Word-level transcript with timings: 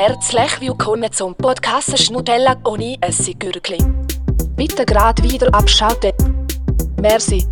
herzlich 0.00 0.62
willkommen 0.62 1.12
zum 1.12 1.34
Podcast 1.34 1.98
Schnutella 2.02 2.56
ohne 2.64 2.96
Essiggürkli. 3.02 3.76
Bitte 4.56 4.86
gerade 4.86 5.22
wieder 5.22 5.52
abschalten. 5.52 6.14
Merci. 7.02 7.46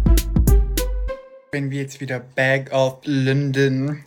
Wenn 1.53 1.71
wir 1.71 1.83
jetzt 1.83 2.01
wieder 2.01 2.21
Back 2.21 2.73
of 2.73 3.01
London. 3.05 4.03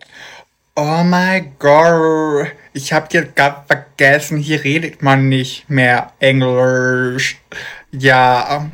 Oh 0.76 1.04
my 1.04 1.52
god. 1.60 2.48
Ich 2.74 2.92
hab 2.92 3.10
dir 3.10 3.26
gerade 3.26 3.64
vergessen, 3.68 4.40
hier 4.40 4.64
redet 4.64 5.04
man 5.04 5.30
nicht 5.30 5.70
mehr 5.70 6.12
Englisch. 6.18 7.40
Ja. 7.92 8.72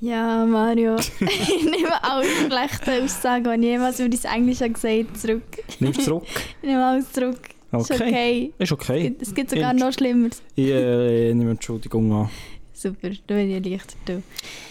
Ja, 0.00 0.44
Mario. 0.44 0.96
ich 1.20 1.64
nehme 1.64 2.04
alle 2.04 2.26
schlechten 2.26 3.04
Aussagen, 3.04 3.62
die 3.62 3.66
ich 3.66 3.72
jemals 3.72 3.98
über 3.98 4.14
dein 4.14 4.34
Englisch 4.34 4.58
gesagt 4.58 4.84
habe, 4.84 5.12
zurück. 5.14 5.64
Nimmst 5.78 6.02
zurück? 6.02 6.26
Ich 6.60 6.68
nehme 6.68 6.84
alles 6.84 7.10
zurück. 7.10 7.59
Ist 7.72 7.90
Okay. 7.92 8.08
okay. 8.08 8.52
Ist 8.58 8.72
okay. 8.72 9.14
Es 9.20 9.34
gibt 9.34 9.50
sogar 9.50 9.72
noch 9.72 9.92
Schlimmeres. 9.92 10.42
Ich 10.56 10.70
äh, 10.70 11.32
nehme 11.34 11.52
Entschuldigung 11.52 12.12
an. 12.12 12.30
Super, 12.72 13.10
da 13.26 13.34
bin 13.34 13.50
ich 13.50 13.64
leichter. 13.64 13.96
Du. 14.04 14.22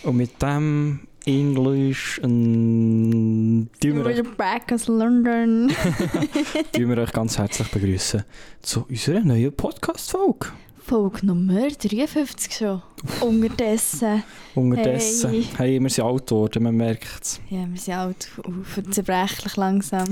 Und 0.04 0.18
mit 0.18 0.42
dem 0.42 1.02
Englisch 1.26 2.20
ähm, 2.24 3.70
euch, 3.84 3.90
We're 3.92 4.36
back 4.36 4.72
aus 4.72 4.88
London. 4.88 5.72
tun 6.74 6.90
wir 6.90 6.98
euch 6.98 7.12
ganz 7.12 7.38
herzlich 7.38 7.68
begrüßen 7.70 8.24
zu 8.62 8.86
unserer 8.90 9.20
neuen 9.20 9.54
Podcast-Folge. 9.54 10.48
Folge 10.84 11.26
Nummer 11.26 11.68
53 11.68 12.52
schon. 12.52 12.82
Unterdessen. 13.22 14.24
Unterdessen. 14.56 15.30
Hey. 15.30 15.46
Hey. 15.58 15.80
wir 15.80 15.90
sind 15.90 16.04
alt 16.06 16.28
geworden, 16.28 16.64
man 16.64 16.76
merkt 16.76 17.22
es. 17.22 17.40
Ja, 17.50 17.66
wir 17.70 17.80
sind 17.80 17.94
alt, 17.94 18.28
uh, 18.48 18.82
zerbrechlich 18.90 19.56
langsam. 19.56 20.08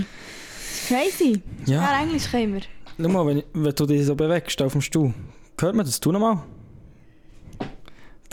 Crazy. 0.88 1.42
Ja, 1.66 1.82
Ja, 1.82 2.02
Englisch 2.04 2.30
können 2.30 2.54
wir. 2.54 2.62
Schau 3.00 3.08
mal, 3.10 3.26
wenn, 3.28 3.44
wenn 3.54 3.76
du 3.76 3.86
dich 3.86 4.06
so 4.06 4.16
bewegst 4.16 4.62
auf 4.62 4.72
dem 4.74 4.82
Stuhl, 4.82 5.14
hört 5.60 5.76
man 5.76 5.86
das? 5.86 6.00
Tu 6.00 6.12
nochmal. 6.12 6.40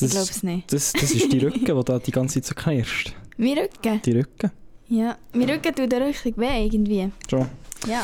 Ich 0.01 0.11
glaube 0.11 0.29
es 0.31 0.43
nicht. 0.43 0.73
Das, 0.73 0.93
das 0.93 1.11
ist 1.13 1.33
die 1.33 1.39
Rücken, 1.39 1.65
die 1.65 1.85
da 1.85 1.99
die 1.99 2.11
ganze 2.11 2.41
Zeit 2.43 2.47
so 2.47 2.55
knirscht. 2.55 3.15
Mein 3.37 3.59
Rücken? 3.59 4.03
Die 4.03 4.13
Rücken. 4.13 4.51
Ja, 4.89 5.17
mein 5.33 5.49
Rücken 5.49 5.75
tut 5.75 5.91
der 5.93 6.05
richtig 6.07 6.37
weh 6.37 6.65
irgendwie. 6.67 7.11
Schon. 7.31 7.47
Ja, 7.87 8.03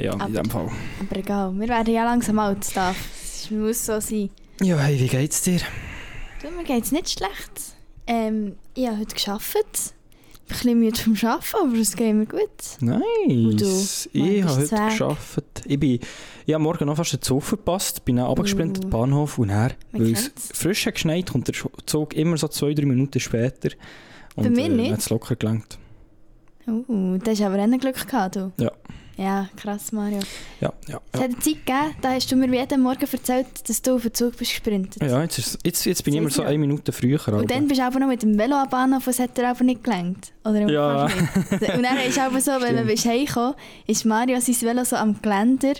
Ja, 0.00 0.12
Aber- 0.14 0.26
in 0.26 0.34
dem 0.34 0.50
Fall. 0.50 0.68
aber 1.00 1.16
egal. 1.16 1.52
Wir 1.58 1.68
werden 1.68 1.94
ja 1.94 2.04
langsam 2.04 2.38
alt, 2.38 2.64
Staff. 2.64 2.96
Es 3.22 3.50
muss 3.50 3.84
so 3.86 3.98
sein. 4.00 4.30
Ja, 4.60 4.78
hey, 4.78 4.98
wie 5.00 5.08
geht's 5.08 5.42
dir? 5.42 5.60
Du, 6.42 6.50
mir 6.50 6.64
geht 6.64 6.84
es 6.84 6.92
nicht 6.92 7.10
schlecht. 7.10 7.74
Ähm, 8.06 8.56
ich 8.74 8.86
habe 8.86 8.98
heute 8.98 9.14
gearbeitet. 9.14 9.94
Ich 10.52 10.58
bisschen 10.58 10.78
müde 10.78 10.98
vom 10.98 11.14
Arbeiten, 11.14 11.56
aber 11.62 11.78
es 11.78 11.96
geht 11.96 12.14
mir 12.14 12.26
gut. 12.26 12.40
Nice. 12.80 14.08
du? 14.12 14.18
Ich 14.18 14.42
habe 14.42 14.56
heute 14.56 14.70
weg? 14.70 14.88
geschafft. 14.90 15.44
Ich, 15.66 15.80
bin, 15.80 15.98
ich 16.46 16.54
habe 16.54 16.62
morgen 16.62 16.86
noch 16.86 16.96
fast 16.96 17.14
den 17.14 17.22
Zug 17.22 17.42
verpasst, 17.42 18.04
bin 18.04 18.16
dann 18.16 18.26
runtergesprintet 18.26 18.84
Uh. 18.84 18.86
am 18.86 18.90
Bahnhof 18.90 19.38
und 19.38 19.48
Man 19.92 20.02
weil 20.02 20.12
es 20.12 20.30
frisch 20.52 20.86
hat 20.86 20.94
geschneit, 20.94 21.30
kommt 21.30 21.48
der 21.48 21.54
Zug 21.86 22.14
immer 22.14 22.36
so 22.36 22.48
zwei, 22.48 22.74
drei 22.74 22.84
Minuten 22.84 23.18
später. 23.18 23.70
Und 24.36 24.44
Bei 24.44 24.50
mir 24.50 24.66
äh, 24.66 24.68
nicht. 24.68 24.92
hat 24.92 24.98
es 24.98 25.10
locker 25.10 25.36
gelangt. 25.36 25.78
Uh, 26.66 27.18
da 27.18 27.30
hast 27.32 27.40
aber 27.42 27.58
auch 27.58 27.78
Glück 27.78 28.06
gehabt, 28.06 28.36
du. 28.36 28.52
Ja. 28.58 28.70
Ja, 29.18 29.48
krass, 29.56 29.92
Mario. 29.92 30.20
Ja, 30.60 30.72
ja, 30.88 31.00
Es 31.12 31.20
ja. 31.20 31.24
hat 31.24 31.30
eine 31.30 31.38
Zeit 31.38 31.44
gegeben, 31.66 31.94
da 32.00 32.12
hast 32.12 32.32
du 32.32 32.36
mir 32.36 32.48
jeden 32.48 32.80
Morgen 32.82 33.06
erzählt, 33.10 33.46
dass 33.68 33.82
du 33.82 33.96
auf 33.96 34.02
den 34.02 34.14
Zug 34.14 34.36
bist 34.38 34.50
gesprintet. 34.52 35.02
ja 35.02 35.22
jetzt, 35.22 35.38
ist, 35.38 35.58
jetzt, 35.64 35.84
jetzt 35.84 36.02
bin 36.04 36.14
ich 36.14 36.18
immer 36.20 36.30
so 36.30 36.42
eine 36.42 36.56
Minute 36.58 36.92
früher. 36.92 37.20
Und 37.28 37.34
aber- 37.34 37.44
dann 37.44 37.68
bist 37.68 37.80
du 37.80 37.84
aber 37.84 38.00
noch 38.00 38.08
mit 38.08 38.22
dem 38.22 38.38
Velo 38.38 38.54
am 38.56 38.68
Bahnhof, 38.70 39.04
das 39.04 39.18
hat 39.18 39.36
dir 39.36 39.48
aber 39.48 39.64
nicht 39.64 39.84
gelangt. 39.84 40.32
Oder 40.44 40.68
Ja. 40.70 41.04
Und 41.04 41.82
dann 41.82 41.98
ist 41.98 42.16
es 42.16 42.18
aber 42.18 42.40
so, 42.40 42.52
wenn 42.60 42.74
man 42.74 42.86
bist 42.86 43.04
heimgekommen 43.04 43.54
ist 43.86 44.04
Mario 44.06 44.40
sein 44.40 44.56
Velo 44.62 44.84
so 44.84 44.96
am 44.96 45.20
Geländer, 45.20 45.74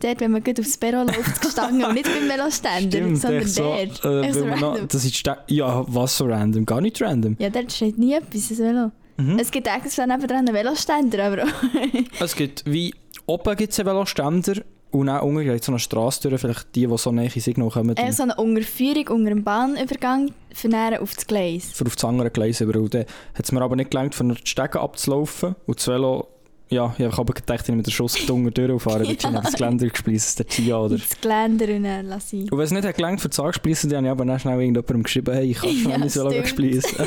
dort, 0.00 0.20
wenn 0.20 0.30
man 0.32 0.44
gut 0.44 0.60
aufs 0.60 0.76
Perro 0.76 1.02
läuft, 1.04 1.40
gestanden 1.40 1.82
und 1.82 1.94
nicht 1.94 2.04
beim 2.04 2.28
Veloständer, 2.28 2.98
Stimmt, 2.98 3.18
sondern 3.18 3.46
so, 3.48 3.62
dort. 3.62 4.04
äh, 4.26 4.32
so 4.34 4.44
noch, 4.46 4.78
das 4.86 5.02
ist 5.04 5.22
ja, 5.48 5.84
was 5.88 6.16
so 6.18 6.26
random? 6.26 6.66
Gar 6.66 6.82
nicht 6.82 7.00
random. 7.00 7.36
Ja, 7.38 7.48
dort 7.48 7.72
steht 7.72 7.96
nie 7.96 8.12
etwas, 8.12 8.48
das 8.50 8.58
Velo. 8.58 8.92
Mhm. 9.16 9.38
Es 9.38 9.50
gibt 9.50 9.66
extra 9.66 10.06
nebenan 10.06 10.46
einen 10.48 10.54
Veloständer, 10.54 11.24
aber 11.24 11.44
auch. 11.44 11.80
Es 12.20 12.34
gibt 12.36 12.64
wie 12.66 12.94
oben 13.26 13.56
gibt 13.56 13.72
es 13.72 13.80
einen 13.80 13.88
Veloständer 13.88 14.62
und 14.90 15.06
dann 15.06 15.20
unten 15.20 15.44
geht 15.44 15.64
so 15.64 15.72
eine 15.72 15.78
Straße 15.78 16.38
vielleicht 16.38 16.74
die, 16.74 16.86
die 16.86 16.98
so 16.98 17.12
nahe 17.12 17.28
Signal 17.28 17.70
kommen. 17.70 17.96
Eher 17.96 18.12
so 18.12 18.22
eine 18.22 18.34
Unterführung 18.36 19.08
unter 19.08 19.30
dem 19.30 19.44
Bahnübergang 19.44 20.32
näher 20.64 21.02
auf 21.02 21.14
das 21.14 21.26
Gleis. 21.26 21.70
für 21.72 21.86
auf 21.86 21.96
das 21.96 22.04
andere 22.04 22.30
Gleis 22.30 22.60
über. 22.60 22.78
Und 22.78 22.94
dann 22.94 23.04
hat 23.34 23.44
es 23.44 23.52
mir 23.52 23.62
aber 23.62 23.76
nicht 23.76 23.90
gelangt, 23.90 24.14
von 24.14 24.30
der 24.30 24.36
Stege 24.44 24.80
abzulaufen. 24.80 25.54
Und 25.66 25.78
das 25.78 25.88
Velo, 25.88 26.28
ja, 26.68 26.94
ich 26.98 27.04
habe 27.04 27.18
aber 27.18 27.32
gedacht, 27.34 27.60
ich 27.62 27.68
nehme 27.68 27.82
den 27.82 27.92
Schuss 27.92 28.14
dunkel 28.26 28.52
durchfahren, 28.68 29.04
ja. 29.06 29.12
dort 29.12 29.24
habe 29.24 29.44
das 29.44 29.52
Geländer 29.54 29.88
gespleissen, 29.88 30.36
der 30.38 30.46
Tia, 30.46 30.76
oder? 30.78 30.96
Das 30.98 31.20
Geländer 31.20 31.68
und 31.74 31.84
dann 31.84 32.06
lass 32.06 32.32
ich. 32.32 32.50
Und 32.50 32.58
wenn 32.58 32.64
es 32.64 32.70
nicht 32.72 32.84
hat 32.84 32.96
gelangt 32.96 33.20
für 33.20 33.28
das 33.28 33.38
Angespliessen, 33.38 33.90
dann 33.90 33.98
habe 33.98 34.06
ich 34.06 34.10
aber 34.12 34.24
dann 34.24 34.38
schnell 34.40 34.60
irgendjemandem 34.60 35.02
geschrieben, 35.04 35.32
hey, 35.34 35.50
ich 35.50 35.58
kann 35.58 35.70
schon 35.82 35.90
Ja, 35.92 35.98
mein 35.98 36.14
Velo 36.14 36.30
stimmt. 36.30 36.42
gespleissen. 36.42 37.06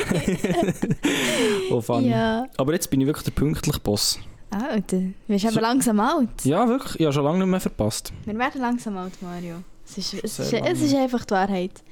oh, 1.70 1.80
fun. 1.80 2.04
Ja. 2.04 2.46
Aber 2.56 2.72
jetzt 2.72 2.90
bin 2.90 3.00
ich 3.00 3.06
wirklich 3.06 3.24
der 3.24 3.32
pünktliche 3.32 3.80
Boss. 3.80 4.18
Ah, 4.50 4.76
du 4.84 5.12
bist 5.28 5.44
aber 5.44 5.54
So- 5.54 5.60
langsam 5.60 6.00
alt. 6.00 6.44
Ja, 6.44 6.66
wirklich, 6.66 6.98
ich 6.98 7.06
habe 7.06 7.12
schon 7.12 7.24
lange 7.24 7.38
nicht 7.38 7.48
mehr 7.48 7.60
verpasst. 7.60 8.12
Wir 8.24 8.36
werden 8.36 8.60
langsam 8.60 8.96
alt, 8.96 9.12
Mario. 9.22 9.56
Es 9.86 9.98
ist, 9.98 10.14
es 10.24 10.38
ist, 10.38 10.52
lange. 10.52 10.70
es 10.72 10.80
ist 10.80 10.94
einfach 10.94 11.24
die 11.24 11.30
Wahrheit. 11.32 11.82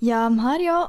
Ja, 0.00 0.28
Mario, 0.30 0.86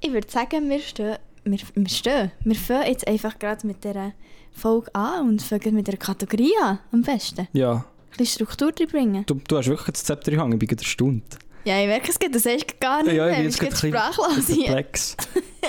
ich 0.00 0.12
würde 0.12 0.30
sagen, 0.30 0.68
wir 0.68 0.78
stehen, 0.80 1.16
wir, 1.44 1.58
wir 1.74 1.88
stehen. 1.88 2.30
Wir 2.44 2.54
fangen 2.54 2.86
jetzt 2.86 3.06
einfach 3.08 3.38
gerade 3.38 3.66
mit 3.66 3.82
dieser 3.82 4.12
Folge 4.54 4.94
an 4.94 5.28
und 5.28 5.42
fangen 5.42 5.74
mit 5.74 5.86
der 5.88 5.96
Kategorie 5.96 6.52
an, 6.62 6.78
am 6.92 7.02
besten. 7.02 7.48
Ja, 7.52 7.72
Ein 7.72 7.84
bisschen 8.18 8.46
Struktur 8.46 8.72
reinbringen. 8.78 9.24
du, 9.26 9.34
du 9.48 9.56
hast 9.56 9.68
wirklich 9.68 9.92
das 9.92 10.04
Zepter 10.04 10.36
Hand, 10.36 10.52
ich 10.54 10.58
bin 10.58 10.68
gerade 10.68 10.82
erstaunt. 10.82 11.24
Ja, 11.64 11.80
ich 11.80 11.86
merke, 11.86 12.10
es 12.10 12.18
geht 12.18 12.34
das 12.34 12.44
erst 12.44 12.80
gar 12.80 13.02
nicht 13.04 13.14
Ja, 13.14 13.26
ich 13.28 13.32
mehr. 13.32 13.40
bin 13.42 13.46
Es 13.48 13.60
jetzt 13.60 13.80
gerade 13.80 13.96
ein 13.98 14.12
sprachlos 14.12 14.46
perplex. 14.46 15.16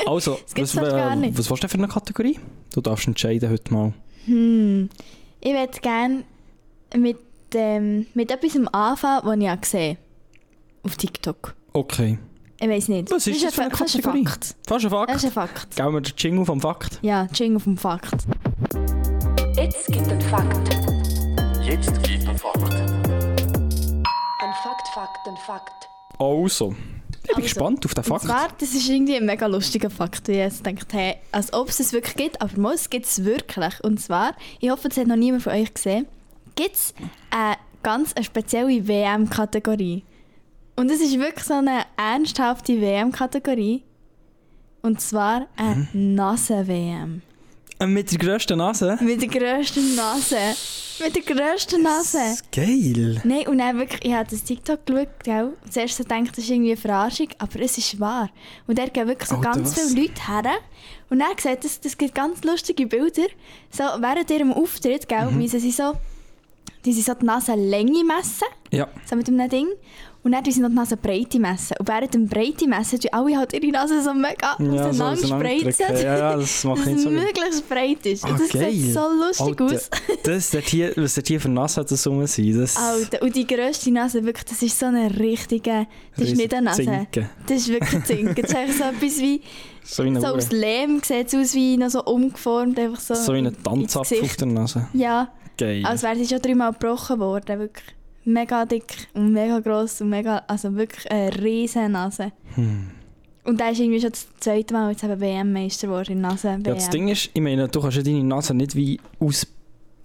Also, 0.07 0.39
was, 0.55 0.71
fast 0.71 0.75
äh, 0.75 1.37
was 1.37 1.49
willst 1.51 1.63
du 1.63 1.67
für 1.67 1.77
eine 1.77 1.87
Kategorie? 1.87 2.39
Du 2.73 2.81
darfst 2.81 3.05
entscheiden 3.05 3.47
heute 3.51 3.71
mal. 3.71 3.93
Hm. 4.25 4.89
Ich 5.39 5.51
würde 5.53 5.79
gerne 5.81 6.23
mit, 6.97 7.17
ähm, 7.53 8.07
mit 8.15 8.31
etwas 8.31 8.57
anfangen, 8.73 9.23
das 9.23 9.37
ich 9.39 9.49
habe 9.49 9.61
gesehen 9.61 9.97
Auf 10.81 10.95
TikTok. 10.97 11.53
Okay. 11.73 12.17
Ich 12.59 12.67
weiß 12.69 12.87
nicht. 12.87 13.11
Was 13.11 13.27
ist 13.27 13.43
das 13.43 13.53
für 13.53 13.61
eine 13.61 13.69
Fa- 13.71 13.77
das 13.83 13.89
ist 13.89 13.95
ein 13.97 14.01
Kategorie? 14.01 14.25
Fakt. 14.25 14.55
Fast 14.67 14.85
ein 14.85 14.89
Fakt. 14.91 15.09
Das 15.11 15.17
ist 15.17 15.25
ein 15.25 15.31
Fakt. 15.31 15.75
Geben 15.75 15.93
wir 15.93 16.01
den 16.01 16.13
Jingle 16.17 16.45
vom 16.45 16.59
Fakt. 16.61 16.99
Ja, 17.03 17.27
Jingle 17.33 17.59
vom 17.59 17.77
Fakt. 17.77 18.15
Fakt. 20.33 20.79
Jetzt 21.63 22.01
gibt 22.01 22.27
ein 22.27 22.35
Fakt. 22.39 22.73
Ein 22.73 24.53
Fakt, 24.63 24.87
Fakt, 24.95 25.27
ein 25.27 25.37
Fakt. 25.45 25.87
Also, 26.17 26.71
ich 26.71 27.21
bin 27.21 27.35
Also, 27.35 27.41
gespannt 27.41 27.85
auf 27.85 27.93
den 27.93 28.03
Fakt. 28.03 28.23
zwar, 28.23 28.47
das 28.57 28.73
ist 28.73 28.89
irgendwie 28.89 29.15
ein 29.17 29.27
mega 29.27 29.45
lustiger 29.45 29.91
Fakt. 29.91 30.27
Ich 30.29 30.37
jetzt 30.37 30.65
denkt, 30.65 30.91
hey, 30.91 31.17
als 31.31 31.53
ob 31.53 31.69
es 31.69 31.79
es 31.79 31.93
wirklich 31.93 32.15
gibt, 32.15 32.41
aber 32.41 32.59
mal, 32.59 32.73
es 32.73 32.89
gibt 32.89 33.05
es 33.05 33.23
wirklich. 33.23 33.83
Und 33.83 34.01
zwar, 34.01 34.33
ich 34.59 34.71
hoffe, 34.71 34.89
das 34.89 34.97
hat 34.97 35.05
noch 35.05 35.17
niemand 35.17 35.43
von 35.43 35.53
euch 35.53 35.71
gesehen, 35.71 36.07
gibt 36.55 36.77
es 36.77 36.95
eine 37.29 37.57
ganz 37.83 38.13
eine 38.13 38.25
spezielle 38.25 38.87
WM-Kategorie. 38.87 40.03
Und 40.75 40.89
es 40.89 40.99
ist 40.99 41.19
wirklich 41.19 41.45
so 41.45 41.53
eine 41.53 41.83
ernsthafte 41.95 42.81
WM-Kategorie. 42.81 43.83
Und 44.81 44.99
zwar 44.99 45.45
eine 45.57 45.87
Nase-WM. 45.93 47.21
Äh, 47.83 47.87
Mit 47.87 48.11
der 48.11 48.17
grössten 48.17 48.57
Nase? 48.57 48.97
Mit 49.01 49.21
der 49.21 49.27
grössten 49.29 49.95
Nase. 49.95 50.37
Mit 51.03 51.15
der 51.15 51.23
grössten 51.35 51.81
Nase. 51.81 52.17
Das 52.17 52.33
ist 52.41 52.51
geil. 52.51 53.21
Nein, 53.23 53.47
und 53.47 53.57
dann 53.57 53.77
wirklich, 53.77 54.05
ich 54.05 54.13
habe 54.13 54.29
das 54.29 54.43
TikTok 54.43 54.85
geschaut, 54.85 55.07
gell? 55.23 55.53
Zuerst 55.69 55.97
so 55.97 56.03
gedacht, 56.03 56.29
das 56.31 56.37
ist 56.43 56.49
irgendwie 56.49 56.71
eine 56.71 56.77
Verarschung, 56.79 57.27
aber 57.39 57.59
es 57.61 57.77
ist 57.77 57.99
wahr. 57.99 58.29
Und 58.67 58.77
da 58.77 58.85
gehen 58.85 59.07
wirklich 59.07 59.27
so 59.27 59.35
Alter, 59.35 59.51
ganz 59.51 59.73
viele 59.73 60.01
Leute 60.01 60.27
her. 60.27 60.53
Und 61.09 61.19
dann 61.19 61.35
gesagt, 61.35 61.65
das, 61.65 61.79
das 61.81 61.97
gibt 61.97 62.15
ganz 62.15 62.43
lustige 62.43 62.85
Bilder. 62.87 63.23
So, 63.71 63.83
während 63.99 64.29
ihrem 64.31 64.53
Auftritt, 64.53 65.07
gell, 65.09 65.31
Mhm. 65.31 65.37
müssen 65.39 65.59
sie 65.59 65.71
so, 65.71 65.93
die 66.85 66.93
sie 66.93 67.01
so 67.01 67.13
die 67.15 67.25
Nasenlänge 67.25 68.03
messen, 68.03 68.47
Ja. 68.71 68.87
so 69.05 69.15
mit 69.15 69.27
einem 69.27 69.49
Ding. 69.49 69.67
Und 70.23 70.31
dann 70.31 70.45
sie 70.45 70.61
noch 70.61 70.69
die 70.69 70.75
Nasenbreite 70.75 71.37
messen. 71.37 71.75
Und 71.79 71.87
während 71.89 72.13
dem 72.13 72.27
Breite 72.29 72.65
messen, 72.65 72.97
tun 72.97 73.09
alle 73.11 73.37
halt 73.37 73.51
ihre 73.51 73.67
Nase 73.71 74.01
so 74.01 74.13
mega 74.13 74.55
Ja, 74.57 74.93
so 74.93 75.03
auseinanderspreizen. 75.03 75.67
auseinanderdrücken. 75.67 76.05
Ja, 76.05 76.17
ja, 76.17 76.37
das 76.37 76.63
mache 76.63 76.79
ich 76.79 76.85
dass 76.85 76.93
nicht 76.93 77.03
so 77.03 77.09
möglichst 77.09 77.69
breit 77.69 78.05
ist. 78.05 78.23
Ah, 78.23 78.29
das 78.39 78.49
geil. 78.49 78.71
sieht 78.71 78.93
so 78.93 78.99
lustig 79.19 79.61
Alter, 79.61 79.65
aus. 79.65 79.89
Das, 80.23 80.49
dort 80.51 80.63
hier, 80.69 80.93
was 80.95 81.15
dort 81.15 81.27
hier 81.27 81.41
für 81.41 81.49
Nase 81.49 81.81
hat 81.81 81.91
das 81.91 82.07
rum 82.07 82.25
sein? 82.25 82.57
Das 82.57 82.77
Alter, 82.77 83.21
und 83.21 83.35
die 83.35 83.45
grösste 83.45 83.91
Nase, 83.91 84.23
wirklich, 84.23 84.45
das 84.45 84.61
ist 84.61 84.79
so 84.79 84.85
eine 84.85 85.19
richtige, 85.19 85.87
das 86.15 86.29
ist 86.29 86.37
nicht 86.37 86.53
eine 86.53 86.67
Nase. 86.67 86.83
Zinken. 86.83 87.29
Das 87.45 87.57
ist 87.57 87.67
wirklich 87.67 87.93
ein 87.93 88.05
Zinken. 88.05 88.35
Das 88.41 88.49
ist 88.51 88.55
eigentlich 88.55 88.77
so 88.77 88.83
etwas 88.85 89.19
wie, 89.19 89.41
So 89.83 90.19
so 90.21 90.27
aus 90.27 90.51
Lehm 90.53 91.01
sieht 91.03 91.27
es 91.27 91.35
aus 91.35 91.53
wie 91.53 91.75
noch 91.75 91.89
so 91.89 92.01
umgeformt, 92.05 92.79
einfach 92.79 93.01
so. 93.01 93.13
so 93.13 93.33
wie 93.33 93.39
ins 93.39 93.61
Tanzapfel 93.61 94.21
auf 94.21 94.35
der 94.37 94.47
Nase. 94.47 94.87
Ja, 94.93 95.33
Geil. 95.57 95.85
als 95.85 96.01
wäre 96.01 96.15
sie 96.15 96.27
schon 96.27 96.41
dreimal 96.41 96.71
gebrochen 96.71 97.19
worden, 97.19 97.59
wirklich. 97.59 97.93
Mega 98.25 98.65
dick 98.65 99.07
und 99.13 99.33
mega 99.33 99.59
gross 99.59 99.99
und 100.01 100.09
mega, 100.09 100.43
also 100.47 100.73
wirklich 100.75 101.09
eine 101.11 101.35
riesen 101.43 101.91
Nase. 101.91 102.31
Hm. 102.55 102.89
Und 103.43 103.59
da 103.59 103.69
ist 103.69 103.79
irgendwie 103.79 103.99
schon 103.99 104.11
das 104.11 104.27
zweite 104.39 104.73
Mal 104.73 104.91
jetzt 104.91 105.03
eben 105.03 105.19
WM-Meister 105.19 105.87
geworden 105.87 106.13
in 106.13 106.21
Nase. 106.21 106.49
Ja, 106.49 106.57
das 106.73 106.85
WM. 106.85 106.91
Ding 106.91 107.07
ist, 107.09 107.29
ich 107.33 107.41
meine, 107.41 107.67
du 107.67 107.81
kannst 107.81 107.97
ja 107.97 108.03
deine 108.03 108.23
Nase 108.23 108.53
nicht 108.53 108.75
wie 108.75 108.99
aus, 109.19 109.45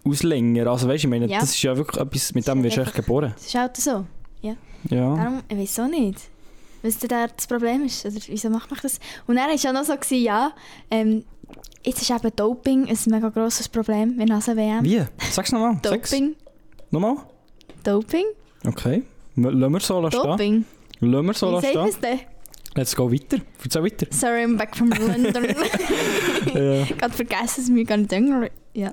auslängern. 0.05 0.67
Also 0.67 0.89
weißt 0.89 1.05
du, 1.05 1.07
ich 1.07 1.11
meine, 1.11 1.27
Ja. 1.27 1.39
das 1.41 1.51
ist 1.51 1.63
ja 1.63 1.77
wirklich 1.77 2.01
etwas, 2.01 2.35
mit 2.35 2.49
dem 2.49 2.63
wirst 2.65 2.77
du 2.77 2.81
echt 2.81 2.95
geboren. 2.95 3.33
Das 3.37 3.47
ist 3.47 3.55
halt 3.55 3.77
so. 3.77 4.05
Ja. 4.43 4.55
Ja. 4.91 5.15
Darum, 5.17 5.43
ich 5.49 5.57
weiß 5.57 5.81
auch 5.81 5.89
nicht, 5.89 6.19
was 6.83 6.99
denn 6.99 7.09
da 7.11 7.27
das 7.29 7.47
Problem 7.47 7.85
ist. 7.85 8.05
Oder 8.05 8.17
wieso 8.27 8.51
macht 8.51 8.71
man 8.71 8.81
das? 8.83 8.99
Und 9.29 9.37
dann 9.37 9.49
war 9.49 9.55
ja 9.57 9.73
noch 9.73 9.85
so, 9.85 9.95
gewesen, 9.95 10.23
ja, 10.25 10.53
ähm, 10.91 11.25
jetzt 11.85 12.03
ist 12.03 12.11
eben 12.11 12.35
Doping 12.35 12.89
ein 12.89 12.99
mega 13.07 13.29
grosses 13.29 13.69
Problem 13.69 14.17
mit 14.17 14.29
NASA-WM. 14.29 14.85
Wie? 14.85 15.03
Sag's 15.31 15.53
nochmal. 15.53 15.79
Sag's. 15.85 16.11
Doping. 16.11 16.35
Nochmal? 16.91 17.17
Doping? 17.89 18.27
Okay. 18.67 19.03
Lassen 19.37 19.73
wir 19.73 19.81
so. 19.81 20.09
Doping. 20.11 20.67
Lassen 21.01 21.27
wir 21.27 21.33
so 21.33 21.63
Wie 21.63 21.73
sagt 21.73 21.89
es 21.89 22.01
denn? 22.01 22.21
Let's 22.75 22.95
go 22.95 23.11
weiter. 23.11 23.39
Erzähl 23.65 23.83
weiter. 23.83 24.07
Sorry, 24.11 24.45
I'm 24.45 24.59
back 24.59 24.77
from 24.77 24.91
London. 24.91 25.45
ja. 26.55 26.85
gerade 26.85 27.15
vergessen, 27.15 27.63
dass 27.63 27.75
wir 27.75 27.85
gar 27.85 27.97
nicht 27.97 28.13
denken. 28.13 28.51
Ja. 28.75 28.93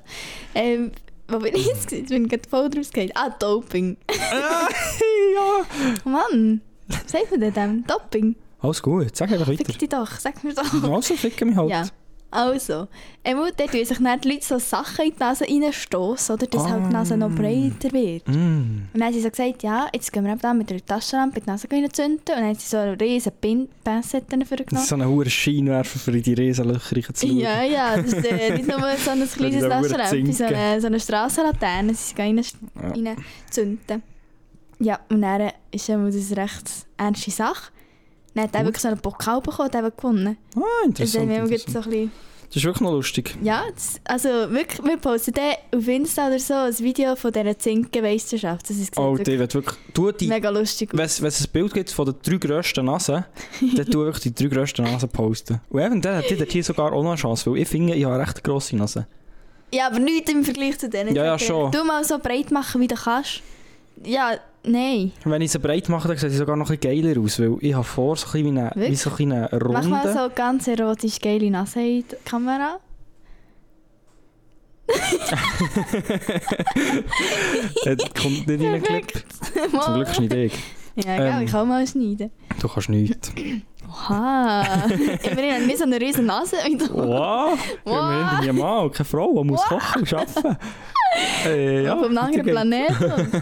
Ähm, 0.54 0.92
wo 1.28 1.40
bin 1.40 1.56
ich 1.56 1.66
jetzt? 1.66 1.92
Jetzt 1.92 2.08
bin 2.08 2.24
ich 2.24 2.30
gerade 2.30 2.50
voll 2.50 2.70
draus 2.70 2.90
gegangen. 2.90 3.12
Ah, 3.16 3.30
Doping. 3.38 3.98
ja. 4.32 6.10
Mann, 6.10 6.62
was 6.88 7.12
sagt 7.12 7.32
man 7.38 7.54
denn? 7.54 7.84
Doping? 7.86 8.38
Alles 8.60 8.82
gut. 8.82 9.14
Sag 9.14 9.30
einfach 9.30 9.50
weiter. 9.50 9.66
Fick 9.66 9.78
dich 9.78 9.90
doch, 9.90 10.10
sag 10.12 10.42
mir 10.42 10.54
doch. 10.54 10.90
Also, 10.90 11.16
ficken 11.16 11.50
mich 11.50 11.58
halt. 11.58 11.70
Ja. 11.70 11.86
Also, 12.32 12.88
einmal 13.24 13.52
dort 13.56 13.72
tun 13.72 13.86
sich 13.86 13.98
dann 13.98 14.20
die 14.20 14.28
Leute 14.30 14.46
so 14.46 14.60
Sachen 14.60 15.06
in 15.06 15.12
die 15.14 15.20
Nase 15.20 15.46
reinstossen, 15.46 16.36
oder? 16.36 16.48
Dass 16.48 16.68
halt 16.70 16.86
die 16.88 16.94
Nase 16.94 17.16
noch 17.16 17.30
breiter 17.32 17.92
wird. 17.94 18.28
Mm. 18.28 18.32
Und 18.34 18.90
dann 18.94 19.04
haben 19.04 19.14
sie 19.14 19.22
so 19.22 19.30
gesagt, 19.30 19.64
ja, 19.64 19.88
jetzt 19.94 20.12
gehen 20.12 20.26
wir 20.26 20.36
da 20.36 20.54
mit 20.54 20.70
der 20.70 20.86
Taschenlampe 20.86 21.38
in 21.40 21.46
die 21.46 21.50
Nase 21.50 21.70
zünden. 21.70 22.18
Und 22.18 22.28
dann 22.30 22.44
haben 22.44 22.56
sie 22.56 22.68
so 22.68 22.78
eine 22.78 23.00
riesen 23.00 23.32
Pin 23.40 23.70
Pinzette 23.84 24.26
Das 24.38 24.42
ist 24.42 24.48
vorgenommen. 24.50 24.86
so 24.86 24.96
ein 24.96 25.06
hoher 25.08 25.30
Scheinwerfer 25.30 26.00
für 26.00 26.12
die 26.12 26.34
Riesenlöcher 26.34 26.96
reinzuschauen. 26.98 27.38
Ja, 27.38 27.64
ja, 27.64 27.96
das 28.02 28.12
ist 28.14 28.26
äh, 28.26 28.54
nicht 28.58 28.68
nur 28.68 28.80
so 28.80 29.12
ein 29.12 29.30
kleines 29.30 29.38
Mit 29.38 29.54
einer 29.54 29.70
Taschenlampe, 29.70 30.10
Zinke. 30.10 30.34
so 30.34 30.44
eine, 30.44 30.82
so 30.82 30.88
eine 30.88 31.00
Strassenlaterne, 31.00 31.94
sie 31.94 32.16
gehen 32.16 32.38
rein, 32.76 33.06
Ja. 33.06 33.14
reinzünden. 33.14 34.04
Ja, 34.80 35.00
und 35.10 35.22
dann 35.22 35.52
ist 35.72 35.88
das 35.88 35.96
eine 35.96 36.12
recht 36.44 36.70
ernste 36.98 37.32
Sache. 37.32 37.72
Dann 38.36 38.44
hat 38.44 38.54
er 38.54 38.60
Gut. 38.60 38.68
wirklich 38.68 38.82
so 38.82 38.88
einen 38.90 39.00
Pokal 39.00 39.42
bekommen 39.42 39.70
und 39.70 39.76
hat 39.84 39.98
gewonnen. 39.98 40.38
Ah, 40.56 40.60
Also 40.60 40.86
interessant. 40.88 41.32
jetzt 41.32 41.68
interessant. 41.68 41.72
so 41.74 41.80
ein 41.80 41.90
bisschen 41.90 42.12
Das 42.48 42.56
ist 42.58 42.64
wirklich 42.66 42.82
noch 42.82 42.92
lustig. 42.92 43.38
Ja, 43.42 43.64
das, 43.74 44.00
also 44.04 44.30
wirklich, 44.30 44.84
wir 44.86 44.98
posten 44.98 45.34
dann 45.34 45.54
auf 45.80 45.88
Insta 45.88 46.28
oder 46.28 46.40
so 46.40 46.54
ein 46.54 46.78
Video 46.80 47.16
von 47.16 47.32
dieser 47.32 47.58
Zinken-Meisterschaft. 47.58 48.70
Das 48.70 48.78
ist 48.78 48.98
Oh, 48.98 49.16
die 49.18 49.40
wird 49.40 49.54
wirklich... 49.54 49.76
Du, 49.94 50.12
die, 50.12 50.28
mega 50.28 50.50
lustig. 50.50 50.90
wenn 50.94 51.06
es 51.06 51.22
ein 51.22 51.50
Bild 51.52 51.74
gibt 51.74 51.92
von 51.92 52.06
den 52.06 52.16
drei 52.24 52.38
grössten 52.38 52.86
Nasen, 52.86 53.26
dann 53.76 53.86
tu 53.86 54.00
wirklich 54.00 54.34
die 54.34 54.36
drei 54.36 54.56
grössten 54.56 54.84
Nasen 54.84 55.10
posten. 55.10 55.62
Und 55.70 55.82
eben, 55.82 56.02
dann 56.02 56.18
hat 56.18 56.30
die 56.30 56.36
hier 56.48 56.64
sogar 56.64 56.92
auch 56.94 57.02
noch 57.04 57.12
eine 57.12 57.20
Chance, 57.20 57.50
weil 57.50 57.60
ich 57.60 57.68
finde, 57.68 57.96
ich 57.96 58.06
habe 58.06 58.20
recht 58.20 58.44
grosse 58.44 58.76
Nase. 58.76 59.08
Ja, 59.74 59.88
aber 59.88 60.00
nicht 60.00 60.30
im 60.30 60.44
Vergleich 60.44 60.78
zu 60.78 60.88
denen. 60.90 61.16
Ja, 61.16 61.26
ja, 61.26 61.36
Ich 61.36 61.46
schon. 61.46 61.72
Du 61.72 61.84
mal 61.84 62.04
so 62.04 62.20
breit 62.20 62.52
machen, 62.52 62.80
wie 62.82 62.88
du 62.88 62.96
kannst. 62.96 63.42
Ja, 64.04 64.32
nein. 64.64 65.12
Wenn 65.24 65.42
ich 65.42 65.52
sie 65.52 65.60
breit 65.60 65.88
mache, 65.90 66.08
dann 66.08 66.18
sieht 66.18 66.32
sie 66.32 66.38
sogar 66.38 66.56
noch 66.58 66.70
ein 66.70 66.78
bisschen 66.78 67.04
geiler 67.04 67.22
aus, 67.22 67.40
weil 67.40 67.56
ich 67.62 67.74
habe 67.74 67.84
vor, 67.84 68.16
so 68.18 68.28
ein 68.28 68.32
bisschen 68.32 68.56
wie, 68.56 68.60
eine, 68.60 68.72
wie 68.76 68.80
Wirklich? 68.82 69.02
so 69.02 69.10
ein 69.18 69.32
eine 69.32 69.50
Mach 69.52 69.84
mal 69.86 70.02
Runde. 70.08 70.14
so 70.14 70.30
ganz 70.36 70.68
erotisch 70.68 71.20
geile 71.20 71.50
Nase 71.50 71.80
in 71.82 72.04
die 72.10 72.16
Kamera. 72.26 72.80
Äh, 77.86 77.96
kommt 78.22 78.48
nicht 78.48 78.50
in 78.50 78.60
den 78.60 78.84
Clip. 78.84 79.24
Zum 79.84 79.94
Glück 79.96 80.20
nicht 80.20 80.34
ich. 80.34 80.54
Ja, 81.06 81.18
genau, 81.18 81.38
Ähm. 81.40 81.46
ich 81.46 81.52
kann 81.52 81.68
mal 81.68 81.86
schneiden. 81.88 82.32
Du 82.62 82.68
kannst 82.70 82.90
nichts. 82.90 83.32
Oha. 83.90 84.64
Immerhin 85.24 85.54
haben 85.56 85.68
wir 85.68 85.78
so 85.78 85.84
eine 85.84 86.00
riesen 86.00 86.26
Nase. 86.26 86.56
Wow! 86.92 87.58
Wir 87.84 87.94
haben 87.94 88.46
nie 88.46 88.52
Mann, 88.54 88.92
keine 88.92 89.06
Frau, 89.06 89.44
die 89.44 89.50
muss 89.50 89.62
kochen 89.64 90.02
und 90.02 90.14
arbeiten. 90.14 90.58
Äh, 91.46 91.84
ja, 91.84 91.94
Auf 91.94 92.04
einem 92.04 92.18
anderen 92.18 92.46
Planeten. 92.46 93.42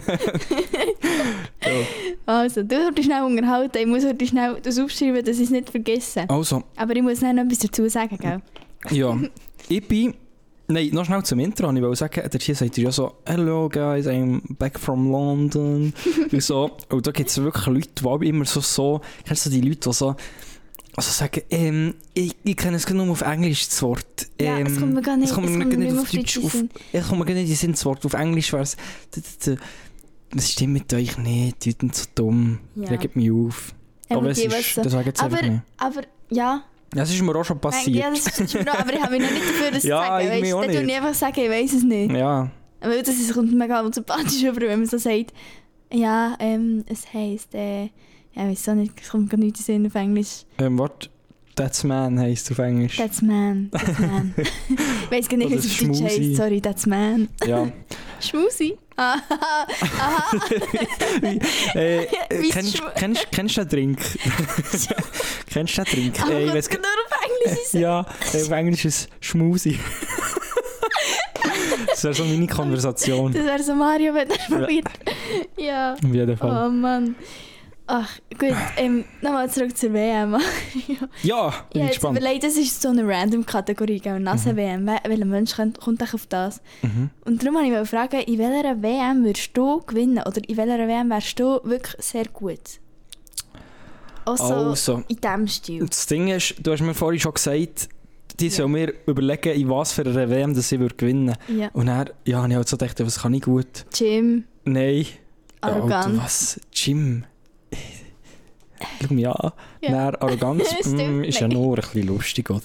Also, 2.26 2.62
du 2.62 2.74
solltest 2.74 2.98
dich 2.98 3.04
schnell 3.06 3.22
unterhalten. 3.22 3.78
Ich 3.78 3.86
muss 3.86 4.04
heute 4.04 4.26
schnell 4.26 4.56
das 4.62 4.78
aufschreiben, 4.78 5.24
dass 5.24 5.36
ich 5.36 5.44
es 5.44 5.50
nicht 5.50 5.70
vergesse. 5.70 6.28
Also, 6.28 6.62
Aber 6.76 6.96
ich 6.96 7.02
muss 7.02 7.20
noch 7.20 7.28
etwas 7.30 7.58
dazu 7.58 7.88
sagen, 7.88 8.18
gell? 8.18 8.40
ja. 8.90 9.18
Ich 9.68 9.86
bin... 9.88 10.14
Nein, 10.66 10.90
noch 10.92 11.04
schnell 11.04 11.22
zum 11.22 11.40
Intro. 11.40 11.70
Ich 11.72 11.82
wollte 11.82 11.96
sagen, 11.96 12.22
der 12.30 12.40
hier 12.40 12.54
sagt 12.54 12.76
ja 12.78 12.90
so 12.90 13.12
«Hello 13.26 13.68
guys, 13.68 14.06
I'm 14.06 14.40
back 14.58 14.78
from 14.78 15.10
London». 15.10 15.92
und 16.32 16.42
so. 16.42 16.70
Und 16.90 17.06
da 17.06 17.10
gibt 17.10 17.28
es 17.28 17.42
wirklich 17.42 17.66
Leute, 17.66 18.18
die 18.20 18.28
immer 18.28 18.44
so 18.46 18.60
so... 18.60 19.00
Kennst 19.26 19.46
du 19.46 19.50
die 19.50 19.60
Leute, 19.60 19.88
die 19.88 19.92
so... 19.94 20.16
Also 20.96 21.10
sagen, 21.10 21.42
ähm, 21.50 21.94
ich, 22.14 22.36
ich 22.44 22.56
kenne 22.56 22.76
es 22.76 22.88
nur 22.88 23.08
auf 23.10 23.22
Englisch, 23.22 23.66
das 23.68 23.82
Wort. 23.82 24.04
Ja, 24.40 24.58
Ähm, 24.58 24.66
es 24.66 24.78
kommt 24.78 24.94
mir 24.94 25.02
gar 25.02 25.16
nicht- 25.16 25.28
es 25.28 25.34
kommt 25.34 25.46
es 25.48 25.52
mir 25.52 25.64
kommt 25.64 25.78
nicht 25.78 25.90
nicht 25.92 26.00
auf 26.00 26.10
Deutsch 26.10 26.38
auf. 26.38 26.56
Es 26.92 27.08
kommt 27.08 27.18
mir 27.20 27.24
gar 27.26 27.34
nicht 27.34 27.50
in 27.50 27.56
Sinn, 27.56 27.72
das 27.72 27.84
Wort. 27.84 28.04
Auf 28.06 28.12
Englisch 28.14 28.52
wäre 28.52 28.62
es... 28.62 28.76
Das 30.36 30.50
stimmt 30.50 30.72
mit 30.72 30.92
euch 30.94 31.16
nicht, 31.18 31.64
die 31.64 31.72
sind 31.78 31.94
so 31.94 32.04
dumm. 32.14 32.58
Ja. 32.74 32.88
Regt 32.90 33.14
mich 33.16 33.30
auf. 33.30 33.72
Ja, 34.10 34.16
aber 34.16 34.30
es 34.30 34.38
ist, 34.38 34.76
das 34.78 34.90
sage 34.92 35.00
ich 35.02 35.06
jetzt 35.08 35.22
aber, 35.22 35.40
nicht. 35.42 35.62
aber, 35.78 36.02
ja. 36.30 36.62
Ja, 36.94 37.02
es 37.02 37.10
ist 37.12 37.22
mir 37.22 37.34
auch 37.34 37.44
schon 37.44 37.60
passiert. 37.60 37.96
ja, 37.96 38.10
das 38.10 38.26
ist 38.40 38.54
mir 38.54 38.64
noch, 38.64 38.78
aber 38.78 38.92
ich 38.92 39.00
habe 39.02 39.12
mich 39.12 39.22
noch 39.22 39.30
nicht 39.30 39.44
dafür, 39.48 39.70
das 39.72 39.82
Ja, 39.84 40.00
zu 40.02 40.06
sagen. 40.06 40.24
ich 40.36 40.42
Weißt, 40.42 40.52
auch 40.54 40.60
dann 40.62 40.70
tue 40.70 40.80
ich 40.80 40.86
nicht. 40.86 40.96
einfach 40.96 41.14
sagen, 41.14 41.40
ich 41.40 41.50
weiß 41.50 41.72
es 41.72 41.82
nicht. 41.82 42.12
Ja, 42.12 42.50
Weil 42.80 43.02
das 43.02 43.14
ist, 43.16 43.32
kommt 43.34 43.52
mega 43.52 43.92
sympathisch 43.92 44.44
rüber, 44.44 44.60
wenn 44.62 44.80
man 44.80 44.88
so 44.88 44.98
sagt, 44.98 45.32
ja, 45.92 46.36
ähm, 46.40 46.84
es 46.86 47.12
heisst, 47.12 47.54
äh, 47.54 47.88
ja, 48.34 48.44
ich 48.44 48.58
weiß 48.58 48.68
auch 48.70 48.74
nicht, 48.74 48.92
es 49.02 49.08
kommt 49.10 49.30
gar 49.30 49.36
nicht 49.38 49.48
in 49.48 49.54
den 49.54 49.62
Sinn 49.62 49.86
auf 49.86 49.94
Englisch. 49.94 50.44
ähm, 50.58 50.78
Wort 50.78 51.10
That's 51.56 51.84
Man 51.84 52.18
heisst 52.18 52.50
auf 52.50 52.58
Englisch. 52.58 52.96
That's 52.96 53.22
man, 53.22 53.70
that's 53.70 53.98
man. 54.00 54.34
ich 54.38 55.10
weiß 55.10 55.28
gar 55.28 55.36
nicht, 55.36 55.50
wie 55.50 55.54
es 55.54 55.66
auf 55.66 55.78
Deutsch 55.86 56.02
heisst, 56.02 56.36
sorry, 56.36 56.60
that's 56.60 56.86
man. 56.86 57.28
ja. 57.46 57.68
Schmusi? 58.20 58.76
Ah, 58.96 59.16
aha, 59.28 59.66
äh, 61.74 62.06
Wie 62.30 62.48
kennst, 62.48 62.76
Schmu- 62.78 62.90
kennst, 62.94 63.26
kennst 63.32 63.56
du 63.56 63.64
den 63.66 63.96
Drink? 63.96 63.98
kennst 65.50 65.76
du 65.78 65.82
den 65.84 66.12
Drink? 66.12 66.22
aber 66.22 66.32
Äh, 66.32 66.58
ich 66.58 66.68
gar- 66.68 66.78
nur 66.80 66.88
auf 66.88 67.44
Englisch 67.46 67.64
sein? 67.66 67.80
ja, 67.82 68.06
äh, 68.32 68.42
auf 68.42 68.50
Englisch 68.50 68.84
ist 68.84 69.08
es 69.20 69.26
Schmusi. 69.28 69.78
das 71.88 72.04
wäre 72.04 72.14
so 72.14 72.24
meine 72.24 72.46
Konversation. 72.46 73.32
Das 73.32 73.44
wäre 73.44 73.62
so 73.62 73.74
Mario, 73.74 74.14
wenn 74.14 74.30
er 74.30 74.38
probiert. 74.58 74.86
Ja. 75.56 75.94
Auf 75.94 76.14
jeden 76.14 76.36
Fall. 76.36 76.66
Oh 76.66 76.70
Mann. 76.70 77.14
Ach, 77.86 78.08
gut, 78.38 78.54
ähm, 78.78 79.04
nochmal 79.20 79.50
zurück 79.50 79.76
zur 79.76 79.92
WM. 79.92 80.36
Ja, 80.74 80.80
Ich 80.80 80.94
bin 81.12 81.22
ich 81.22 81.32
habe 81.32 81.54
jetzt 81.74 81.88
gespannt. 81.90 82.18
überlegt, 82.18 82.44
das 82.44 82.56
ist 82.56 82.80
so 82.80 82.88
eine 82.88 83.06
Random-Kategorie, 83.06 84.00
gell? 84.00 84.18
Nase-WM. 84.20 84.86
Wel- 84.88 85.00
Welcher 85.06 85.24
Mensch 85.26 85.54
kommt, 85.54 85.78
kommt 85.80 86.02
auf 86.02 86.26
das? 86.26 86.62
Mhm. 86.82 87.10
Und 87.26 87.42
darum 87.42 87.56
wollte 87.56 87.68
ich 87.68 87.72
mal 87.74 87.84
fragen, 87.86 88.20
in 88.22 88.38
welcher 88.38 88.82
WM 88.82 89.24
würdest 89.24 89.50
du 89.54 89.80
gewinnen? 89.82 90.18
Oder 90.26 90.40
in 90.48 90.56
welcher 90.56 90.88
WM 90.88 91.10
wärst 91.10 91.38
du 91.38 91.60
wirklich 91.64 91.94
sehr 92.02 92.24
gut? 92.26 92.58
Auch 94.24 94.36
so 94.38 94.44
Also, 94.54 95.02
in 95.08 95.16
diesem 95.16 95.48
Stil. 95.48 95.86
das 95.86 96.06
Ding 96.06 96.28
ist, 96.28 96.54
du 96.62 96.72
hast 96.72 96.80
mir 96.80 96.94
vorhin 96.94 97.20
schon 97.20 97.34
gesagt, 97.34 97.90
die 98.40 98.48
soll 98.48 98.68
mir 98.68 98.94
überlegen, 99.06 99.52
in 99.60 99.68
was 99.68 99.92
für 99.92 100.02
einer 100.02 100.30
WM 100.30 100.54
das 100.54 100.70
sie 100.70 100.80
würde 100.80 100.94
gewinnen 100.94 101.36
Ja. 101.48 101.68
Und 101.74 101.86
dann, 101.86 102.08
ja, 102.24 102.38
habe 102.38 102.48
ich 102.48 102.56
halt 102.56 102.68
so 102.68 102.78
gedacht, 102.78 102.98
was 103.04 103.20
kann 103.20 103.34
ich 103.34 103.42
gut? 103.42 103.84
Jim, 103.94 104.44
Nein. 104.64 105.06
arrogant. 105.60 105.92
Alter, 106.06 106.16
was? 106.24 106.58
Jim? 106.72 107.24
Mich 109.10 109.28
an. 109.28 109.52
Ja. 109.80 109.90
Dann 109.90 110.14
Arroganz 110.16 110.74
Stimmt, 110.80 111.18
mm, 111.18 111.24
ist 111.24 111.40
ja 111.40 111.48
nur 111.48 111.76
ein 111.76 111.82
bisschen 111.82 112.06
lustig, 112.06 112.50
oder? 112.50 112.62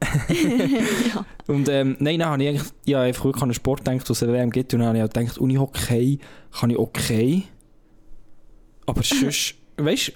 ja. 0.28 1.24
Und 1.46 1.68
ähm, 1.68 1.96
nein, 1.98 2.20
dann 2.20 2.28
habe 2.30 2.42
ich 2.42 2.48
eigentlich 2.48 2.68
ja, 2.84 3.02
einfach 3.02 3.24
wirklich 3.24 3.42
an 3.42 3.48
einen 3.48 3.54
Sport 3.54 3.84
gedacht, 3.84 4.08
was 4.08 4.22
es 4.22 4.28
WM 4.28 4.50
gibt. 4.50 4.72
Und 4.74 4.80
dann 4.80 4.88
habe 4.88 4.98
ich 4.98 5.12
gedacht, 5.12 5.38
Unihockey 5.38 6.18
kann 6.52 6.70
ich 6.70 6.78
okay. 6.78 7.44
Aber 8.86 9.02
sonst, 9.02 9.54
weißt 9.76 10.12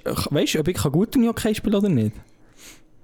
du, 0.55 0.61
ob 0.61 0.69
ich 0.69 0.77
kann 0.77 0.93
gut 0.93 1.17
Unihockey 1.17 1.55
spielen 1.55 1.75
oder 1.75 1.89
nicht? 1.89 2.17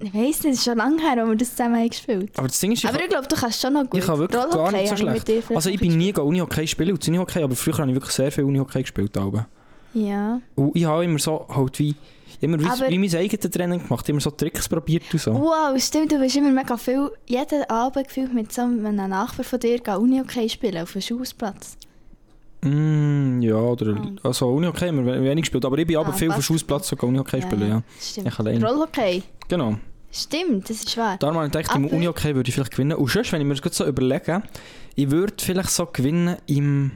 Ich 0.01 0.15
weiss 0.15 0.45
nicht, 0.45 0.53
es 0.53 0.59
ist 0.59 0.65
schon 0.65 0.79
lange 0.79 1.03
her, 1.03 1.21
als 1.21 1.29
wir 1.29 1.37
das 1.37 1.51
zusammen 1.51 1.77
haben 1.77 1.89
gespielt 1.89 2.31
Aber 2.37 2.47
das 2.47 2.61
Ding 2.61 2.71
ist, 2.71 2.85
ich, 2.85 2.89
Aber 2.89 3.01
ich 3.03 3.09
glaube, 3.09 3.27
du 3.27 3.35
kannst 3.35 3.61
schon 3.61 3.73
noch 3.73 3.83
gut. 3.83 3.99
ich 3.99 4.07
kann 4.07 4.19
wirklich 4.19 4.41
gar 4.41 4.53
Rollhockey 4.53 4.77
nicht 4.77 4.89
so 4.91 4.97
schlecht. 4.97 5.51
Also 5.53 5.71
ich 5.71 5.81
bin 5.81 5.97
nie 5.97 6.15
Unihockey 6.15 6.69
spielen 6.69 6.93
und 6.93 7.09
Unihockey, 7.09 7.43
aber 7.43 7.57
früher 7.57 7.79
habe 7.79 7.91
ich 7.91 7.97
wirklich 7.97 8.15
sehr 8.15 8.31
viel 8.31 8.45
Unihockey 8.45 8.83
gespielt. 8.83 9.17
Aber. 9.17 9.49
Ja. 9.95 10.41
Und 10.55 10.77
ich 10.77 10.85
habe 10.85 11.05
immer 11.05 11.19
so, 11.19 11.47
halt 11.49 11.79
wie, 11.81 11.97
immer 12.41 12.59
wie, 12.61 12.67
Aber- 12.67 12.89
wie 12.89 12.99
mein 12.99 13.15
eigenes 13.15 13.51
Training 13.51 13.83
gemacht, 13.83 14.09
immer 14.09 14.21
so 14.21 14.31
Tricks 14.31 14.69
probiert 14.69 15.05
und 15.13 15.21
so. 15.21 15.35
Wow, 15.35 15.81
stimmt, 15.83 16.13
du 16.13 16.19
bist 16.19 16.37
immer 16.37 16.51
mega 16.51 16.77
viel, 16.77 17.11
jeden 17.27 17.65
Abend 17.71 18.07
gefühlt 18.09 18.33
mit 18.35 18.53
so 18.53 18.63
einem 18.63 18.95
Nachbar 18.97 19.45
von 19.45 19.61
dir 19.61 19.79
gehen 19.79 19.97
Uni-Hockey 19.97 20.49
spielen 20.49 20.83
auf 20.83 20.95
einem 20.95 21.03
Schussplatz. 21.03 21.77
Mm, 22.63 23.41
ja, 23.41 23.55
oder, 23.57 23.95
Ah. 23.97 24.29
also 24.29 24.49
Unihockey 24.49 24.89
haben 24.89 25.07
wir 25.07 25.23
wenig 25.23 25.43
gespielt, 25.43 25.65
aber 25.65 25.79
ich 25.79 25.87
bin 25.87 25.97
aber 25.97 26.09
Ah, 26.09 26.13
viel 26.13 26.29
auf 26.31 26.37
dem. 26.39 26.43
Schussplatz 26.43 26.89
sogar 26.89 27.09
Unihockey 27.09 27.41
spielen, 27.41 27.69
ja. 27.69 27.83
Stimmt. 28.01 28.27
Ich. 28.27 28.39
Rollhockey. 28.65 29.23
Genau. 29.49 29.77
Stimmt, 30.11 30.69
das 30.69 30.79
ist 30.79 30.97
wahr. 30.97 31.17
Darum 31.21 31.37
habe 31.37 31.47
ich 31.47 31.53
gedacht, 31.53 31.77
im 31.77 31.85
Aber- 31.85 31.95
Unihockey 31.95 32.35
würde 32.35 32.49
ich 32.49 32.55
vielleicht 32.55 32.73
gewinnen. 32.73 32.97
Und 32.97 33.11
sonst, 33.11 33.31
wenn 33.31 33.41
ich 33.41 33.47
mir 33.47 33.55
das 33.55 33.77
so 33.77 33.87
überlege, 33.87 34.43
ich 34.97 35.11
würde 35.11 35.35
vielleicht 35.39 35.71
so 35.71 35.87
gewinnen 35.87 36.37
im, 36.47 36.91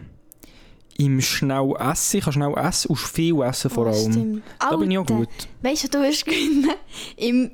im 0.99 1.21
schnell 1.21 1.75
essen. 1.79 2.19
Ich 2.19 2.25
kann 2.25 2.33
schnell 2.33 2.55
essen 2.57 2.89
und 2.89 2.97
viel 2.99 3.41
essen 3.43 3.71
vor 3.71 3.87
Oh, 3.87 3.91
allem. 3.91 4.13
stimmt. 4.13 4.43
da 4.59 4.77
bin 4.77 4.91
ich 4.91 4.99
auch 4.99 5.03
Alter, 5.03 5.15
gut. 5.17 5.29
Weißt 5.63 5.85
du, 5.85 5.89
du 5.89 6.03
wirst 6.03 6.25
gewinnen 6.27 6.71
im 7.17 7.51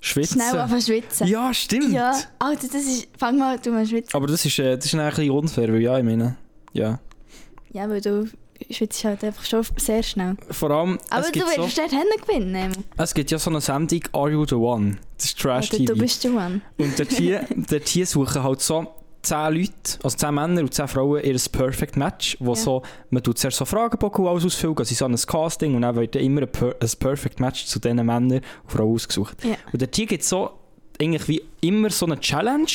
Schwitzen. 0.00 0.40
schnell 0.40 0.60
anfangen 0.60 0.82
schwitzen. 0.82 1.26
Ja, 1.28 1.54
stimmt. 1.54 1.92
Ja, 1.92 2.12
Alter, 2.38 2.66
das 2.68 2.82
ist, 2.82 3.08
fang 3.18 3.38
mal, 3.38 3.58
du 3.58 3.70
mal 3.70 3.86
schwitzen. 3.86 4.14
Aber 4.16 4.26
das 4.26 4.44
ist, 4.44 4.58
äh, 4.58 4.76
das 4.76 4.86
ist 4.86 4.94
ein 4.94 5.08
bisschen 5.10 5.30
unfair, 5.30 5.72
weil 5.72 5.80
ja, 5.80 5.96
ich 5.98 6.04
meine, 6.04 6.36
ja. 6.72 6.98
Ja, 7.72 7.88
weil 7.88 8.00
du 8.00 8.28
schwitzt 8.70 9.02
halt 9.04 9.24
einfach 9.24 9.44
schon 9.44 9.64
sehr 9.76 10.02
schnell. 10.02 10.36
Vor 10.50 10.70
allem, 10.70 10.98
Aber 11.10 11.26
du 11.26 11.32
gibt, 11.32 11.48
so, 11.48 11.62
willst 11.62 11.78
dort 11.78 11.90
hinten 11.90 12.20
gewinnen. 12.26 12.72
es 12.96 13.14
gibt 13.14 13.30
ja 13.30 13.38
so 13.38 13.50
eine 13.50 13.60
Sendung 13.60 14.00
Are 14.12 14.30
You 14.30 14.44
The 14.46 14.54
One? 14.56 14.98
Das 15.16 15.26
ist 15.26 15.38
Trash-TV. 15.40 15.84
du 15.92 15.98
bist 15.98 16.22
der 16.24 16.30
Mann. 16.32 16.62
Und 16.78 16.98
dort 16.98 17.10
hier, 17.12 17.46
dort 17.56 17.88
hier 17.88 18.06
suchen 18.06 18.42
halt 18.42 18.60
so 18.60 18.86
10 19.22 19.54
Leute, 19.54 19.72
also 20.02 20.16
10 20.16 20.34
Männer 20.34 20.60
und 20.62 20.74
10 20.74 20.88
Frauen 20.88 21.22
ihr 21.22 21.36
Perfect 21.50 21.96
Match, 21.96 22.36
wo 22.40 22.50
Ja. 22.50 22.56
so, 22.56 22.82
man 23.10 23.22
tut 23.22 23.38
zuerst 23.38 23.58
so 23.58 23.64
Fragebogen 23.64 24.26
alles 24.26 24.44
ausfüllen, 24.44 24.76
also 24.76 24.94
so 24.94 25.04
ein 25.04 25.16
Casting 25.16 25.74
und 25.76 25.82
dann 25.82 25.94
wird 25.94 26.16
immer 26.16 26.42
ein, 26.42 26.48
per 26.50 26.74
ein 26.80 26.90
Perfect 26.98 27.38
Match 27.38 27.64
zu 27.66 27.78
diesen 27.78 27.96
Männern 27.96 28.32
und 28.32 28.42
Frauen 28.66 28.94
ausgesucht. 28.94 29.44
Ja. 29.44 29.56
Und 29.72 29.80
dort 29.80 29.94
hier 29.94 30.06
gibt 30.06 30.22
es 30.22 30.28
so, 30.28 30.50
eigentlich 31.00 31.28
wie 31.28 31.42
immer 31.60 31.90
so 31.90 32.06
eine 32.06 32.18
Challenge, 32.18 32.66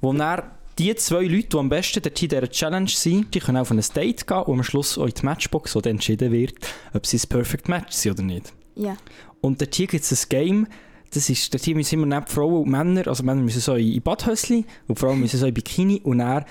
wo 0.00 0.12
dann 0.12 0.42
die 0.78 0.94
zwei 0.96 1.22
Leute, 1.24 1.48
die 1.48 1.56
am 1.56 1.68
besten 1.68 2.02
dort 2.02 2.20
in 2.22 2.28
dieser 2.28 2.48
Challenge 2.50 2.88
sind, 2.88 3.34
die 3.34 3.40
können 3.40 3.58
auf 3.58 3.70
ein 3.70 3.82
Date 3.94 4.26
gehen 4.26 4.42
und 4.42 4.58
am 4.58 4.64
Schluss 4.64 4.98
auch 4.98 5.06
in 5.06 5.12
die 5.14 5.24
Matchbox, 5.24 5.76
wo 5.76 5.80
dann 5.80 5.92
entschieden 5.92 6.32
wird, 6.32 6.54
ob 6.92 7.06
sie 7.06 7.18
ein 7.18 7.28
Perfect 7.28 7.68
Match 7.68 7.92
sind 7.92 8.12
oder 8.12 8.22
nicht. 8.22 8.52
Ja. 8.74 8.96
Und 9.40 9.60
dort 9.60 9.74
hier 9.74 9.86
gibt 9.86 10.04
es 10.04 10.24
ein 10.24 10.28
Game, 10.28 10.66
das 11.14 11.28
ist, 11.28 11.52
dort 11.52 11.66
müssen 11.68 11.94
immer 11.96 12.06
neben 12.06 12.26
Frauen 12.26 12.62
und 12.62 12.70
Männer, 12.70 13.06
also 13.06 13.22
Männer 13.22 13.42
müssen 13.42 13.60
so 13.60 13.74
in 13.74 14.00
Badhösli 14.00 14.64
und 14.88 14.98
Frauen 14.98 15.20
müssen 15.20 15.38
so 15.38 15.46
in 15.46 15.54
Bikini 15.54 16.00
und 16.04 16.18
dann 16.18 16.44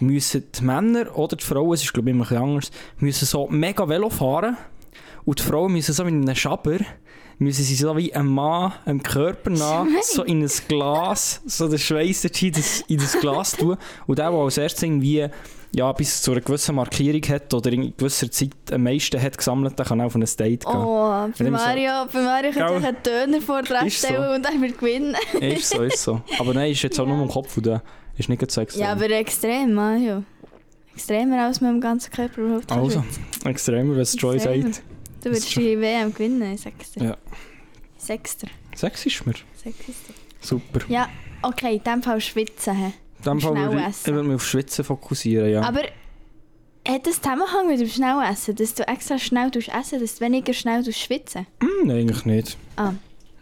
müssen 0.00 0.44
die 0.52 0.64
Männer 0.64 1.16
oder 1.16 1.36
die 1.36 1.44
Frauen, 1.44 1.74
es 1.74 1.82
ist 1.82 1.92
glaube 1.92 2.10
ich 2.10 2.14
immer 2.14 2.24
ein 2.24 2.28
bisschen 2.28 2.42
anders, 2.42 2.70
müssen 2.98 3.26
so 3.26 3.46
mega 3.48 3.88
Velo 3.88 4.10
fahren 4.10 4.56
und 5.24 5.38
die 5.38 5.42
Frauen 5.42 5.72
müssen 5.72 5.92
so 5.92 6.04
mit 6.04 6.14
einem 6.14 6.34
Schaber, 6.34 6.78
müssen 7.38 7.64
sie 7.64 7.74
so 7.74 7.96
wie 7.96 8.12
ein 8.12 8.26
Mann 8.26 8.72
am 8.84 9.02
Körper 9.02 9.50
nach, 9.50 9.86
so 10.02 10.24
in 10.24 10.42
ein 10.42 10.50
Glas, 10.66 11.40
so 11.46 11.68
den 11.68 11.78
Schweiß 11.78 12.24
in 12.24 12.52
das, 12.52 12.80
in 12.88 12.98
das 12.98 13.18
Glas 13.20 13.52
tun. 13.52 13.76
Und 14.06 14.18
der, 14.18 14.30
der 14.30 14.38
als 14.38 14.58
erstes 14.58 14.82
irgendwie 14.82 15.28
ja, 15.72 15.92
bis 15.92 16.22
zu 16.22 16.32
einer 16.32 16.40
gewissen 16.40 16.74
Markierung 16.74 17.22
hat 17.28 17.52
oder 17.52 17.70
in 17.72 17.94
gewisser 17.96 18.30
Zeit 18.30 18.50
am 18.72 18.82
meisten 18.82 19.20
hat 19.20 19.36
gesammelt, 19.36 19.78
der 19.78 19.84
kann 19.86 20.00
auch 20.00 20.06
auf 20.06 20.14
ein 20.14 20.20
Date 20.20 20.38
gehen. 20.38 20.60
Oh, 20.66 21.08
bei 21.08 21.28
ich 21.30 21.36
so- 21.36 21.50
Mario, 21.50 21.90
bei 22.12 22.22
Mario 22.22 22.52
könnte 22.52 22.78
ich 22.78 22.86
einen 22.86 23.02
Döner 23.02 23.40
vor 23.42 23.62
dran 23.62 23.86
Ist 23.86 24.00
so. 24.02 24.08
und 24.08 24.44
wird 24.60 24.78
gewinnen. 24.78 25.14
Ist 25.40 25.70
so, 25.70 25.82
ist 25.82 26.02
so. 26.02 26.20
Aber 26.38 26.54
nein, 26.54 26.72
ist 26.72 26.82
jetzt 26.82 26.98
auch 26.98 27.06
nur 27.06 27.20
im 27.22 27.28
Kopf 27.28 27.56
und 27.56 27.66
der 27.66 27.82
ist 28.16 28.28
nicht 28.28 28.50
so 28.50 28.60
extrem. 28.60 28.82
Ja, 28.82 28.92
aber 28.92 29.10
extrem, 29.10 29.74
Mario. 29.74 30.24
Extremer 30.94 31.44
als 31.46 31.60
mit 31.60 31.70
dem 31.70 31.80
ganzen 31.80 32.10
Körper 32.10 32.40
überhaupt. 32.40 32.72
also, 32.72 33.04
extremer, 33.44 33.96
was 33.96 34.16
Joy 34.18 34.38
sagt. 34.38 34.82
Du 35.22 35.30
würdest 35.30 35.54
die 35.54 35.78
WM 35.80 36.12
gewinnen, 36.12 36.58
dir. 36.96 37.02
Ja. 37.04 37.16
Sechster. 37.96 38.48
Sechs 38.74 39.06
ist 39.06 39.26
mir. 39.26 39.34
Sechster. 39.62 40.14
Super. 40.40 40.80
Ja, 40.88 41.08
okay, 41.42 41.76
in 41.76 41.82
dem 41.82 42.02
Fall 42.02 42.20
schwitzen. 42.20 42.92
Dem 43.28 43.40
Fall 43.40 43.54
würde 43.54 44.22
mich 44.22 44.34
auf 44.36 44.46
Schwitzen 44.46 44.84
fokussieren, 44.84 45.50
ja. 45.50 45.62
Aber 45.62 45.82
hat 46.86 47.06
das 47.06 47.20
Zusammenhang 47.20 47.66
mit 47.66 47.80
dem 47.80 47.88
Schnellessen, 47.88 48.56
dass 48.56 48.74
du 48.74 48.86
extra 48.88 49.18
schnell 49.18 49.50
essen, 49.54 50.00
dass 50.00 50.14
du 50.16 50.24
weniger 50.24 50.54
schnell 50.54 50.90
schwitzen? 50.92 51.46
Hm, 51.60 51.68
nein, 51.86 51.96
eigentlich 51.98 52.24
nicht. 52.24 52.56
Ah, 52.76 52.92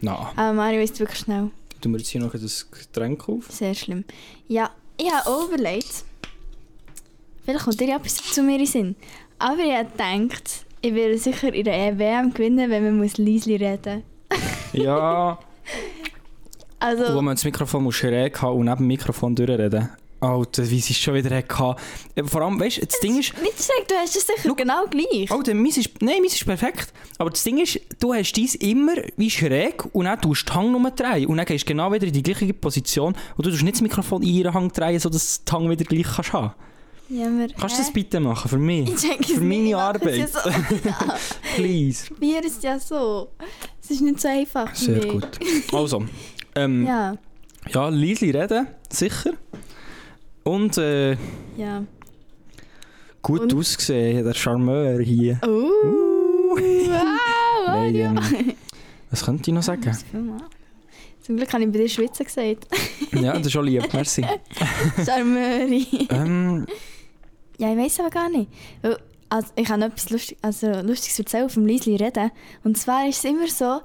Nein. 0.01 0.15
aber 0.35 0.53
Mario 0.53 0.81
ist 0.81 0.99
wirklich 0.99 1.19
schnell. 1.19 1.49
Tun 1.81 1.91
wir 1.93 1.99
jetzt 1.99 2.09
hier 2.09 2.21
noch 2.21 2.33
ein 2.33 2.41
Getränk 2.71 3.29
auf? 3.29 3.45
Sehr 3.49 3.73
schlimm. 3.73 4.03
Ja, 4.47 4.71
ich 4.97 5.11
habe 5.11 5.29
auch 5.29 5.47
überlegt, 5.47 6.03
vielleicht 7.45 7.63
kommt 7.63 7.79
dir 7.79 7.87
ja 7.87 7.95
etwas 7.97 8.15
zu 8.15 8.41
mir 8.43 8.59
in 8.59 8.65
Sinn, 8.65 8.95
aber 9.39 9.59
ich 9.59 9.73
habe 9.73 9.89
gedacht, 9.91 10.65
ich 10.81 10.93
werde 10.93 11.17
sicher 11.17 11.53
in 11.53 11.65
der 11.65 11.97
WM 11.97 12.33
gewinnen, 12.33 12.69
wenn 12.69 12.83
man 12.83 12.97
muss 12.97 13.17
leise 13.17 13.51
reden 13.51 14.03
Ja, 14.73 15.39
Also, 16.79 17.15
wo 17.15 17.21
man 17.21 17.35
das 17.35 17.43
Mikrofon 17.43 17.83
muss 17.83 17.95
schräg 17.95 18.41
haben 18.41 18.57
und 18.59 18.65
neben 18.65 18.77
dem 18.77 18.87
Mikrofon 18.87 19.35
durchreden. 19.35 19.89
Alter, 20.19 20.67
wie 20.69 20.79
sie 20.79 20.93
es 20.93 20.99
schon 20.99 21.13
wieder 21.13 21.35
hatte. 21.35 21.75
Ja, 22.15 22.23
Vor 22.23 22.41
allem, 22.41 22.59
weißt 22.59 22.77
du, 22.77 22.85
das 22.87 22.99
Ding 22.99 23.19
ist... 23.19 23.33
nicht 23.39 23.53
schlecht, 23.53 23.89
du 23.89 23.95
hast 23.95 24.15
es 24.15 24.25
sicher 24.25 24.55
genau 24.55 24.85
gleich. 24.89 25.31
Alter, 25.31 25.53
meins 25.53 25.77
ist, 25.77 25.91
nein, 26.01 26.21
meins 26.21 26.33
ist 26.33 26.45
perfekt. 26.45 26.91
Aber 27.19 27.29
das 27.29 27.43
Ding 27.43 27.59
ist, 27.59 27.79
du 27.99 28.13
hast 28.13 28.33
dies 28.33 28.55
immer 28.55 28.93
wie 29.15 29.29
schräg 29.29 29.83
und 29.93 30.05
dann 30.05 30.19
tust 30.19 30.49
du 30.49 30.53
die 30.53 30.57
Hang 30.57 30.71
nur 30.71 30.89
drehen. 30.91 31.27
Und 31.27 31.37
dann 31.37 31.45
gehst 31.45 31.65
du 31.65 31.67
genau 31.67 31.91
wieder 31.91 32.07
in 32.07 32.13
die 32.13 32.23
gleiche 32.23 32.53
Position 32.53 33.15
und 33.35 33.45
du 33.45 33.51
tust 33.51 33.61
nicht 33.63 33.75
das 33.75 33.81
Mikrofon 33.81 34.23
in 34.23 34.29
ihren 34.29 34.53
Hang 34.53 34.71
drehen, 34.71 34.99
sodass 34.99 35.43
du 35.43 35.51
die 35.51 35.55
Hang 35.55 35.69
wieder 35.69 35.85
gleich 35.85 36.07
kannst 36.15 36.33
haben. 36.33 36.53
Ja, 37.09 37.27
aber, 37.27 37.47
Kannst 37.57 37.77
du 37.77 37.83
das 37.83 37.93
bitte 37.93 38.19
machen, 38.19 38.49
für 38.49 38.57
mich? 38.57 38.89
Für 38.89 39.39
meine 39.39 39.77
Arbeit? 39.77 40.17
Ja 40.17 40.27
so. 40.27 40.49
ja, 40.49 41.15
Please. 41.55 42.07
probier 42.07 42.41
es 42.43 42.61
ja 42.61 42.77
so. 42.79 43.29
Es 43.81 43.91
ist 43.91 44.01
nicht 44.01 44.19
so 44.19 44.27
einfach. 44.27 44.75
Sehr 44.75 44.95
mich. 44.95 45.11
gut. 45.11 45.29
Also, 45.71 46.03
ähm, 46.57 46.85
ja, 46.85 47.15
Ja, 47.69 47.89
leise 47.89 48.25
reden, 48.33 48.67
sicher. 48.89 49.31
Und 50.43 50.77
äh, 50.77 51.11
ja. 51.57 51.83
gut 53.21 53.41
Und? 53.41 53.53
ausgesehen, 53.53 54.23
der 54.23 54.33
Charmeur 54.33 54.99
hier. 55.01 55.39
Oh, 55.43 56.55
wow, 56.55 57.67
Nein, 57.67 57.95
ähm, 57.95 58.19
was 59.11 59.25
könnte 59.25 59.49
ich 59.49 59.55
noch 59.55 59.63
sagen? 59.63 59.91
Zum 61.21 61.35
Glück 61.35 61.51
habe 61.51 61.63
ich 61.63 61.71
bei 61.71 61.79
dir 61.79 61.89
Schweizer 61.89 62.23
gesagt. 62.23 62.67
ja, 63.11 63.33
das 63.33 63.47
ist 63.47 63.51
schon 63.51 63.65
lieb, 63.65 63.91
merci. 63.93 64.25
Charmöri. 65.05 66.07
ähm, 66.09 66.65
Ja, 67.57 67.71
ich 67.73 67.77
weiß 67.77 67.99
aber 67.99 68.09
gar 68.09 68.29
nicht. 68.29 68.49
Also, 69.29 69.49
ich 69.57 69.67
habe 69.67 69.81
noch 69.81 69.87
etwas 69.87 70.09
Lustig, 70.09 70.37
also 70.41 70.67
Lustiges 70.81 71.19
erzählen 71.19 71.49
vom 71.49 71.65
Liesli 71.65 71.97
reden. 71.97 72.31
Und 72.63 72.77
zwar 72.77 73.09
ist 73.09 73.17
es 73.17 73.25
immer 73.25 73.47
so, 73.49 73.81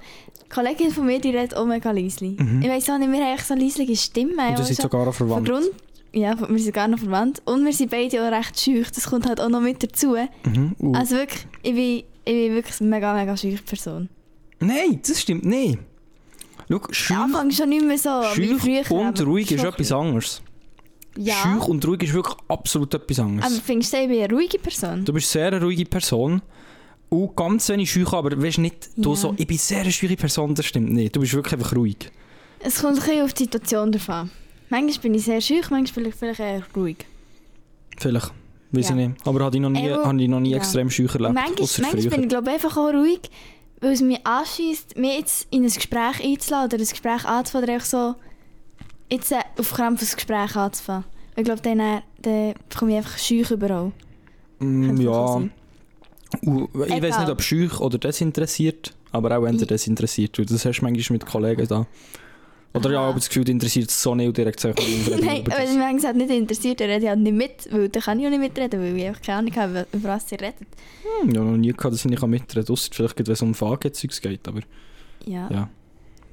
Kollegin 0.53 0.91
von 0.91 1.07
mir, 1.07 1.21
die 1.21 1.31
redet 1.31 1.57
auch 1.57 1.65
mega 1.65 1.91
Liesli. 1.91 2.37
Ich 2.61 2.69
weiss 2.69 2.89
auch 2.91 2.99
nicht, 2.99 3.11
wir 3.11 3.19
haben 3.19 3.31
eigentlich 3.31 3.45
so 3.45 3.55
leislige 3.55 3.97
Stimme. 3.97 4.33
Mhm. 4.35 4.39
und 4.39 4.51
Also, 4.51 4.65
sind 4.65 4.83
sogar 4.83 5.09
auch 5.09 5.15
von 5.15 5.29
verwandt. 5.29 5.49
Grund, 5.49 5.71
ja, 6.13 6.37
wir 6.39 6.59
sind 6.59 6.75
gar 6.75 6.89
noch 6.89 6.99
verwandt. 6.99 7.43
Und 7.45 7.65
wir 7.65 7.73
sind 7.73 7.91
beide 7.91 8.27
auch 8.27 8.31
recht 8.31 8.61
schüch. 8.61 8.91
Das 8.91 9.09
kommt 9.09 9.27
halt 9.27 9.41
auch 9.41 9.49
noch 9.49 9.61
mit 9.61 9.83
dazu. 9.83 10.17
Mhm. 10.45 10.77
Uh. 10.79 10.93
Also 10.95 11.17
wirklich, 11.17 11.47
ich 11.63 11.75
bin, 11.75 12.03
ich 12.25 12.47
bin 12.47 12.55
wirklich 12.55 12.81
eine 12.81 12.91
mega, 12.91 13.15
mega 13.15 13.37
schüch 13.37 13.65
Person. 13.65 14.09
Nein, 14.61 15.01
das 15.07 15.21
stimmt 15.21 15.45
nicht. 15.45 15.79
Schau, 16.69 16.81
schüch, 16.91 17.17
Anfang 17.17 17.51
schon 17.51 17.69
nicht 17.69 17.85
mehr 17.85 17.99
so 17.99 18.23
schüch 18.35 18.91
und 18.91 19.27
ruhig 19.27 19.51
ist 19.51 19.65
etwas 19.65 19.93
anderes. 19.93 20.43
Ja, 21.17 21.35
Schüch 21.35 21.69
und 21.69 21.87
ruhig 21.87 22.03
ist 22.05 22.15
wirklich 22.15 22.37
absolut 22.49 22.95
etwas 22.95 23.19
anderes. 23.19 23.53
aber 23.53 23.63
findest 23.63 23.93
du, 23.93 23.99
ich 23.99 24.09
bin 24.09 24.23
eine 24.23 24.33
ruhige 24.33 24.59
Person? 24.59 25.05
Du 25.05 25.13
bist 25.13 25.31
sehr 25.31 25.49
eine 25.49 25.63
ruhige 25.63 25.85
Person. 25.85 26.41
Und 27.13 27.37
ganz 27.37 27.69
wenig 27.69 27.91
schüch, 27.93 28.11
aber 28.13 28.41
weißt 28.43 28.59
nicht, 28.59 28.89
du 28.97 29.11
Ja. 29.11 29.17
so, 29.17 29.35
ich 29.37 29.47
bin 29.47 29.59
sehr 29.59 29.83
eine 29.83 29.93
schwierige 29.93 30.21
Person, 30.21 30.55
das 30.55 30.65
stimmt 30.65 30.93
nicht. 30.93 31.15
Du 31.15 31.21
bist 31.21 31.35
wirklich 31.35 31.53
einfach 31.53 31.77
ruhig. 31.77 32.11
Es 32.61 32.81
kommt 32.81 32.95
ein 32.99 33.05
bisschen 33.05 33.23
auf 33.25 33.35
die 33.35 33.43
Situation 33.45 33.93
drauf 33.93 34.09
an. 34.09 34.31
Manchmal 34.71 34.99
bin 35.03 35.15
ich 35.15 35.25
sehr 35.25 35.41
schüch, 35.43 35.69
manchmal 35.69 36.11
vielleicht, 36.13 36.19
vielleicht 36.19 36.41
eher 36.41 36.63
ruhig. 36.75 37.05
Vielleicht. 37.99 38.33
Weiß 38.71 38.89
Ja. 38.89 38.97
ich 38.97 39.09
nicht. 39.09 39.27
Aber 39.27 39.45
habe 39.45 39.55
ich 39.57 39.61
noch 39.61 39.69
nie, 39.69 39.87
Ey, 39.87 39.95
wo- 39.95 40.05
habe 40.07 40.23
ich 40.23 40.29
noch 40.29 40.41
nie 40.41 40.53
ja. 40.53 40.57
extrem 40.57 40.89
schüch 40.91 41.15
erlebt. 41.15 41.35
manchmal 41.35 41.69
manchmal 41.93 42.11
bin 42.11 42.23
ich 42.23 42.29
glaube 42.31 42.51
einfach 42.51 42.75
auch 42.79 42.89
ruhig, 42.95 43.21
weil 43.83 43.93
es 43.93 44.01
mich 44.01 44.27
anschießt, 44.27 44.97
mich 44.97 45.19
jetzt 45.19 45.47
in 45.51 45.65
ein 45.65 45.71
Gespräch 45.71 46.25
einzuladen 46.25 46.67
oder 46.69 46.79
ein 46.83 46.89
Gespräch 46.89 47.25
anzufangen 47.27 47.69
oder 47.69 47.81
so 47.81 48.15
jetzt 49.11 49.31
äh, 49.33 49.41
auf 49.59 49.71
Krampf 49.75 50.01
ein 50.01 50.09
Gespräch 50.15 50.57
anzufangen. 50.57 51.05
Ich 51.37 51.45
glaube, 51.45 51.61
dann, 51.61 51.81
äh, 51.81 52.01
dann 52.23 52.55
komme 52.75 52.93
ich 52.93 52.97
einfach 52.97 53.19
schüch 53.19 53.51
überall. 53.51 53.93
Mm, 54.61 54.97
ja. 54.99 55.11
auch 55.11 55.35
sein. 55.41 55.51
Und 56.45 56.69
ich 56.87 57.03
weiß 57.03 57.19
nicht, 57.19 57.31
ob 57.31 57.43
schüch 57.43 57.79
oder 57.81 57.99
desinteressiert, 57.99 58.95
aber 59.11 59.37
auch 59.39 59.45
entweder 59.45 59.75
desinteressiert. 59.75 60.39
Und 60.39 60.51
das 60.51 60.65
hast 60.65 60.81
du 60.81 60.85
manchmal 60.85 61.15
mit 61.19 61.27
Kollegen 61.27 61.67
da. 61.67 61.87
Oder 62.75 62.91
ja, 62.91 63.01
Aha. 63.01 63.09
aber 63.09 63.17
das 63.17 63.29
Gefühl, 63.29 63.47
interessiert 63.51 63.91
es 63.91 64.03
so 64.03 64.15
nicht 64.15 64.29
und 64.29 64.37
direkt 64.37 64.59
sagen, 64.59 64.77
Nein, 65.11 65.45
wenn 65.47 65.69
mich 65.69 65.77
manchmal 65.77 66.15
nicht 66.15 66.31
interessiert, 66.31 66.81
dann 66.81 66.89
rede 66.89 67.05
ich 67.05 67.09
halt 67.11 67.21
nicht 67.21 67.35
mit, 67.35 67.69
weil 67.71 67.91
dann 67.91 68.03
kann 68.03 68.19
ich 68.19 68.27
auch 68.27 68.31
nicht 68.31 68.41
mitreden, 68.41 68.81
weil 68.81 68.97
ich 68.97 69.07
einfach 69.07 69.21
keine 69.21 69.39
Ahnung 69.39 69.57
habe, 69.57 69.87
über 69.93 70.09
was 70.09 70.29
sie 70.29 70.37
redet. 70.37 70.57
Hm, 71.21 71.29
habe 71.37 71.51
noch 71.51 71.57
nie 71.59 71.73
gehabt, 71.73 71.93
dass 71.93 72.05
ich 72.05 72.11
nicht 72.11 72.27
mitreden 72.27 72.65
kann. 72.65 72.73
Ausser 72.73 72.89
vielleicht, 72.93 73.19
wenn 73.19 73.33
es 73.33 73.43
um 73.43 73.55
Fagezeugs 73.55 74.21
geht. 74.23 74.49
Aber 74.49 74.61
Ja. 75.27 75.51
ja. 75.51 75.69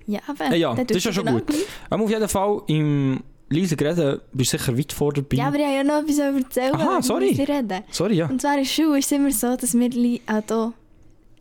Ja, 0.08 0.20
aber 0.28 0.52
Äh, 0.52 0.58
ja, 0.58 0.74
dann 0.74 0.88
das 0.88 0.98
ist 0.98 1.04
ja 1.04 1.14
schon 1.14 1.26
gut. 1.26 1.44
Aber 1.90 2.04
auf 2.04 2.10
jeden 2.10 2.28
Fall, 2.28 2.62
im 2.68 3.22
leisen 3.50 3.78
Reden 3.80 4.22
bist 4.34 4.52
sicher 4.52 4.78
weit 4.78 4.94
vor 4.94 5.14
dabei. 5.14 5.38
Ja, 5.38 5.48
aber 5.48 5.58
ich 5.58 5.64
habe 5.66 5.76
ja 5.76 5.84
noch 5.84 6.02
etwas 6.02 6.18
erzählen, 6.20 6.76
Aha, 6.76 6.96
wenn 6.96 7.02
sorry. 7.02 7.38
wir 7.38 7.50
reden. 7.50 7.84
Sorry, 7.92 8.16
ja. 8.16 8.28
Und 8.28 8.42
zwar 8.42 8.54
in 8.58 8.64
der 8.64 8.70
Schule 8.70 9.00
ist 9.00 9.06
es 9.06 9.12
immer 9.12 9.32
so, 9.32 9.56
dass 9.56 9.74
wir 9.74 9.88
auch 9.88 10.44
hier 10.48 10.74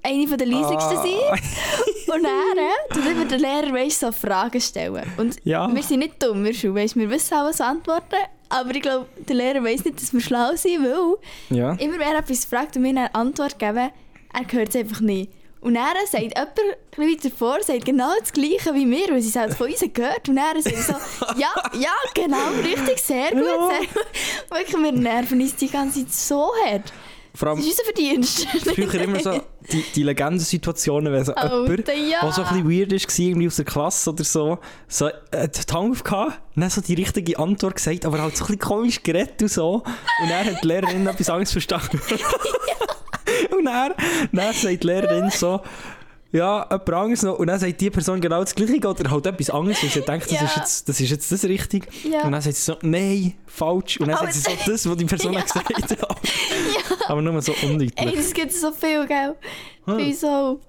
eine 0.02 0.36
der 0.36 0.46
leisigsten 0.46 0.98
Ah. 0.98 1.02
sind. 1.02 2.14
Und 2.14 2.22
dann 2.22 2.94
tut 2.94 3.06
immer 3.10 3.24
der 3.26 3.38
Lehrer 3.38 3.72
weißt, 3.74 4.00
so 4.00 4.12
Fragen 4.12 4.60
stellen. 4.60 5.04
Und 5.18 5.36
Ja. 5.44 5.72
wir 5.74 5.82
sind 5.82 5.98
nicht 5.98 6.22
dumm 6.22 6.38
in 6.38 6.44
der 6.44 6.52
Schule, 6.54 6.76
weißt, 6.76 6.96
wir 6.96 7.10
wissen 7.10 7.34
auch 7.34 7.52
so 7.52 7.64
Antworten. 7.64 8.16
Aber 8.48 8.70
ich 8.74 8.80
glaube, 8.80 9.06
der 9.28 9.36
Lehrer 9.36 9.62
weiss 9.62 9.84
nicht, 9.84 10.00
dass 10.00 10.12
wir 10.14 10.20
schlau 10.22 10.52
sind, 10.56 10.82
weil 10.82 11.16
Ja. 11.56 11.72
immer 11.74 11.98
wer 11.98 12.18
etwas 12.18 12.46
fragt 12.46 12.76
und 12.78 12.84
wir 12.84 12.90
eine 12.90 13.14
Antwort 13.14 13.58
geben, 13.58 13.90
er 14.32 14.52
hört 14.52 14.68
es 14.70 14.76
einfach 14.76 15.00
nicht. 15.02 15.30
Und 15.60 15.74
dann 15.74 15.94
sagt 16.10 16.22
jemand 16.22 16.58
weiter 16.96 17.34
vor, 17.36 17.62
sagt 17.62 17.84
genau 17.84 18.12
das 18.20 18.32
Gleiche 18.32 18.74
wie 18.74 18.88
wir, 18.88 19.08
weil 19.14 19.20
sie 19.20 19.28
es 19.30 19.36
halt 19.36 19.54
von 19.54 19.68
uns 19.68 19.80
gehört. 19.92 20.28
Und 20.28 20.36
dann 20.36 20.62
sagt 20.62 20.76
er 20.76 20.82
so, 20.82 20.92
ja, 21.36 21.48
ja, 21.78 21.90
genau, 22.14 22.48
richtig, 22.62 23.00
sehr 23.00 23.30
gut, 23.30 23.44
Ja. 23.44 23.68
sehr 23.68 23.86
gut. 23.88 24.06
Wirklich, 24.50 24.82
wir 24.82 24.92
nerven 24.92 25.40
uns 25.40 25.56
die 25.56 25.68
ganze 25.68 26.04
Zeit 26.04 26.12
so 26.12 26.52
hart. 26.64 26.92
Vor 27.34 27.48
allem 27.48 27.58
Das 27.58 27.66
ist 27.66 27.72
unser 27.78 27.84
Verdienst. 27.84 28.46
früher 28.74 28.94
immer 29.02 29.20
so 29.20 29.40
die, 29.70 29.84
die 29.94 30.02
Legendensituationen, 30.02 31.12
wenn 31.12 31.24
so 31.24 31.32
jemand, 31.36 31.70
Alter, 31.70 31.94
ja. 31.94 32.20
der 32.20 32.32
so 32.32 32.42
ein 32.42 32.64
bisschen 32.64 32.90
weird 32.90 32.92
war, 32.92 33.24
irgendwie 33.24 33.46
aus 33.46 33.56
der 33.56 33.64
Klasse 33.64 34.10
oder 34.10 34.24
so, 34.24 34.58
so 34.88 35.06
äh, 35.06 35.48
die 35.48 35.72
Hand 35.72 35.92
aufgehabt 35.92 36.40
dann 36.56 36.70
so 36.70 36.80
die 36.80 36.94
richtige 36.94 37.38
Antwort 37.38 37.76
gesagt, 37.76 38.04
aber 38.04 38.20
halt 38.20 38.36
so 38.36 38.44
ein 38.44 38.46
bisschen 38.48 38.58
komisch 38.60 39.02
geredet 39.02 39.40
und 39.40 39.50
so. 39.50 39.74
Und 40.22 40.30
dann 40.30 40.46
hat 40.46 40.62
die 40.62 40.66
Lehrerin 40.66 41.06
etwas 41.06 41.30
Angst 41.30 41.52
verstanden. 41.52 42.00
und 43.57 43.64
dann, 43.64 43.92
dann 44.33 44.52
sagt 44.52 44.83
die 44.83 44.87
Lehrerin 44.87 45.30
so, 45.30 45.61
ja, 46.30 46.64
jemand 46.71 46.90
anderes 46.90 47.23
noch. 47.23 47.38
Und 47.38 47.47
dann 47.47 47.59
sagt 47.59 47.80
die 47.80 47.88
Person 47.90 48.21
genau 48.21 48.40
das 48.40 48.54
Gleiche 48.54 48.87
oder 48.87 49.11
halt 49.11 49.26
etwas 49.26 49.49
anderes, 49.50 49.83
weil 49.83 49.90
sie 49.90 50.00
denkt, 50.02 50.26
das, 50.26 50.33
Ja. 50.33 50.45
ist 50.45 50.57
jetzt, 50.57 50.88
das 50.88 51.00
ist 51.00 51.11
jetzt 51.11 51.33
das 51.33 51.45
richtig. 51.45 51.88
Ja. 52.04 52.23
Und 52.25 52.33
dann 52.33 52.42
sagt 52.42 52.57
sie 52.57 52.62
so, 52.62 52.76
nein, 52.83 53.35
falsch. 53.47 53.99
Und 53.99 54.09
dann 54.09 54.18
sagt 54.18 54.35
sie 54.35 54.40
so 54.40 54.50
das, 54.71 54.88
was 54.88 54.97
die 54.99 55.04
Person 55.07 55.33
Ja. 55.35 55.40
gesagt 55.40 55.73
hat. 55.73 55.99
Aber 57.07 57.23
nur 57.23 57.40
so 57.40 57.52
Ey, 57.62 57.71
undeutlich. 57.71 58.14
das 58.14 58.33
gibt 58.35 58.52
so 58.52 58.71
viel, 58.73 59.07
gell? 59.07 59.37
Wieso? 59.87 60.61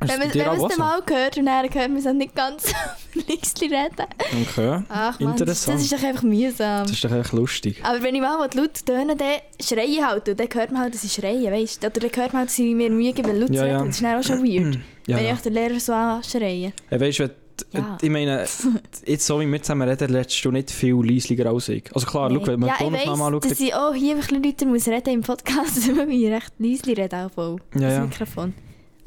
Wenn 0.00 0.18
man 0.18 0.28
es 0.28 0.32
dann 0.68 0.78
mal 0.78 1.02
hört 1.06 1.36
und 1.36 1.46
dann 1.46 1.62
hört 1.72 1.88
man 1.88 1.96
es 1.96 2.04
nicht 2.12 2.34
ganz 2.34 2.72
leise 3.14 3.62
reden. 3.62 4.06
Okay. 4.48 4.82
Ach 4.88 5.20
man, 5.20 5.32
das, 5.32 5.40
Interessant. 5.40 5.78
das 5.78 5.84
ist 5.84 5.92
doch 5.92 6.02
einfach 6.02 6.22
mühsam. 6.22 6.82
Das 6.86 6.92
ist 6.92 7.04
doch 7.04 7.12
echt 7.12 7.32
lustig. 7.32 7.80
Aber 7.82 8.02
wenn 8.02 8.14
ich 8.14 8.20
mal 8.20 8.48
laut 8.54 8.86
töne, 8.86 9.14
dann 9.16 9.34
schreie 9.62 9.84
ich 9.86 10.02
halt. 10.02 10.28
Und 10.28 10.40
dann 10.40 10.48
hört 10.52 10.72
man 10.72 10.82
halt, 10.82 10.94
dass 10.94 11.04
ich 11.04 11.12
schreie, 11.12 11.50
weißt 11.52 11.82
du? 11.82 11.86
Oder 11.88 12.00
dann 12.00 12.10
hört 12.14 12.32
man 12.32 12.40
halt, 12.40 12.48
dass 12.48 12.58
ich 12.58 12.74
mir 12.74 12.90
Mühe 12.90 13.12
gebe, 13.12 13.32
laut 13.32 13.50
Ja, 13.50 13.62
zu 13.62 13.68
ja. 13.68 13.78
Das 13.84 13.88
ist 13.88 14.02
dann 14.02 14.18
auch 14.18 14.24
schon 14.24 14.44
weird. 14.44 14.78
Ja, 15.06 15.16
wenn 15.16 15.24
ja. 15.24 15.32
ich 15.32 15.40
den 15.40 15.54
Lehrer 15.54 15.80
so 15.80 15.92
anschreie. 15.92 16.72
Hey, 16.88 17.00
weißt 17.00 17.18
du, 17.18 17.30
Ja. 17.72 17.98
ich 18.00 18.10
meine, 18.10 18.46
jetzt 19.06 19.26
so 19.26 19.40
wie 19.40 19.46
wir 19.46 19.60
zusammen 19.60 19.88
reden, 19.88 20.12
lernst 20.12 20.44
du 20.44 20.52
nicht 20.52 20.70
viel 20.70 20.94
leislicher 21.04 21.46
als 21.46 21.68
ich. 21.68 21.84
Also 21.92 22.06
klar, 22.06 22.30
schau, 22.32 22.46
wenn 22.46 22.60
man 22.60 22.68
ja, 22.68 22.76
die 22.78 22.84
Tonaufnahme 22.84 23.24
anschaut, 23.24 23.50
dass 23.50 23.58
ich 23.60 23.74
auch 23.74 23.92
hier 23.94 24.14
ein 24.14 24.20
bisschen 24.20 24.42
lauter 24.42 24.66
muss 24.66 24.86
reden 24.86 25.14
im 25.14 25.20
Podcast, 25.22 25.88
weil 25.96 26.10
ich 26.12 26.30
recht 26.30 26.52
leise 26.58 26.86
rede 26.96 27.16
auch 27.16 27.30
voll. 27.32 27.56
Ja, 27.74 27.80
das 27.80 27.92
ja. 27.94 28.00
Mikrofon. 28.02 28.54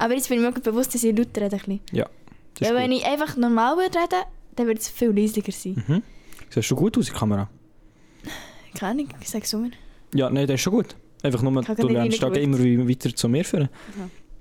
Aber 0.04 0.14
jetzt 0.14 0.28
bin 0.28 0.38
ich 0.38 0.44
mir 0.44 0.52
bewusst, 0.60 0.94
dass 0.94 1.02
ich 1.02 1.16
lauter 1.16 1.40
rede. 1.42 1.56
Ein 1.56 1.58
bisschen. 1.60 1.80
ja, 1.92 2.06
das 2.58 2.68
Weil 2.68 2.76
wenn 2.76 2.90
gut. 2.90 3.00
ich 3.00 3.06
einfach 3.06 3.36
normal 3.36 3.76
würde 3.76 3.98
reden, 3.98 4.22
dann 4.56 4.66
würde 4.66 4.80
es 4.80 4.88
viel 4.88 5.10
leisiger 5.10 5.52
sein. 5.52 5.82
Mhm. 5.86 6.02
Siehst 6.50 6.70
du 6.70 6.76
gut 6.76 6.96
aus 6.98 7.06
in 7.08 7.12
der 7.12 7.18
Kamera? 7.20 7.50
Keine 8.78 8.90
Ahnung, 8.92 9.08
ich 9.20 9.28
sag's 9.30 9.52
immer. 9.52 9.70
Ja, 10.14 10.28
nein, 10.30 10.46
das 10.46 10.54
ist 10.56 10.60
schon 10.60 10.72
gut. 10.74 10.94
Einfach 11.22 11.40
nur, 11.42 11.62
du 11.62 11.88
lernst 11.88 12.22
da 12.22 12.28
immer 12.28 12.58
weiter 12.58 13.14
zu 13.14 13.28
mir 13.28 13.44
führen. 13.44 13.68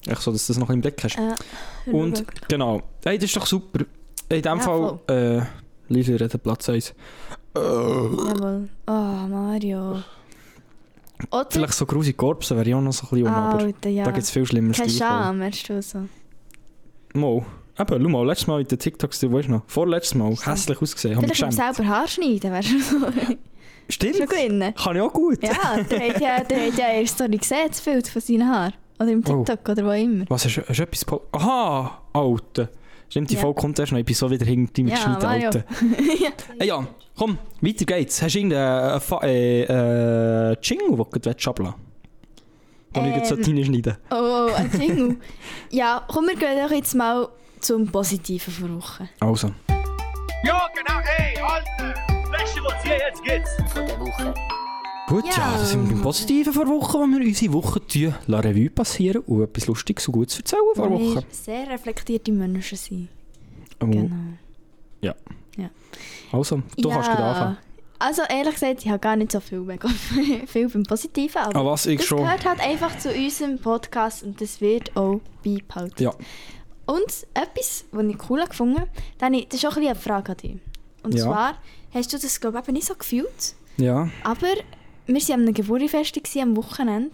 Echt 0.05 0.21
so, 0.21 0.31
dass 0.33 0.45
du 0.47 0.53
das 0.53 0.59
noch 0.59 0.69
im 0.69 0.81
Blick 0.81 1.01
hast. 1.03 1.17
Äh, 1.17 1.89
Und 1.91 2.25
genau, 2.49 2.81
hey, 3.05 3.17
das 3.17 3.25
ist 3.25 3.37
doch 3.37 3.45
super. 3.45 3.85
In 4.29 4.41
dem 4.41 4.57
Ja, 4.57 4.59
Fall, 4.59 4.99
äh, 5.07 5.41
Lisa 5.87 6.13
reden 6.13 6.39
Platz 6.39 6.67
1. 6.69 6.93
Jawohl. 7.55 8.69
Oh, 8.87 8.91
Mario. 8.91 10.03
Oder? 11.31 11.47
Vielleicht 11.49 11.73
so 11.73 11.85
grusige 11.85 12.15
Korpse 12.17 12.55
wäre 12.55 12.67
ich 12.67 12.75
auch 12.75 12.81
noch 12.81 12.93
so 12.93 13.05
ein 13.05 13.09
bisschen 13.09 13.27
um, 13.27 13.33
aber 13.33 13.59
Alter, 13.63 13.89
ja. 13.89 14.03
da 14.05 14.11
gibt 14.11 14.23
es 14.23 14.31
viel 14.31 14.45
schlimmer 14.45 14.73
Keine 14.73 14.89
Scham, 14.89 15.41
hast 15.41 15.69
du 15.69 15.81
so. 15.81 15.99
Mal. 17.13 17.45
Eben, 17.79 18.03
schau 18.03 18.09
mal, 18.09 18.25
letztes 18.27 18.47
Mal 18.47 18.59
mit 18.59 18.71
den 18.71 18.77
TikToks, 18.79 19.19
du 19.19 19.31
weißt 19.31 19.49
noch, 19.49 19.63
vorletztes 19.67 20.15
Mal, 20.15 20.31
hässlich 20.35 20.81
ausgesehen, 20.81 21.15
haben 21.15 21.23
wir 21.27 21.33
Vielleicht 21.35 21.57
beim 21.57 21.73
selber 21.75 21.89
Haar 21.89 22.07
schneiden, 22.07 22.51
wärst 22.51 22.71
du 22.71 22.79
so. 22.79 22.97
Stimmt, 23.89 24.15
schon 24.17 24.27
gewinnen. 24.27 24.73
kann 24.75 24.95
ich 24.95 25.01
auch 25.01 25.11
gut. 25.13 25.43
Ja, 25.43 25.81
der 25.89 26.09
hat 26.13 26.21
ja, 26.21 26.43
der 26.43 26.67
hat 26.67 26.77
ja 26.77 26.87
in 26.91 26.99
der 26.99 27.07
Story 27.07 27.37
gesehen, 27.37 27.67
das 27.67 27.81
Bild 27.81 28.07
von 28.07 28.21
seinen 28.21 28.47
Haaren. 28.47 28.73
Oder 28.99 29.09
im 29.11 29.23
Oh. 29.27 29.43
TikTok 29.43 29.69
oder 29.69 29.85
wo 29.85 29.91
immer. 29.91 30.25
Was, 30.29 30.45
hast, 30.45 30.55
du- 30.57 30.61
hast 30.67 30.77
du 30.79 30.83
etwas... 30.83 31.05
Aha, 31.33 32.01
Alter. 32.13 32.69
Stimmt, 33.13 33.29
die 33.29 33.35
Ja. 33.35 33.41
Folge 33.41 33.61
kommt 33.61 33.77
erst 33.77 33.91
noch, 33.91 33.99
ich 33.99 34.05
bin 34.05 34.15
so 34.15 34.31
wieder 34.31 34.43
hinter 34.43 34.81
mit 34.81 34.91
Ja, 34.91 34.95
geschnitten, 34.97 35.21
Mario. 35.21 35.45
Alter. 35.45 35.63
Hey, 36.59 36.67
ja, 36.67 36.87
komm, 37.15 37.37
weiter 37.61 37.85
geht's. 37.85 38.19
Hast 38.23 38.33
du 38.33 38.39
irgendeinen 38.39 38.99
äh, 39.21 39.27
äh, 39.27 40.51
äh, 40.53 40.57
Jingle, 40.63 40.97
den 40.97 41.21
du 41.21 41.29
willst 41.29 41.47
ablassen 41.47 41.75
willst? 41.75 42.95
Den 42.95 43.05
ich 43.09 43.15
jetzt 43.17 43.29
so 43.29 43.35
Ähm. 43.35 43.43
reinschneiden 43.43 43.97
Oh, 44.09 44.15
oh, 44.49 44.53
ein 44.55 44.71
Jingle. 44.81 45.17
ja, 45.69 46.03
komm, 46.07 46.25
wir 46.25 46.35
gehen 46.35 46.57
doch 46.67 46.71
jetzt 46.75 46.95
mal 46.95 47.27
zum 47.59 47.85
Positiven 47.87 48.51
vor 48.51 48.67
Woche. 48.77 49.07
Also, 49.19 49.49
Ja, 50.43 50.67
genau, 50.75 50.99
ey, 51.19 51.37
Alter! 51.39 51.93
Weißt 52.31 52.57
du, 52.57 52.63
was 52.63 52.81
hier 52.83 52.97
jetzt 52.97 53.23
geht? 53.23 53.43
Von 53.71 53.85
der 53.85 53.99
Woche. 53.99 54.33
Gut, 55.21 55.25
ja, 55.25 55.37
Ja. 55.37 55.57
das 55.57 55.69
sind 55.71 55.83
wir 55.87 55.93
beim 55.95 56.01
Positiven 56.03 56.53
vor 56.53 56.67
Woche, 56.67 56.97
wo 56.99 57.05
wir 57.05 57.25
unsere 57.25 57.53
Woche 57.53 57.81
la 58.27 58.39
Revue 58.39 58.69
passieren 58.69 59.21
und 59.23 59.43
etwas 59.43 59.67
Lustiges 59.67 60.07
und 60.07 60.13
Gutes 60.13 60.37
erzählen 60.37 60.61
vor 60.75 60.89
Woche. 60.89 61.15
wir 61.15 61.23
sehr 61.31 61.69
reflektierte 61.69 62.31
Menschen 62.31 62.77
sind. 62.77 63.09
Oh, 63.81 63.85
Genau. 63.85 64.09
Also, 66.31 66.61
du 66.77 66.89
kannst 66.89 67.09
gerade 67.11 67.23
anfangen. 67.23 67.57
Also 67.99 68.23
ehrlich 68.27 68.55
gesagt, 68.55 68.83
ich 68.83 68.89
habe 68.89 68.99
gar 68.99 69.15
nicht 69.15 69.31
so 69.31 69.39
viel, 69.39 69.59
mega 69.59 69.87
viel 70.47 70.67
beim 70.67 70.83
Positiven, 70.83 71.37
aber 71.41 71.59
Ah, 71.59 71.65
was, 71.65 71.85
ich 71.85 71.99
das 71.99 72.07
schon. 72.07 72.17
gehört 72.17 72.43
halt 72.45 72.59
einfach 72.59 72.97
zu 72.97 73.09
unserem 73.13 73.59
Podcast 73.59 74.23
und 74.23 74.41
das 74.41 74.59
wird 74.59 74.95
auch 74.97 75.21
beibehalten. 75.45 76.01
Ja. 76.03 76.09
Und 76.87 77.05
etwas, 77.35 77.85
was 77.91 78.05
ich 78.05 78.29
cool 78.29 78.43
gefunden 78.45 78.79
habe, 78.79 78.89
dann 79.19 79.33
das 79.33 79.53
ist 79.53 79.65
auch 79.65 79.77
ein 79.77 79.85
eine 79.85 79.95
Frage 79.95 80.31
an 80.31 80.37
dich. 80.37 80.55
Und 81.03 81.13
Ja. 81.13 81.23
zwar, 81.25 81.57
hast 81.93 82.11
du 82.11 82.17
das 82.17 82.41
glaube 82.41 82.61
ich 82.65 82.73
nicht 82.73 82.87
so 82.87 82.95
gefühlt, 82.95 83.55
Ja, 83.77 84.09
aber 84.23 84.47
wir 85.05 85.15
waren 85.15 85.33
an 85.33 85.41
einem 85.41 85.53
Geburtstagsfest 85.53 86.37
am 86.37 86.55
Wochenende 86.55 87.11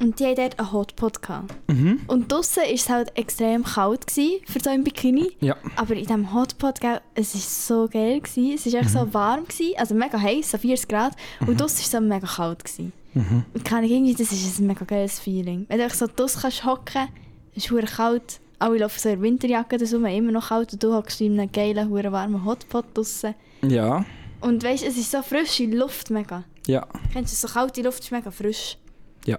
und 0.00 0.18
die 0.18 0.24
hatten 0.26 0.36
dort 0.36 0.58
einen 0.58 0.72
Hotpot. 0.72 1.20
Mhm. 1.68 2.00
Und 2.06 2.32
draussen 2.32 2.62
war 2.62 2.70
es 2.72 2.88
halt 2.88 3.16
extrem 3.16 3.62
kalt 3.62 4.06
gewesen 4.06 4.40
für 4.46 4.58
so 4.60 4.70
ein 4.70 4.82
Bikini. 4.84 5.30
Ja. 5.40 5.56
Aber 5.76 5.94
in 5.94 6.00
diesem 6.06 6.34
Hotpot, 6.34 6.80
gell, 6.80 7.00
es 7.14 7.34
war 7.34 7.40
so 7.40 7.88
geil. 7.88 8.20
Gewesen. 8.20 8.54
Es 8.54 8.72
war 8.72 8.80
echt 8.80 8.90
Mhm. 8.90 8.98
so 8.98 9.14
warm, 9.14 9.44
gewesen, 9.44 9.74
also 9.76 9.94
mega 9.94 10.20
heiß, 10.20 10.50
so 10.50 10.58
40 10.58 10.88
Grad. 10.88 11.14
Und 11.46 11.60
draussen 11.60 11.78
war 11.78 11.84
es 11.84 11.90
so 11.90 12.00
mega 12.00 12.26
kalt. 12.26 12.64
Gewesen. 12.64 12.92
Mhm. 13.14 13.44
Und 13.54 13.64
keine 13.64 13.86
irgendwie, 13.86 14.14
das 14.14 14.32
ist 14.32 14.58
ein 14.58 14.66
mega 14.66 14.84
geiles 14.84 15.20
Feeling. 15.20 15.66
Wenn 15.68 15.78
du 15.78 15.88
so 15.90 16.06
draussen 16.06 16.40
kannst 16.42 16.64
hocken, 16.64 17.08
es 17.54 17.70
ist 17.70 17.96
kalt. 17.96 18.40
Alle 18.58 18.78
laufen 18.78 18.98
so 18.98 19.08
in 19.08 19.20
Winterjacke, 19.22 19.76
ist 19.76 19.92
immer 19.92 20.32
noch 20.32 20.48
kalt 20.48 20.72
und 20.72 20.82
du 20.82 20.94
hockst 20.94 21.20
in 21.20 21.38
einem 21.38 21.52
geilen, 21.52 21.90
warmen 21.90 22.44
Hotpot 22.44 22.86
draussen. 22.94 23.34
Ja, 23.62 24.04
Und 24.42 24.62
weißt, 24.62 24.84
es 24.84 24.96
ist 24.96 25.10
so 25.10 25.22
frische 25.22 25.64
Luft 25.66 26.10
mega. 26.10 26.44
ja. 26.66 26.86
Kennst 27.12 27.32
du, 27.42 27.46
so 27.46 27.52
kalte 27.52 27.82
Luft 27.82 28.02
ist 28.02 28.12
mega 28.12 28.30
frisch. 28.30 28.76
Ja. 29.24 29.38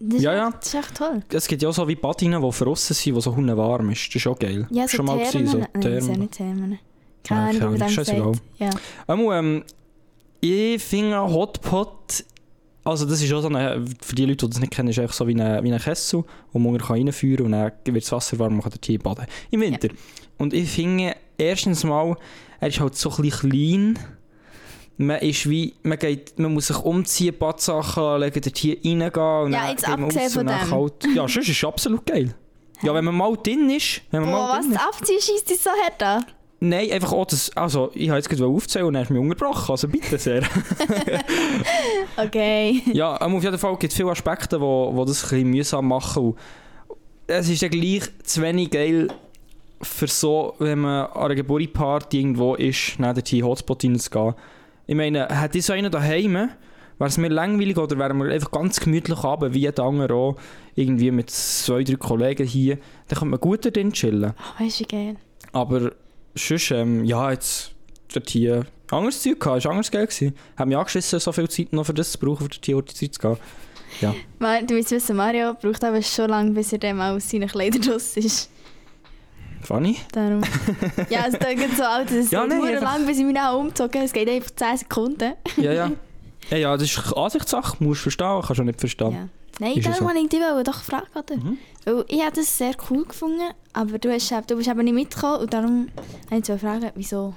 Das 0.00 0.16
ist 0.18 0.22
Ja, 0.22 0.32
echt, 0.32 0.38
ja. 0.40 0.50
Das 0.58 0.66
ist 0.68 0.74
echt 0.74 0.94
toll. 0.96 1.22
Es 1.32 1.46
gibt 1.48 1.62
ja 1.62 1.68
auch 1.68 1.74
so 1.74 1.86
wie 1.88 1.94
Badinen, 1.96 2.42
die 2.42 2.52
verrossen 2.52 2.94
sind, 2.94 3.16
die 3.16 3.20
so 3.20 3.34
hunde 3.34 3.56
warm 3.56 3.90
ist. 3.90 4.08
Das 4.08 4.16
ist 4.16 4.26
auch 4.26 4.38
geil. 4.38 4.66
Ja, 4.70 4.86
so 4.88 4.96
Schon 4.96 5.06
mal 5.06 5.18
gewesen, 5.18 5.46
so 5.46 5.58
Nein, 5.58 5.68
das 5.72 5.82
sind 5.82 5.92
ja 5.94 6.00
Thermen. 6.00 6.20
nicht 6.20 6.32
Thermen. 6.32 6.70
Ja, 6.72 6.78
Keine 7.46 7.60
Ahnung, 7.66 7.78
dem 7.78 7.88
scheißegal. 7.88 8.32
Ja. 8.58 8.70
Einmal, 9.06 9.38
ähm, 9.38 9.64
ich 10.40 10.82
finde 10.82 11.20
Hotpot, 11.20 12.24
also 12.84 13.04
das 13.06 13.20
ist 13.20 13.32
auch 13.32 13.40
so 13.42 13.48
eine, 13.48 13.84
für 14.00 14.14
die 14.14 14.24
Leute, 14.24 14.46
die 14.46 14.50
das 14.50 14.60
nicht 14.60 14.72
kennen, 14.72 14.88
ist 14.88 15.14
so 15.14 15.26
wie 15.26 15.34
ein 15.34 15.62
wie 15.64 15.68
eine 15.68 15.80
Kessel, 15.80 16.24
wo 16.52 16.58
man 16.58 16.76
reinführen 16.76 17.50
kann 17.50 17.62
und 17.70 17.72
dann 17.84 17.94
wird 17.94 18.04
das 18.04 18.12
Wasser 18.12 18.38
warm 18.38 18.54
und 18.58 18.64
man 18.64 18.70
kann 18.70 18.80
dort 18.80 19.02
baden. 19.02 19.26
Im 19.50 19.60
Winter. 19.60 19.88
Und 20.38 20.54
ich 20.54 20.70
finde, 20.70 21.16
erstens 21.36 21.82
mal, 21.84 22.16
er 22.60 22.68
ist 22.68 22.80
halt 22.80 22.96
so 22.96 23.10
ein 23.10 23.22
bisschen 23.22 23.50
klein. 23.50 23.98
Man 24.96 25.18
ist 25.20 25.48
wie, 25.48 25.74
man 25.84 25.98
geht, 25.98 26.38
man 26.38 26.52
muss 26.54 26.66
sich 26.66 26.78
umziehen, 26.78 27.34
Badsachen 27.38 28.02
anlegen, 28.02 28.40
dort 28.40 28.58
hier 28.58 28.76
reingehen 28.76 29.44
und 29.44 29.52
Ja, 29.52 29.66
dann 29.66 29.76
geht 29.76 29.88
man 29.88 30.04
abgesehen 30.04 30.24
raus 30.24 30.32
von 30.32 30.40
und 30.40 30.46
dann 30.48 30.60
dem. 30.60 30.70
Kalt. 30.70 31.04
Ja, 31.14 31.28
sonst 31.28 31.36
ist 31.36 31.48
es 31.50 31.64
absolut 31.64 32.04
geil. 32.06 32.34
Ja, 32.82 32.94
wenn 32.94 33.04
man 33.04 33.14
mal 33.14 33.36
drin 33.36 33.70
ist, 33.70 34.02
wenn 34.10 34.22
man 34.22 34.30
Boah, 34.30 34.38
mal 34.38 34.58
was? 34.58 34.64
drin 34.66 34.72
ist. 34.72 34.80
Das 34.80 34.88
Abziehen 34.88 35.20
schießt 35.20 35.50
dich 35.50 35.60
so 35.60 35.70
hart 35.70 36.02
an? 36.02 36.24
Nein, 36.60 36.90
einfach 36.90 37.12
auch 37.12 37.26
das, 37.26 37.56
also 37.56 37.92
ich 37.94 38.08
habe 38.08 38.18
jetzt 38.18 38.28
gerade 38.28 38.46
aufzählen 38.46 38.88
und 38.88 38.94
dann 38.94 39.04
ist 39.04 39.10
mich 39.10 39.20
unterbrochen, 39.20 39.70
also 39.70 39.86
bitte 39.86 40.18
sehr. 40.18 40.42
Okay. 42.16 42.82
ja, 42.92 43.16
ähm, 43.24 43.36
auf 43.36 43.44
jeden 43.44 43.58
Fall 43.58 43.76
gibt 43.76 43.92
es 43.92 43.96
viele 43.96 44.10
Aspekte, 44.10 44.60
wo, 44.60 44.90
wo 44.92 45.04
das 45.04 45.22
ein 45.24 45.28
bisschen 45.30 45.50
mühsam 45.50 45.86
machen 45.88 46.22
und 46.30 46.38
es 47.28 47.48
ist 47.48 47.62
ja 47.62 47.68
gleich 47.68 48.02
zu 48.24 48.42
wenig 48.42 48.70
geil 48.70 49.08
für 49.80 50.06
so, 50.06 50.54
wenn 50.58 50.80
man 50.80 51.06
an 51.06 51.22
einer 51.22 51.34
Geburtstagsparty 51.34 52.18
irgendwo 52.18 52.54
ist, 52.54 52.98
in 52.98 53.04
den 53.14 53.44
Hotspot 53.44 53.84
reinzugehen. 53.84 54.34
Ich 54.86 54.94
meine, 54.94 55.28
hat 55.28 55.54
ich 55.54 55.64
so 55.64 55.72
einen 55.72 55.92
daheim, 55.92 56.34
wäre 56.34 56.50
es 56.98 57.18
mir 57.18 57.28
langweilig 57.28 57.76
oder 57.76 57.98
wären 57.98 58.18
wir 58.18 58.32
einfach 58.32 58.50
ganz 58.50 58.80
gemütlich 58.80 59.18
abend, 59.18 59.54
wie 59.54 59.60
jeder 59.60 59.84
andere 59.84 60.14
auch, 60.14 60.36
irgendwie 60.74 61.10
mit 61.10 61.30
zwei, 61.30 61.84
drei 61.84 61.94
Kollegen 61.96 62.46
hier, 62.46 62.76
dann 63.08 63.18
könnte 63.18 63.26
man 63.26 63.40
gut 63.40 63.76
drin 63.76 63.92
chillen. 63.92 64.32
Oh, 64.36 64.64
weißt 64.64 64.80
du, 64.80 64.84
wie 64.84 64.88
geil. 64.88 65.16
Aber 65.52 65.92
sonst, 66.34 66.70
ähm, 66.70 67.04
ja, 67.04 67.30
jetzt 67.30 67.72
dort 68.12 68.30
hier 68.30 68.66
anderes 68.90 69.22
Zeug 69.22 69.38
gehabt, 69.38 69.58
ist 69.58 69.66
anders 69.66 69.90
geil 69.90 70.06
gewesen. 70.06 70.34
Hat 70.56 70.66
mich 70.66 70.76
angeschissen, 70.76 71.20
so 71.20 71.32
viel 71.32 71.48
Zeit 71.48 71.72
noch 71.72 71.84
für 71.84 71.94
das 71.94 72.12
zu 72.12 72.18
brauchen, 72.18 72.48
für 72.50 72.60
die 72.60 72.74
Zeit 72.84 73.14
zu 73.14 73.20
gehen. 73.20 73.36
Ja. 74.00 74.14
Du 74.62 74.74
musst 74.74 74.90
wissen, 74.90 75.16
Mario 75.16 75.54
braucht 75.54 75.82
aber 75.84 76.02
schon 76.02 76.30
lange, 76.30 76.50
bis 76.52 76.72
er 76.72 76.78
dann 76.78 76.96
mal 76.96 77.16
aus 77.16 77.30
seinen 77.30 77.48
Kleidern 77.48 77.90
raus 77.90 78.16
ist. 78.16 78.50
Funny? 79.62 79.96
Darum. 80.12 80.40
ja, 81.10 81.26
es 81.26 81.38
klingt 81.38 81.76
so 81.76 81.82
alt, 81.82 82.10
es 82.10 82.30
Ja, 82.30 82.46
dauert 82.46 82.62
einfach- 82.62 82.82
lang, 82.82 83.06
bis 83.06 83.18
ich 83.18 83.24
mich 83.24 83.38
auch 83.38 83.58
umgezogen. 83.58 84.02
Es 84.02 84.12
geht 84.12 84.28
einfach 84.28 84.50
10 84.54 84.76
Sekunden. 84.78 85.32
Ja, 85.56 85.72
ja. 85.72 85.90
Ja, 86.50 86.56
ja, 86.56 86.76
das 86.78 86.84
ist 86.84 87.12
Ansichtssache, 87.14 87.76
musst 87.84 87.98
du 88.00 88.02
verstehen, 88.04 88.40
kannst 88.42 88.58
du 88.58 88.62
nicht 88.64 88.80
verstehen. 88.80 89.12
Ja. 89.12 89.28
Nein, 89.60 89.82
darum 89.82 90.06
wollte 90.06 90.20
ich 90.20 90.28
dich 90.30 90.40
wollte 90.40 90.70
doch 90.70 90.82
oder? 91.14 91.36
Mhm. 91.36 91.58
Weil 91.84 92.04
ich 92.08 92.22
habe 92.22 92.36
das 92.36 92.56
sehr 92.56 92.72
cool 92.88 93.04
gefunden, 93.04 93.50
aber 93.74 93.98
du, 93.98 94.10
hast, 94.10 94.30
du 94.46 94.56
bist 94.56 94.66
eben 94.68 94.84
nicht 94.84 94.94
mitgekommen 94.94 95.40
und 95.42 95.52
darum 95.52 95.88
habe 96.30 96.38
ich 96.38 96.44
zwei 96.44 96.56
Fragen. 96.56 96.90
Wieso? 96.94 97.34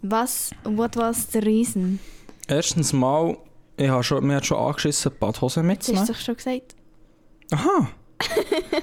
Was, 0.00 0.50
what 0.64 0.96
was 0.96 1.30
the 1.30 1.40
reason? 1.40 1.98
Erstens 2.48 2.94
mal, 2.94 3.36
Ich 3.76 3.88
habe 3.90 4.02
schon, 4.02 4.24
mir 4.26 4.36
hat 4.36 4.46
schon 4.46 4.56
angeschissen, 4.58 5.12
Badhosen 5.20 5.68
Das 5.68 5.76
hast 5.78 5.88
du 5.88 5.92
mitzunehmen. 5.92 6.06
doch 6.08 6.20
schon 6.20 6.36
gesagt. 6.36 6.74
Aha. 7.50 7.88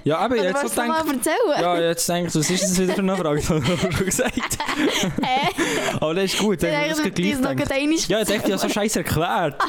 Ja, 0.03 0.17
aber 0.19 0.35
Oder 0.35 0.43
jetzt 0.45 0.61
so 0.75 0.81
du 0.81 0.87
mal 0.87 1.03
denkt. 1.03 1.27
erzählen? 1.27 1.61
Ja, 1.61 1.79
jetzt 1.79 2.07
denkt, 2.09 2.35
was 2.35 2.49
ist 2.49 2.63
das 2.63 2.79
wieder 2.79 2.93
für 2.93 3.01
eine 3.01 3.15
Frage? 3.17 3.41
Habe 3.49 3.59
ich 3.73 3.81
schon 3.95 4.05
gesagt. 4.05 4.57
Hä? 5.21 5.49
Aber 5.99 6.13
das 6.13 6.25
ist 6.33 6.39
gut, 6.39 6.61
Dann 6.63 6.71
dann 6.71 6.79
habe 6.81 6.89
ich 6.91 6.95
das 6.97 7.13
gleich 7.13 7.55
gedacht. 7.57 8.09
Ja, 8.09 8.21
ich 8.21 8.27
dachte, 8.27 8.45
ich 8.45 8.51
habe 8.51 8.57
so 8.57 8.69
scheiße 8.69 8.99
erklärt. 8.99 9.55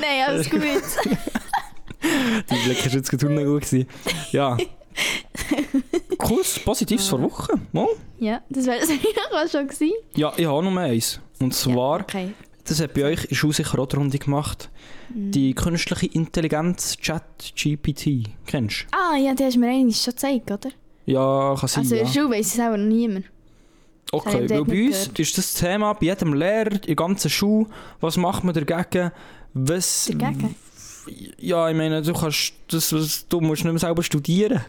Nein, 0.00 0.24
alles 0.26 0.48
gut. 0.50 0.60
Die 2.50 2.54
Blick 2.64 2.86
ist 2.86 2.94
jetzt 2.94 3.10
gerade 3.10 3.44
gut 3.44 3.62
gewesen. 3.62 3.88
Ja. 4.32 4.56
Cooles, 6.18 6.58
positives 6.60 7.08
vor 7.08 7.20
Woche. 7.22 7.54
Mal. 7.72 7.88
ja, 8.18 8.40
das 8.48 8.66
wäre 8.66 8.78
es 8.78 8.88
eigentlich 8.90 9.16
auch 9.32 9.50
schon 9.50 9.66
gewesen. 9.66 9.92
Ja, 10.14 10.32
ich 10.36 10.46
habe 10.46 10.62
noch 10.64 10.76
eins. 10.76 11.20
Und 11.40 11.54
zwar, 11.54 12.00
Okay. 12.00 12.32
Das 12.68 12.80
hat 12.80 12.94
bei 12.94 13.04
euch 13.04 13.22
in 13.24 13.28
der 13.30 13.34
Schule 13.36 13.52
sicher 13.54 13.78
auch 13.78 13.86
die 13.86 13.96
Runde 13.96 14.18
gemacht, 14.18 14.70
Mhm. 15.14 15.30
die 15.30 15.54
künstliche 15.54 16.06
Intelligenz 16.06 16.96
Chat 16.98 17.22
GPT. 17.54 18.24
Kennst 18.46 18.86
du? 18.90 18.96
Ah, 18.96 19.16
ja, 19.16 19.34
die 19.34 19.44
hast 19.44 19.54
du 19.56 19.60
mir 19.60 19.68
eigentlich 19.70 19.96
schon 20.00 20.12
gezeigt, 20.14 20.50
oder? 20.50 20.70
Ja, 21.06 21.54
kann 21.58 21.68
sein, 21.68 21.82
Also 21.82 21.94
in 21.94 22.00
ja. 22.00 22.06
der 22.06 22.12
Schule 22.12 22.30
weiss 22.36 22.54
es 22.54 22.60
auch 22.60 22.70
noch 22.70 22.78
niemand. 22.78 23.26
Okay, 24.12 24.48
weil 24.50 24.64
bei 24.64 24.86
uns 24.86 25.00
gehört. 25.02 25.18
ist 25.18 25.38
das 25.38 25.54
Thema 25.54 25.92
bei 25.94 26.06
jedem 26.06 26.34
Lehrer, 26.34 26.72
in 26.72 26.80
der 26.80 26.94
ganzen 26.96 27.30
Schule, 27.30 27.66
was 28.00 28.16
macht 28.16 28.44
man 28.44 28.54
dagegen? 28.54 29.10
Was, 29.54 30.06
Dagegen? 30.12 30.54
Ja, 31.38 31.68
ich 31.70 31.76
meine, 31.76 32.02
du 32.02 32.12
kannst, 32.12 32.52
das, 32.68 32.90
das, 32.90 33.26
du 33.28 33.40
musst 33.40 33.62
nicht 33.64 33.72
mehr 33.72 33.78
selber 33.80 34.02
studieren. 34.02 34.64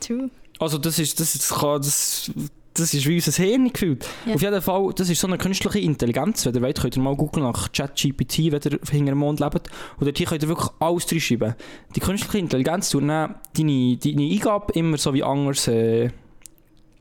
True. 0.00 0.30
Also 0.58 0.78
das 0.78 0.98
ist, 0.98 1.18
das, 1.20 1.32
das, 1.32 1.48
kann, 1.48 1.80
das, 1.80 2.30
das 2.78 2.94
ist 2.94 3.06
wie 3.06 3.14
unser 3.14 3.32
Hirn 3.42 3.72
gefühlt. 3.72 4.06
Ja. 4.26 4.34
Auf 4.34 4.42
jeden 4.42 4.62
Fall, 4.62 4.92
das 4.94 5.08
ist 5.08 5.20
so 5.20 5.26
eine 5.26 5.38
künstliche 5.38 5.78
Intelligenz. 5.78 6.44
Wenn 6.44 6.54
ihr 6.54 6.62
wollt, 6.62 6.80
könnt 6.80 6.96
ihr 6.96 7.02
mal 7.02 7.16
googeln 7.16 7.44
nach 7.44 7.72
ChatGPT, 7.72 8.52
wenn 8.52 8.60
ihr 8.62 8.78
hinter 8.90 9.12
dem 9.12 9.18
Mond 9.18 9.40
lebt. 9.40 9.68
Und 9.98 10.06
dort 10.06 10.28
könnt 10.28 10.42
ihr 10.42 10.48
wirklich 10.48 10.70
alles 10.78 11.10
reinschreiben. 11.10 11.54
Die 11.94 12.00
künstliche 12.00 12.38
Intelligenz 12.38 12.90
tut 12.90 13.08
dann 13.08 13.36
deine, 13.56 13.96
deine 13.96 14.22
Eingabe 14.22 14.72
immer 14.74 14.98
so 14.98 15.14
wie 15.14 15.22
anders... 15.22 15.68
Äh, 15.68 16.10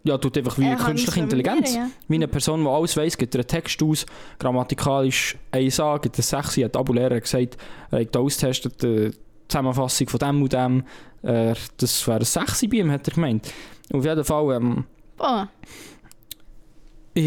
ja, 0.06 0.20
tut 0.20 0.38
einfach 0.38 0.60
wie 0.60 0.66
kann 0.66 0.78
künstliche 0.78 1.20
Intelligenz. 1.20 1.72
formulieren, 1.72 1.94
Wie 2.08 2.16
eine 2.16 2.28
Person, 2.28 2.62
die 2.62 2.70
alles 2.70 2.96
weiss, 2.96 3.18
gibt 3.18 3.36
einen 3.36 3.48
Text 3.48 3.82
aus, 3.82 4.06
grammatikalisch 4.38 5.36
1a, 5.52 6.00
gibt 6.00 6.20
er 6.20 6.24
6, 6.24 6.58
hat 6.58 6.78
Abu-Lehrer 6.78 7.20
gesagt, 7.20 7.58
er 7.90 8.02
hat 8.02 8.16
ausgetestet, 8.16 8.84
die 8.84 9.10
Zusammenfassung 9.48 10.08
von 10.08 10.20
dem 10.20 10.44
und 10.44 10.54
dem, 10.54 10.84
äh, 11.24 11.56
das 11.78 12.08
wäre 12.08 12.20
ein 12.20 12.24
6 12.24 12.68
bei 12.70 12.78
ihm, 12.78 12.92
hat 12.92 13.08
er 13.08 13.16
gemeint. 13.16 13.52
Auf 13.92 14.06
jeden 14.06 14.24
Fall, 14.24 14.56
ähm, 14.56 14.86
Boah. 15.18 15.50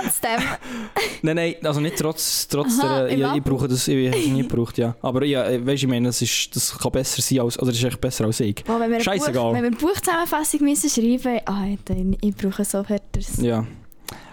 Trotzdem. 0.00 0.40
Nein, 1.22 1.36
nein, 1.36 1.54
also 1.64 1.80
nicht 1.80 1.96
trotz, 1.96 2.46
trotz 2.46 2.78
Aha, 2.80 3.04
der, 3.04 3.08
im 3.08 3.34
ich, 3.36 3.42
brauche 3.42 3.66
das, 3.66 3.88
ich 3.88 4.08
habe 4.08 4.16
es 4.16 4.26
nie 4.28 4.42
gebraucht, 4.48 4.78
ja. 4.78 4.94
Aber 5.02 5.24
ja, 5.24 5.44
äh, 5.48 5.64
weißt, 5.64 5.82
ich 5.82 5.88
meine, 5.88 6.08
das, 6.08 6.22
ist, 6.22 6.54
das 6.54 6.78
kann 6.78 6.92
besser 6.92 7.20
sein 7.20 7.40
als, 7.40 7.60
oder 7.60 7.72
ist 7.72 7.82
echt 7.82 8.00
besser 8.00 8.26
als 8.26 8.38
ich. 8.40 8.62
Boah, 8.64 8.78
wenn 8.78 8.92
wir. 8.92 8.98
Buch, 8.98 9.26
wenn 9.26 9.34
wir 9.34 9.54
eine 9.54 9.70
Buchzusammenfassung 9.70 10.62
müssen 10.62 10.88
schreiben 10.88 11.40
ah, 11.46 11.66
dann, 11.84 12.16
ich 12.20 12.36
brauche 12.36 12.64
so 12.64 12.78
Wörter. 12.78 13.20
Ja. 13.38 13.66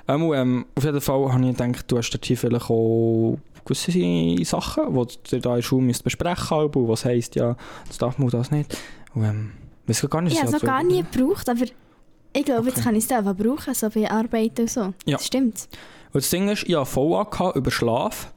Ähm, 0.07 0.33
ähm, 0.33 0.65
auf 0.75 0.83
jeden 0.83 1.01
Fall 1.01 1.33
habe 1.33 1.49
ich 1.49 1.57
gedacht, 1.57 1.91
du 1.91 1.97
hast 1.97 2.11
dort 2.11 2.25
hier 2.25 2.37
vielleicht 2.37 2.69
auch 2.69 3.37
gewisse 3.65 4.45
Sachen, 4.45 4.93
die 4.93 5.35
ihr 5.35 5.41
da 5.41 5.49
in 5.51 5.55
der 5.55 5.61
Schule 5.61 5.93
besprechen 6.03 6.57
müsst, 6.61 6.75
was 6.75 7.05
heisst, 7.05 7.35
ja, 7.35 7.55
das 7.87 7.97
darf 7.97 8.17
man, 8.17 8.29
das 8.29 8.51
nicht. 8.51 8.77
Und, 9.13 9.23
ähm, 9.23 9.51
weiß 9.89 10.09
gar 10.09 10.21
nicht, 10.21 10.33
Ich 10.33 10.39
habe 10.39 10.47
es 10.55 10.61
noch 10.61 10.67
gar 10.67 10.83
nie 10.83 11.03
gebraucht, 11.09 11.49
aber 11.49 11.65
ich 12.33 12.45
glaube, 12.45 12.67
jetzt 12.67 12.77
Okay. 12.77 12.83
kann 12.85 12.95
ich 12.95 13.05
es 13.05 13.11
einfach 13.11 13.35
brauchen, 13.35 13.73
so 13.73 13.89
bei 13.89 14.09
Arbeit 14.09 14.59
und 14.59 14.69
so. 14.69 14.93
Ja. 15.05 15.17
Das 15.17 15.25
stimmt. 15.25 15.67
Und 16.13 16.23
das 16.23 16.29
Ding 16.29 16.49
ist, 16.49 16.63
ich 16.67 16.75
hatte 16.75 16.95
VA 16.95 17.23
gehabt 17.23 17.55
über 17.55 17.71
Schlaf 17.71 18.31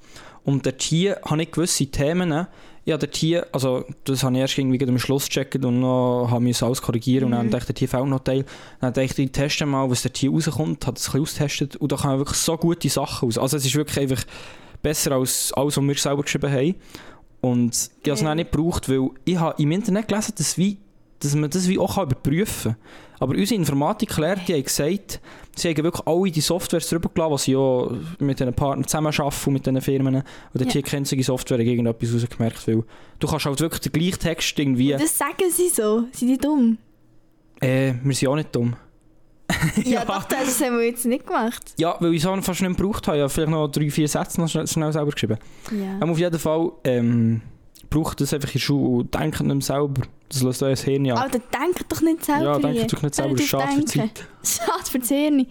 und 0.44 0.66
dort 0.66 0.82
hier 0.82 1.20
habe 1.24 1.42
ich 1.42 1.50
gewisse 1.50 1.86
Themen, 1.86 2.46
ich 2.84 2.92
habe 2.92 3.06
dort 3.06 3.14
hier, 3.16 3.46
also 3.52 3.84
das 4.04 4.24
habe 4.24 4.34
ich 4.34 4.40
erst 4.40 4.58
irgendwie 4.58 4.84
am 4.88 4.98
Schluss 4.98 5.26
gecheckt 5.28 5.64
und 5.64 5.80
noch 5.80 6.28
habe 6.30 6.48
ich 6.48 6.60
alles 6.62 6.82
korrigieren 6.82 7.26
und 7.26 7.30
dann 7.30 7.48
dachte 7.48 7.62
ich, 7.62 7.66
dort 7.68 7.78
hier 7.78 7.88
fehlt 7.88 8.06
noch 8.06 8.18
Teil. 8.20 8.44
Dann 8.80 8.92
dachte 8.92 9.02
ich, 9.04 9.18
ich 9.18 9.30
teste 9.30 9.66
mal, 9.66 9.88
was 9.88 10.02
dort 10.02 10.16
hier 10.16 10.30
rauskommt, 10.32 10.84
habe 10.86 10.94
das 10.96 11.06
ein 11.14 11.22
bisschen 11.22 11.44
austestet 11.44 11.76
und 11.76 11.92
da 11.92 11.96
kommen 11.96 12.18
wirklich 12.18 12.38
so 12.38 12.56
gute 12.56 12.88
Sachen 12.88 13.26
raus. 13.26 13.38
Also 13.38 13.56
es 13.56 13.64
ist 13.66 13.76
wirklich 13.76 14.00
einfach 14.00 14.24
besser 14.82 15.12
als 15.12 15.52
alles, 15.52 15.76
was 15.76 15.84
wir 15.84 15.94
selber 15.94 16.22
geschrieben 16.22 16.50
haben. 16.50 16.74
Und 17.40 17.72
ich 18.02 18.10
habe 18.10 18.12
es 18.14 18.20
dann 18.22 18.36
nicht 18.36 18.50
gebraucht, 18.52 18.88
weil 18.88 19.10
ich 19.24 19.36
habe 19.36 19.62
im 19.62 19.70
Internet 19.70 20.08
gelesen, 20.08 20.34
dass, 20.36 20.58
wie, 20.58 20.76
dass 21.22 21.34
man 21.34 21.50
das 21.50 21.68
wie 21.68 21.78
auch 21.78 21.96
überprüfen 22.02 22.72
kann. 22.72 22.82
Aber 23.20 23.34
unsere 23.34 23.54
Informatiklehrer, 23.60 24.40
die 24.46 24.54
haben 24.54 24.64
gesagt, 24.64 25.20
sie 25.54 25.68
haben 25.68 25.84
wirklich 25.84 26.06
alle 26.06 26.30
die 26.30 26.40
Softwares 26.40 26.88
drüber 26.88 27.08
gelassen, 27.14 27.32
was 27.32 27.42
sie 27.44 27.52
ja 27.52 27.88
mit 28.18 28.40
diesen 28.40 28.52
Partnern 28.54 28.86
zusammenarbeiten 28.86 29.36
und 29.46 29.52
mit 29.52 29.66
diesen 29.66 29.80
Firmen. 29.80 30.14
Und 30.16 30.24
dort 30.54 30.66
Ja. 30.66 30.72
hier 30.72 30.82
kennt 30.82 31.06
sie 31.06 31.16
die 31.16 31.22
Software 31.22 31.60
irgendetwas 31.60 32.12
rausgemerkt, 32.14 32.66
weil 32.66 32.82
du 33.20 33.26
kannst 33.28 33.46
halt 33.46 33.60
wirklich 33.60 33.80
den 33.80 33.92
gleichen 33.92 34.18
Text 34.18 34.58
irgendwie... 34.58 34.92
Das 34.92 35.16
sagen 35.16 35.50
sie 35.50 35.68
so. 35.68 36.04
Sind 36.12 36.28
die 36.28 36.38
dumm? 36.38 36.78
Äh, 37.60 37.94
wir 38.02 38.14
sind 38.14 38.28
auch 38.28 38.34
nicht 38.36 38.54
dumm. 38.54 38.74
Ja, 39.84 40.04
doch, 40.04 40.24
das 40.24 40.60
haben 40.60 40.78
wir 40.78 40.86
jetzt 40.86 41.04
nicht 41.06 41.26
gemacht. 41.26 41.74
Ja, 41.78 41.94
weil 42.00 42.14
ich 42.14 42.24
es 42.24 42.44
fast 42.44 42.60
nicht 42.62 42.76
gebraucht 42.76 43.06
habe. 43.06 43.18
Ich 43.18 43.22
habe 43.22 43.30
vielleicht 43.30 43.50
noch 43.50 43.68
drei, 43.68 43.88
vier 43.90 44.08
Sätze 44.08 44.40
noch 44.40 44.48
schnell, 44.48 44.66
schnell 44.66 44.92
selber 44.92 45.12
geschrieben. 45.12 45.38
Ja. 45.70 45.96
Aber 46.00 46.10
auf 46.10 46.18
jeden 46.18 46.38
Fall 46.38 46.72
ähm, 46.84 47.40
braucht 47.92 48.20
das 48.20 48.32
einfach 48.34 48.48
in 48.48 48.52
der 48.54 48.58
Schule 48.60 48.98
und 48.98 49.14
denkt 49.14 49.40
nicht 49.40 49.52
mehr 49.54 49.60
selber. 49.60 50.02
Das 50.28 50.42
lässt 50.42 50.62
euer 50.62 50.76
Hirn 50.76 51.04
ja. 51.04 51.14
Alter, 51.14 51.38
denk 51.40 51.88
doch 51.88 52.00
nicht 52.00 52.24
selber. 52.24 52.44
Ja, 52.44 52.58
denkt 52.58 52.92
doch 52.92 53.02
nicht 53.02 53.14
selber, 53.14 53.34
das 53.36 53.46
schade 53.46 53.72
für 53.72 53.80
die 53.80 53.98
denken. 53.98 54.14
Schade 54.42 54.90
für 54.90 54.98
das 54.98 55.08
Hirn, 55.08 55.46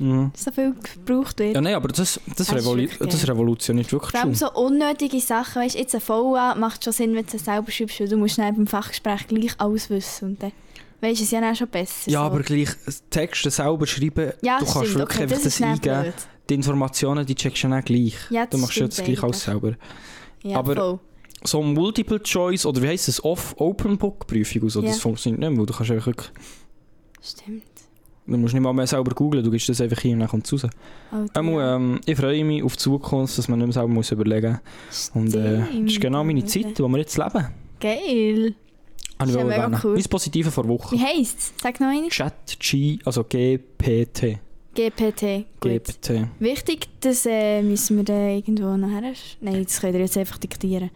Mhm. 0.00 0.30
so 0.36 0.52
viel 0.52 0.74
gebraucht 0.94 1.40
wird. 1.40 1.56
Ja, 1.56 1.60
nein, 1.60 1.74
aber 1.74 1.88
das, 1.88 2.20
das, 2.28 2.46
Das 2.46 2.54
revolu 2.54 2.86
das 3.00 3.26
revolutioniert 3.26 3.90
wirklich 3.90 4.12
Vor 4.12 4.20
allem 4.20 4.34
so 4.34 4.48
unnötige 4.52 5.18
Sachen, 5.20 5.60
weißt 5.60 5.74
du, 5.74 5.78
jetzt 5.80 5.92
ein 5.94 6.02
VA 6.06 6.54
macht 6.54 6.84
schon 6.84 6.92
Sinn, 6.92 7.14
wenn 7.16 7.26
du 7.26 7.36
es 7.36 7.44
selber 7.44 7.68
schreibst, 7.72 7.98
weil 7.98 8.08
du 8.08 8.16
musst 8.16 8.38
dann 8.38 8.54
beim 8.54 8.68
Fachgespräch 8.68 9.26
gleich 9.26 9.54
alles 9.58 9.90
wissen 9.90 10.28
und 10.30 10.42
dann 10.44 10.52
weißt 11.00 11.18
du 11.18 11.24
es 11.24 11.30
ja 11.32 11.40
dann 11.40 11.56
schon 11.56 11.66
besser. 11.66 12.08
Ja, 12.12 12.20
so. 12.20 12.26
aber 12.26 12.42
gleich 12.44 12.68
Texte 13.10 13.50
selber 13.50 13.88
schreiben, 13.88 14.32
ja, 14.40 14.58
du 14.60 14.64
das 14.66 14.74
kannst 14.74 14.90
stimmt, 14.90 14.98
wirklich 15.00 15.16
okay, 15.16 15.22
einfach 15.24 15.42
das 15.42 15.58
das, 15.58 15.62
eingeben. 15.62 16.12
Die 16.48 16.54
Informationen, 16.54 17.26
die 17.26 17.34
checkst 17.34 17.64
du 17.64 17.68
dann 17.68 17.82
gleich. 17.82 18.14
Ja, 18.30 18.44
du 18.46 18.50
das 18.52 18.60
machst 18.60 18.80
das 18.80 19.02
gleich 19.04 19.20
alles 19.20 19.42
selber. 19.42 19.72
Ja, 20.44 20.58
aber- 20.58 20.76
voll. 20.76 20.98
So 21.44 21.62
Multiple 21.62 22.20
Choice, 22.22 22.66
oder 22.66 22.82
wie 22.82 22.88
heisst 22.88 23.08
das? 23.08 23.22
Off-Open-Book-Prüfung 23.24 24.62
und 24.62 24.70
so, 24.70 24.80
Ja. 24.82 24.88
das 24.88 25.00
funktioniert 25.00 25.40
nicht 25.40 25.50
mehr, 25.50 25.58
weil 25.58 25.66
du 25.66 25.72
kannst 25.74 25.90
einfach 25.92 26.06
wirklich, 26.06 26.30
Stimmt. 27.22 27.62
du 28.26 28.36
musst 28.38 28.54
nicht 28.54 28.62
mal 28.62 28.72
mehr 28.72 28.86
selber 28.86 29.14
googlen, 29.14 29.44
du 29.44 29.50
gibst 29.50 29.68
das 29.68 29.80
einfach 29.80 30.00
hin 30.00 30.14
und 30.14 30.20
dann 30.20 30.28
kommt 30.28 30.46
es 30.50 30.64
raus. 30.64 30.70
Einmal, 31.34 31.54
ja. 31.54 31.76
ähm, 31.76 32.00
ich 32.06 32.16
freue 32.16 32.44
mich 32.44 32.62
auf 32.62 32.72
die 32.76 32.78
Zukunft, 32.82 33.38
dass 33.38 33.48
man 33.48 33.58
nicht 33.58 33.66
mehr 33.68 33.72
selber 33.74 33.88
muss 33.88 34.10
überlegen 34.10 34.58
muss. 34.88 35.10
Und 35.14 35.34
äh, 35.34 35.58
das 35.60 35.92
ist 35.92 36.00
genau 36.00 36.24
meine 36.24 36.44
Zeit, 36.44 36.78
wo 36.80 36.88
wir 36.88 36.98
jetzt 36.98 37.16
leben. 37.16 37.48
Geil. 37.80 38.54
Habe 39.20 39.30
ich 39.30 39.36
ja 39.36 39.42
wollte 39.42 39.44
mega 39.50 39.62
erwähnen. 39.64 39.80
cool. 39.84 39.94
Mein 39.94 40.04
Positives 40.04 40.54
vor 40.54 40.68
Woche. 40.68 40.96
Wie 40.96 41.00
heisst 41.02 41.38
es? 41.38 41.52
Sag 41.60 41.80
noch 41.80 41.88
einmal. 41.88 42.08
Chat 42.08 42.58
G, 42.60 42.98
also 43.04 43.24
GPT. 43.24 44.38
GPT. 44.74 45.46
Gut. 45.60 45.70
GPT. 45.84 46.28
Wichtig, 46.38 46.88
das 47.00 47.26
äh, 47.26 47.62
müssen 47.62 47.96
wir 47.96 48.04
dann 48.04 48.28
irgendwo 48.30 48.76
nachher... 48.76 49.12
Nein, 49.40 49.64
das 49.64 49.80
könnt 49.80 49.94
ihr 49.94 50.00
jetzt 50.00 50.16
einfach 50.16 50.38
diktieren. 50.38 50.90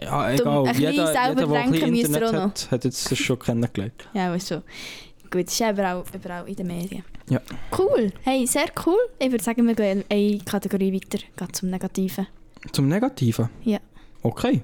Ja, 0.00 0.30
egal. 0.30 0.58
ein 0.58 0.72
bisschen 0.74 0.90
Jeder, 0.92 1.06
selber 1.08 1.28
jeder, 1.28 1.34
der 1.34 1.46
ein 1.46 1.72
denken 1.72 1.72
bisschen 1.72 1.90
müsst 1.90 2.02
ihr 2.02 2.06
Internet 2.08 2.28
auch 2.28 2.32
noch. 2.32 2.42
hat, 2.50 2.70
hat 2.70 2.84
jetzt 2.84 3.10
das 3.10 3.18
schon 3.18 3.38
kennengelernt. 3.38 4.08
Ja, 4.14 4.32
weißt 4.32 4.50
du. 4.52 4.62
Gut, 5.30 5.44
das 5.46 5.52
ist 5.52 5.58
ja 5.58 5.70
überall, 5.72 6.02
überall 6.14 6.48
in 6.48 6.54
den 6.56 6.66
Medien. 6.68 7.04
Ja. 7.28 7.40
Cool. 7.76 8.10
Hey, 8.22 8.46
sehr 8.46 8.66
cool. 8.86 8.98
Ich 9.18 9.30
würde 9.30 9.44
sagen, 9.44 9.66
wir 9.66 9.74
gehen 9.74 10.04
eine 10.08 10.38
Kategorie 10.38 10.92
weiter. 10.94 11.18
Geht 11.36 11.56
zum 11.56 11.68
Negativen. 11.70 12.26
Zum 12.72 12.88
Negativen? 12.88 13.50
Ja. 13.64 13.78
Okay. 14.22 14.62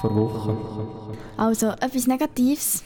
Vor 0.00 0.14
Wochen. 0.16 1.16
Also, 1.36 1.68
etwas 1.68 2.06
Negatives. 2.06 2.82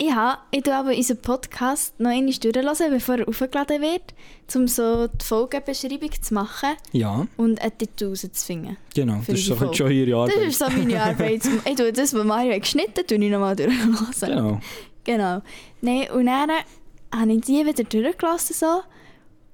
Ich 0.00 0.12
habe, 0.14 0.38
ich 0.52 0.62
tue 0.62 0.74
aber 0.76 0.90
unseren 0.94 1.16
Podcast 1.16 1.98
noch 1.98 2.10
einmal 2.10 2.32
durchhören, 2.32 2.90
bevor 2.92 3.16
er 3.16 3.26
aufgeladen 3.28 3.82
wird, 3.82 4.14
um 4.54 4.68
so 4.68 5.08
die 5.08 5.24
Folgenbeschreibung 5.24 6.10
zu 6.22 6.34
machen 6.34 6.76
Ja, 6.92 7.26
und 7.36 7.60
einen 7.60 7.76
Titel 7.78 8.06
rauszufinden. 8.10 8.76
genau. 8.94 9.16
Das 9.26 9.36
ist 9.40 9.46
so 9.46 9.56
schon 9.74 9.90
ihre 9.90 10.10
Das 10.12 10.36
Arbeit. 10.36 10.48
ist 10.48 10.58
so 10.60 10.66
meine 10.70 11.02
Arbeit. 11.02 11.42
Ich 11.64 11.74
tue 11.74 11.92
das, 11.92 12.14
was 12.14 12.24
Mario 12.24 12.52
hat 12.54 12.60
geschnitten 12.62 13.04
tue 13.08 13.18
ich 13.18 13.30
nochmal 13.30 13.56
durchhören. 13.56 13.96
Genau. 14.20 14.60
Genau. 15.02 15.42
Nein, 15.80 16.08
und 16.12 16.26
dann 16.26 16.50
habe 17.12 17.32
ich 17.32 17.40
die 17.40 17.66
wieder 17.66 17.82
durchgelassen 17.82 18.54
so. 18.54 18.80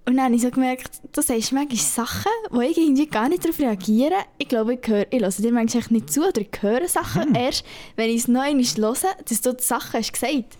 Und 0.06 0.16
dann 0.16 0.26
habe 0.26 0.34
ich 0.34 0.42
so 0.42 0.50
gemerkt, 0.50 1.00
du 1.12 1.22
sagst 1.22 1.52
manchmal 1.52 1.78
Sachen, 1.78 2.30
wo 2.50 2.60
ich 2.60 2.76
irgendwie 2.76 3.06
gar 3.06 3.28
nicht 3.30 3.42
darauf 3.42 3.58
reagiere. 3.58 4.12
Ich 4.36 4.48
glaube, 4.48 4.74
ich, 4.74 4.86
höre, 4.86 5.06
ich 5.10 5.20
höre 5.20 5.30
dir 5.30 5.52
manchmal 5.52 5.84
nicht 5.88 6.12
zu 6.12 6.28
oder 6.28 6.42
ich 6.42 6.50
höre 6.60 6.86
Sachen 6.88 7.28
Hm. 7.28 7.34
erst, 7.34 7.64
wenn 7.96 8.10
ich 8.10 8.16
es 8.16 8.28
noch 8.28 8.42
einmal 8.42 8.64
höre, 8.64 9.08
dass 9.26 9.40
du 9.40 9.54
die 9.54 9.62
Sachen 9.62 9.98
hast 9.98 10.12
gesagt. 10.12 10.58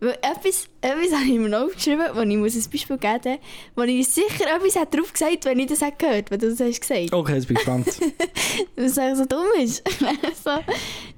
Weil 0.00 0.10
etwas, 0.22 0.68
etwas 0.80 1.12
habe 1.12 1.24
ich 1.24 1.38
mir 1.38 1.48
noch 1.48 1.66
aufgeschrieben, 1.66 2.06
wo 2.14 2.20
ich 2.20 2.36
muss 2.36 2.54
ein 2.54 2.70
Beispiel 2.70 2.98
geben 2.98 3.20
muss, 3.24 3.38
wo 3.74 3.82
ich 3.82 4.08
sicher 4.08 4.44
etwas 4.54 4.76
hätte 4.76 4.96
drauf 4.96 5.12
gesagt 5.12 5.44
wenn 5.44 5.58
ich 5.58 5.66
das 5.66 5.80
hätte 5.80 5.96
gehört 5.98 6.30
wenn 6.30 6.38
du 6.38 6.50
das 6.50 6.60
hast 6.60 6.80
gesagt. 6.80 7.12
Okay, 7.12 7.34
jetzt 7.34 7.48
bin 7.48 7.56
ich 7.56 7.64
gespannt. 7.64 7.86
Was 8.76 8.96
eigentlich 8.98 9.18
so 9.18 9.24
dumm 9.24 9.46
ist. 9.60 9.82
so, 10.44 10.50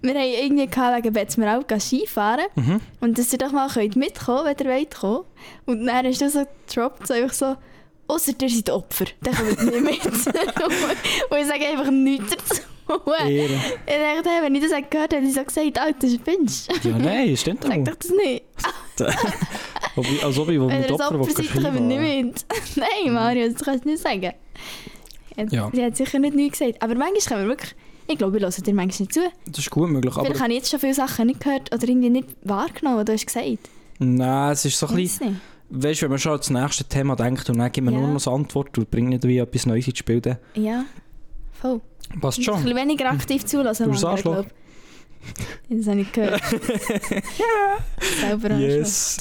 wir 0.03 0.15
haben 0.15 0.33
irgendwie 0.33 0.67
gehabt, 0.67 0.97
wegen 1.05 1.13
Betzmerau 1.13 1.61
gehen 1.63 1.81
Skifahren 1.81 2.47
Mhm. 2.55 2.81
und 3.01 3.19
dass 3.19 3.33
ihr 3.33 3.39
doch 3.39 3.53
mal 3.53 3.69
könnt 3.69 3.97
mitkommen 3.97 4.45
könnt, 4.45 4.61
wenn 4.61 4.67
ihr 4.67 4.75
wollt 4.79 4.95
kommen. 4.95 5.25
Und 5.67 5.87
dann 5.87 6.07
hast 6.07 6.21
du 6.23 6.31
so 6.31 6.45
gedroppt, 6.67 7.07
so 7.07 7.15
einfach 7.15 7.35
so, 7.35 7.57
ausser 8.09 8.33
ihr 8.41 8.49
seid 8.49 8.71
Opfer, 8.71 9.05
dann 9.23 9.35
kommt 9.35 9.63
nicht 9.63 9.81
mit. 9.83 10.05
und 11.31 11.39
ich 11.39 11.47
sage 11.47 11.67
einfach 11.67 11.91
nichts 11.91 12.35
dazu. 12.35 12.63
Ehre. 13.29 13.53
Ich 13.55 13.87
dachte, 13.87 14.29
hey, 14.31 14.43
wenn 14.43 14.55
ich 14.55 14.63
das 14.63 14.71
gehört 14.71 15.13
hätte, 15.13 15.17
hätte 15.17 15.27
ich 15.29 15.35
so 15.35 15.45
gesagt, 15.45 15.79
Alter, 15.79 16.09
spinnst 16.09 16.85
du? 16.85 16.89
Ja, 16.89 16.99
nein, 16.99 17.37
stimmt 17.37 17.63
Sag 17.65 17.79
auch. 17.79 17.85
doch 17.85 17.95
das 17.97 18.11
nicht. 18.11 18.45
Ob 19.97 20.07
ich- 20.07 20.25
Als 20.25 20.39
ob 20.39 20.49
ich 20.49 20.59
Wenn 20.61 20.67
mit 20.67 20.79
ihr 20.79 20.87
ein 20.87 20.93
Opfer 20.93 21.21
Opfer 21.21 21.33
seid, 21.43 21.57
dann 21.65 21.75
kommt 21.75 21.89
nicht 21.89 22.01
mit. 22.01 22.45
Nein, 22.77 23.13
Mario, 23.13 23.49
das 23.51 23.63
kannst 23.63 23.85
du 23.85 23.89
nicht 23.91 24.03
sagen. 24.03 24.33
Sie 25.49 25.57
Ja. 25.57 25.71
sie 25.73 25.85
hat 25.85 25.97
sicher 25.97 26.19
nicht 26.19 26.35
nichts 26.37 26.59
gesagt. 26.59 26.83
Aber 26.83 26.95
manchmal 26.95 27.21
können 27.27 27.43
wir 27.43 27.49
wirklich... 27.49 27.75
Ich 28.07 28.19
glaube, 28.19 28.37
ich 28.39 28.43
höre 28.43 28.51
dir 28.51 28.75
manchmal 28.75 29.01
nicht 29.07 29.15
zu. 29.15 29.21
Das 29.47 29.59
ist 29.59 29.71
gut 29.71 29.89
möglich, 29.89 30.15
aber 30.15 30.27
Vielleicht 30.27 30.41
habe 30.41 30.51
ich 30.53 30.59
jetzt 30.59 30.71
schon 30.71 30.81
viele 30.81 30.95
Sachen 30.95 31.27
nicht 31.29 31.41
gehört 31.41 31.73
oder 31.75 31.89
irgendwie 31.89 32.11
nicht 32.11 32.29
wahrgenommen, 32.43 32.99
die 33.01 33.05
du 33.07 33.13
hast 33.13 33.27
gesagt. 33.27 33.47
nein, 34.01 34.53
es 34.53 34.65
ist 34.65 34.79
so 34.79 34.89
ein 34.89 34.97
bisschen, 34.97 35.41
weißt 35.71 36.01
du, 36.01 36.05
wenn 36.05 36.11
man 36.11 36.19
schon 36.19 36.33
ans 36.33 36.51
nächste 36.51 36.85
Thema 36.85 37.15
denkt 37.17 37.49
und 37.51 37.59
dann 37.59 37.71
gibt 37.71 37.85
man 37.85 37.95
Ja. 37.95 38.01
nur 38.01 38.09
noch 38.11 38.27
eine 38.27 38.35
Antwort 38.37 38.77
und 38.79 38.91
bringt 38.91 39.11
nicht 39.11 39.23
wie 39.25 39.39
etwas 39.39 39.65
Neues 39.67 39.87
ins 39.87 39.99
Spiel, 39.99 40.21
dann 40.21 40.39
Ja, 40.55 40.85
voll. 41.61 41.81
passt 42.21 42.39
Ein 42.39 42.45
schon. 42.45 42.63
bisschen 42.63 42.77
weniger 42.77 43.11
aktiv 43.11 43.45
zulassen. 43.45 43.85
Du 43.85 43.91
manchmal, 43.91 44.13
Arschloch. 44.13 44.45
Das 45.69 45.87
habe 45.87 46.01
ich 46.01 46.13
gehört. 46.13 46.43
Selber 48.21 48.57
Yes. 48.57 49.19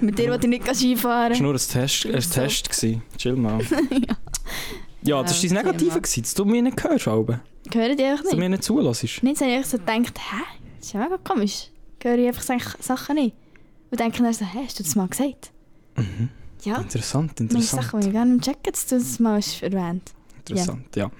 Mit 0.00 0.18
dir 0.18 0.30
wollte 0.30 0.46
ich 0.46 0.50
nicht 0.50 0.74
Skifahren. 0.76 1.30
Das 1.30 1.38
war 1.38 1.44
nur 1.44 1.54
ein 1.54 1.58
Test, 1.58 2.06
ein 2.06 2.20
So. 2.20 2.30
Test 2.34 2.70
gewesen. 2.70 3.02
Chill 3.16 3.36
mal. 3.36 3.60
ja. 5.02 5.22
das 5.22 5.42
war 5.42 5.48
dein 5.48 5.56
Ja, 5.56 5.62
Negative, 5.62 6.00
gewesen, 6.00 6.22
dass 6.22 6.34
du 6.34 6.44
mich 6.44 6.62
nicht 6.62 6.82
hörst, 6.82 7.08
Alben. 7.08 7.40
Hören 7.72 7.96
die 7.96 8.04
einfach 8.04 8.22
Dass 8.24 8.30
du 8.30 8.36
nicht? 8.36 8.44
mir 8.44 8.48
nicht 8.50 8.64
zulässt. 8.64 9.22
Nicht, 9.22 9.40
habe 9.40 9.50
ich 9.52 9.66
so 9.66 9.78
gedacht, 9.78 10.18
hä? 10.18 10.42
Das 10.78 10.86
ist 10.86 10.92
ja 10.94 11.00
mega 11.00 11.18
komisch. 11.18 11.68
Höre 12.02 12.18
ich 12.18 12.26
einfach 12.28 12.42
Sa- 12.42 12.56
Sachen 12.80 13.16
nicht. 13.16 13.36
Und 13.90 14.00
denke 14.00 14.22
dann 14.22 14.32
so, 14.32 14.44
hä, 14.44 14.58
hast 14.64 14.78
du 14.78 14.82
das 14.82 14.94
mal 14.96 15.08
gesagt? 15.08 15.50
Ja, 16.64 16.78
Interessant, 16.78 17.32
manche 17.38 17.54
interessant. 17.54 17.82
Sachen, 17.84 18.00
die 18.00 18.06
ich 18.08 18.12
gerne 18.12 18.40
checken, 18.40 18.72
dass 18.72 18.86
du 18.86 18.98
das 18.98 19.18
mal 19.20 19.40
erwähnt 19.60 20.12
Interessant, 20.38 20.96
ja. 20.96 21.04
Ja, 21.04 21.10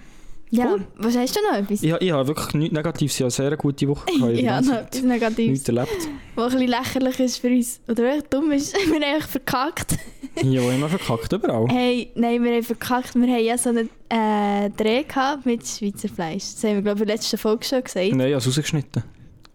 Cool. 0.51 0.87
was 0.97 1.17
hast 1.17 1.37
du 1.37 1.41
noch 1.43 1.59
etwas? 1.59 1.83
Ich, 1.83 1.93
ich 1.93 2.11
habe 2.13 2.27
wirklich 2.29 2.55
nichts 2.55 2.75
Negatives, 2.75 3.13
ich 3.15 3.21
habe 3.21 3.25
eine 3.27 3.51
sehr 3.51 3.57
gute 3.59 3.89
Woche 3.89 4.07
gehabt. 4.13 4.33
ich 4.33 4.41
ja, 4.41 4.57
habe 4.57 4.67
noch 4.67 4.75
etwas 4.77 5.03
Negatives, 5.03 5.51
Nichts 5.51 5.69
erlebt. 5.69 6.09
was 6.35 6.53
ein 6.55 6.61
bisschen 6.61 6.69
lächerlich 6.69 7.21
ist 7.21 7.37
für 7.39 7.49
uns. 7.49 7.81
Oder 7.89 8.17
echt 8.17 8.33
dumm 8.33 8.51
ist. 8.53 8.75
Wir 8.87 8.95
haben 8.95 9.03
einfach 9.03 9.29
verkackt. 9.29 9.97
Ja, 10.43 10.63
wo 10.63 10.71
immer 10.71 10.89
verkackt, 10.89 11.33
überall. 11.33 11.67
Hey, 11.69 12.11
nein, 12.15 12.43
wir 12.45 12.53
haben 12.55 12.63
verkackt. 12.63 13.15
Wir 13.17 13.27
haben 13.27 13.45
ja 13.45 13.59
so 13.59 13.71
einen 13.71 13.91
äh, 14.09 14.71
Dreh 14.71 15.03
gehabt 15.03 15.45
mit 15.45 15.67
Schweizer 15.67 16.09
Fleisch. 16.09 16.45
Das 16.55 16.63
haben 16.65 16.77
wir, 16.77 16.83
glaube 16.83 16.99
ich, 16.99 17.03
in 17.03 17.07
der 17.09 17.17
letzten 17.17 17.39
Folge 17.39 17.65
schon 17.65 17.83
gesagt. 17.83 18.07
Nein, 18.13 18.21
ich 18.21 18.25
habe 18.27 18.37
es 18.37 18.47
rausgeschnitten. 18.47 19.03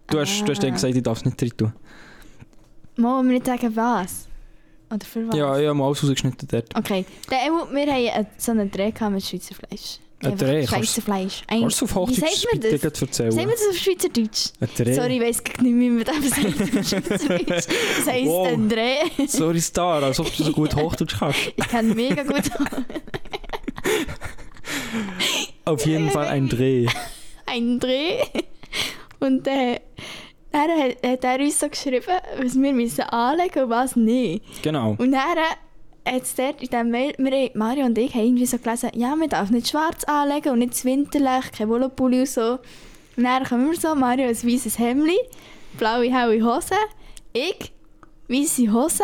Du 0.08 0.20
hast, 0.20 0.42
du 0.42 0.52
hast 0.52 0.60
Ah. 0.60 0.62
dann 0.64 0.74
gesagt, 0.74 0.94
ich 0.96 1.02
darf 1.04 1.18
es 1.20 1.26
nicht 1.26 1.40
drin 1.42 1.52
tun. 1.56 1.74
Mal 2.98 3.24
wir 3.24 3.32
nicht 3.34 3.46
sagen, 3.46 3.74
was? 3.76 4.28
Oder 4.94 5.06
für 5.06 5.28
was? 5.28 5.36
Ja, 5.38 5.58
ich 5.58 5.66
habe 5.68 5.74
mal 5.78 5.86
alles 5.88 6.04
rausgeschnitten 6.04 6.48
dort. 6.52 6.76
Okay, 6.76 7.06
dann, 7.30 7.40
Emu, 7.48 7.74
wir 7.74 7.92
haben 7.94 8.24
äh, 8.26 8.26
so 8.38 8.52
einen 8.52 8.70
Dreh 8.70 8.92
gehabt 8.92 9.14
mit 9.14 9.24
Schweizer 9.24 9.56
Fleisch. 9.56 10.00
Ein 10.22 10.38
Dreh? 10.38 10.66
Schweizer 10.68 11.02
Fleisch. 11.02 11.42
Ein- 11.48 11.62
Kannst 11.62 11.82
du 11.82 11.86
auf 11.86 11.92
Wie 11.92 11.96
Hochdeutsch 11.96 12.20
sagt 12.20 12.64
Wie 12.64 12.68
erzählen? 12.70 13.32
sagen 13.32 13.50
wir 13.50 13.56
das 13.56 13.68
auf 13.70 13.78
Schweizerdeutsch? 13.78 14.52
Ein 14.62 14.70
Dreh? 14.78 14.94
Sorry, 14.94 15.16
ich 15.18 15.22
weiss 15.22 15.44
gar 15.44 15.62
nicht, 15.64 15.76
wie 15.80 15.90
man 15.90 16.04
das 16.06 16.16
sagt 16.30 16.46
auf 16.46 16.54
Schweizerdeutsch. 16.88 17.46
Das 17.98 18.08
heisst 18.08 18.26
Wow. 18.28 18.48
ein 18.48 18.70
Dreh. 18.70 19.28
Sorry, 19.28 19.60
Star, 19.62 20.02
als 20.04 20.20
ob 20.20 20.34
du 20.36 20.44
so 20.44 20.52
gut 20.54 20.76
Hochdeutsch 20.78 21.16
kannst. 21.20 21.40
Ich 21.56 21.68
kann 21.68 21.94
mega 21.94 22.24
gut 22.24 22.44
Auf 25.66 25.86
jeden 25.86 26.10
Fall 26.10 26.28
ein 26.28 26.50
Dreh. 26.50 26.88
einen 27.46 27.80
Dreh. 27.80 28.20
Und 29.20 29.48
äh, 29.48 29.80
dann 30.52 30.70
hat, 30.70 30.98
hat 31.06 31.24
er 31.24 31.40
uns 31.40 31.60
so 31.60 31.70
geschrieben, 31.70 32.04
was 32.42 32.56
wir 32.56 32.74
müssen 32.74 33.02
anlegen 33.02 33.64
und 33.64 33.70
was 33.70 33.96
nicht. 33.96 34.44
Genau. 34.62 34.96
Und 34.98 35.12
dann 35.12 35.22
es 36.06 36.36
dort 36.36 36.62
in 36.62 36.70
diesem 36.70 36.90
Mail, 36.90 37.14
wir, 37.18 37.52
Mario 37.54 37.86
und 37.86 37.98
ich 37.98 38.14
haben 38.14 38.26
irgendwie 38.26 38.46
so 38.46 38.58
gelesen, 38.58 38.90
ja, 38.94 39.16
man 39.16 39.30
darf 39.30 39.50
nicht 39.50 39.70
schwarz 39.70 40.04
anlegen 40.04 40.50
und 40.52 40.60
nicht 40.60 40.84
winterlich, 40.86 41.52
kein 41.52 41.70
Wollopulli 41.70 42.22
und 42.22 42.28
so. 42.30 42.60
Und 43.16 43.24
dann 43.24 43.44
kommen 43.44 43.72
wir 43.72 43.80
so, 43.80 43.96
Mario 43.96 44.28
ein 44.28 44.36
weißes 44.36 44.80
Hemdli, 44.80 45.18
blaue, 45.78 46.12
helle 46.12 46.44
Hose, 46.44 46.76
ich, 47.32 47.72
weiße 48.28 48.72
Hose, 48.72 49.04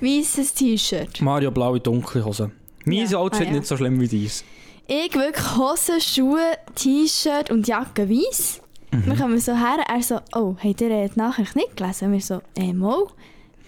weißes 0.00 0.54
T-Shirt. 0.54 1.20
Mario 1.20 1.50
blaue 1.50 1.80
dunkle 1.80 2.24
Hose. 2.24 2.50
Mein 2.84 3.06
Ja. 3.08 3.18
Outfit 3.18 3.46
Ah, 3.46 3.50
ja. 3.50 3.56
nicht 3.56 3.66
so 3.66 3.76
schlimm 3.76 4.00
wie 4.00 4.08
dies. 4.08 4.44
Ich 4.86 5.14
wirklich 5.14 5.56
Hose, 5.56 6.00
Schuhe, 6.00 6.56
T-Shirt 6.74 7.50
und 7.50 7.66
Jacke 7.68 8.08
weiß. 8.08 8.60
Mhm. 8.90 9.06
Wir 9.06 9.16
kommen 9.16 9.38
so 9.38 9.54
her, 9.54 9.78
er 9.86 10.02
so, 10.02 10.20
oh, 10.34 10.56
habt 10.62 10.80
ihr 10.80 11.08
die 11.08 11.18
Nachricht 11.18 11.56
nicht 11.56 11.76
gelesen? 11.76 12.12
Wir 12.12 12.20
so, 12.20 12.40
äh, 12.56 12.72
mal. 12.72 13.04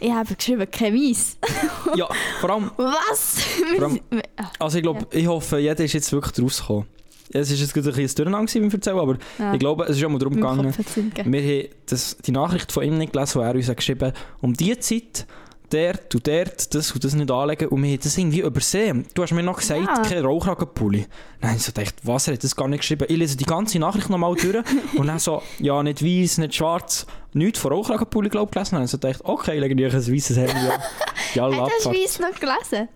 Ich 0.01 0.11
habe 0.11 0.35
geschrieben, 0.35 0.67
kein 0.71 0.95
Weiß. 0.95 1.37
Ja, 1.97 2.09
vor 2.41 2.51
allem, 2.51 2.71
Was? 2.77 3.41
Vor 3.77 3.87
allem- 3.87 4.01
also 4.59 4.79
ich 4.79 4.83
glaube, 4.83 5.07
ich 5.11 5.27
hoffe, 5.27 5.59
jeder 5.59 5.85
ist 5.85 5.93
jetzt 5.93 6.13
wirklich 6.13 6.43
rausgekommen. 6.43 6.87
Es 7.33 7.51
ist 7.51 7.61
jetzt 7.61 7.77
ein 7.77 7.83
bisschen 7.83 8.03
ein 8.03 8.15
Durcheinander 8.15 8.53
beim 8.61 8.71
Erzählen, 8.71 8.99
aber 8.99 9.19
ja. 9.39 9.53
ich 9.53 9.61
glaube, 9.61 9.85
es 9.85 9.97
ist 9.97 10.05
auch 10.05 10.09
mal 10.09 10.19
darum 10.19 10.35
gegangen, 10.35 10.75
wir 11.25 11.43
haben 11.43 11.69
das, 11.87 12.17
die 12.17 12.33
Nachricht 12.33 12.73
von 12.73 12.83
ihm 12.83 12.99
nicht 12.99 13.13
gelesen, 13.13 13.41
wo 13.41 13.45
er 13.45 13.55
uns 13.55 13.69
hat 13.69 13.77
geschrieben 13.77 14.13
um 14.41 14.53
die 14.55 14.77
Zeit, 14.81 15.27
dort 15.73 16.15
und 16.15 16.27
dort, 16.27 16.75
das 16.75 16.93
und 16.93 17.03
das 17.05 17.15
nicht 17.15 17.31
anlegen 17.31 17.69
und 17.69 17.83
wir 17.83 17.91
haben 17.93 18.01
das 18.03 18.17
irgendwie 18.19 18.41
übersehen. 18.41 19.07
Du 19.15 19.23
hast 19.23 19.33
mir 19.33 19.43
noch 19.43 19.59
gesagt, 19.59 19.81
Ja. 19.81 20.03
kein 20.03 20.25
Rauchragenpulli. 20.25 21.07
Nein, 21.41 21.57
ich 21.57 21.63
so 21.63 21.73
dachte, 21.73 21.95
was, 22.03 22.29
er 22.29 22.35
hat 22.35 22.45
das 22.45 22.55
gar 22.57 22.69
nicht 22.69 22.81
geschrieben. 22.81 23.07
Ich 23.09 23.17
lese 23.17 23.37
die 23.37 23.45
ganze 23.45 23.79
Nachricht 23.79 24.11
nochmal 24.11 24.35
durch 24.35 24.65
und 24.97 25.07
dann 25.07 25.19
so, 25.19 25.43
ja, 25.59 25.83
nicht 25.83 26.05
weiß, 26.05 26.39
nicht 26.39 26.55
schwarz, 26.55 27.07
nichts 27.33 27.59
von 27.61 27.73
Rauchragenpulli, 27.73 28.29
glaube 28.29 28.49
ich, 28.51 28.55
gelesen. 28.55 28.77
Und 28.77 28.85
ich 28.85 28.91
so 28.91 28.97
dachte, 28.99 29.25
okay, 29.25 29.59
lege 29.59 29.75
ich 29.87 29.95
ein 29.95 30.15
weißes 30.15 30.37
Hemd 30.37 30.55
an. 30.55 30.73
Ja, 31.35 31.45
Hat 31.45 31.53
das 31.53 31.87
Abfahrt. 31.87 31.95
Weiss 31.97 32.19
noch 32.19 32.41
gelesen? 32.41 32.89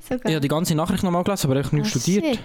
Sogar. 0.00 0.24
Ich 0.26 0.32
habe 0.34 0.40
die 0.40 0.48
ganze 0.48 0.74
Nachricht 0.74 1.02
nochmal 1.02 1.24
gelesen, 1.24 1.50
aber 1.50 1.60
ich 1.60 1.66
habe 1.66 1.76
nicht 1.76 1.86
Ah, 1.94 1.98
studiert. 2.00 2.24
shit. 2.24 2.40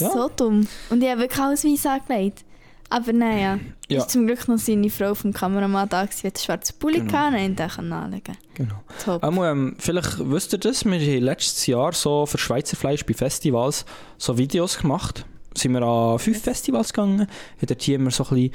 Ja. 0.00 0.10
So 0.10 0.28
dumm. 0.36 0.66
Und 0.90 1.02
ich 1.02 1.08
habe 1.08 1.20
wirklich 1.20 1.40
alles 1.40 1.64
Weiss 1.64 1.86
angelegt. 1.86 2.44
Aber 2.88 3.12
naja, 3.12 3.58
Ja. 3.88 3.98
ist 3.98 4.10
zum 4.10 4.26
Glück 4.26 4.46
noch 4.48 4.58
seine 4.58 4.90
Frau 4.90 5.14
vom 5.14 5.32
Kameramann 5.32 5.88
da 5.88 6.04
die 6.06 6.10
hat 6.18 6.22
einen 6.24 6.36
schwarzen 6.36 6.78
Pulli 6.78 6.98
Genau. 7.00 7.10
gehabt 7.12 7.34
und 7.34 7.56
können 7.74 7.92
anlegen. 7.92 8.36
Genau. 8.54 8.82
Top. 9.04 9.24
Ähm, 9.24 9.38
ähm, 9.42 9.76
vielleicht 9.78 10.18
wisst 10.30 10.52
ihr 10.52 10.58
das, 10.58 10.84
wir 10.84 10.92
haben 10.98 11.22
letztes 11.22 11.66
Jahr 11.66 11.92
so 11.92 12.26
für 12.26 12.38
Schweizer 12.38 12.76
Fleisch 12.76 13.04
bei 13.04 13.14
Festivals 13.14 13.84
so 14.18 14.38
Videos 14.38 14.78
gemacht. 14.78 15.26
Sind 15.54 15.72
wir 15.72 15.82
an 15.82 16.18
fünf 16.18 16.42
Festivals 16.42 16.92
gegangen, 16.92 17.20
haben 17.22 17.28
dort 17.66 17.82
hier 17.82 17.96
immer 17.96 18.10
so 18.10 18.24
ein 18.24 18.30
bisschen, 18.30 18.50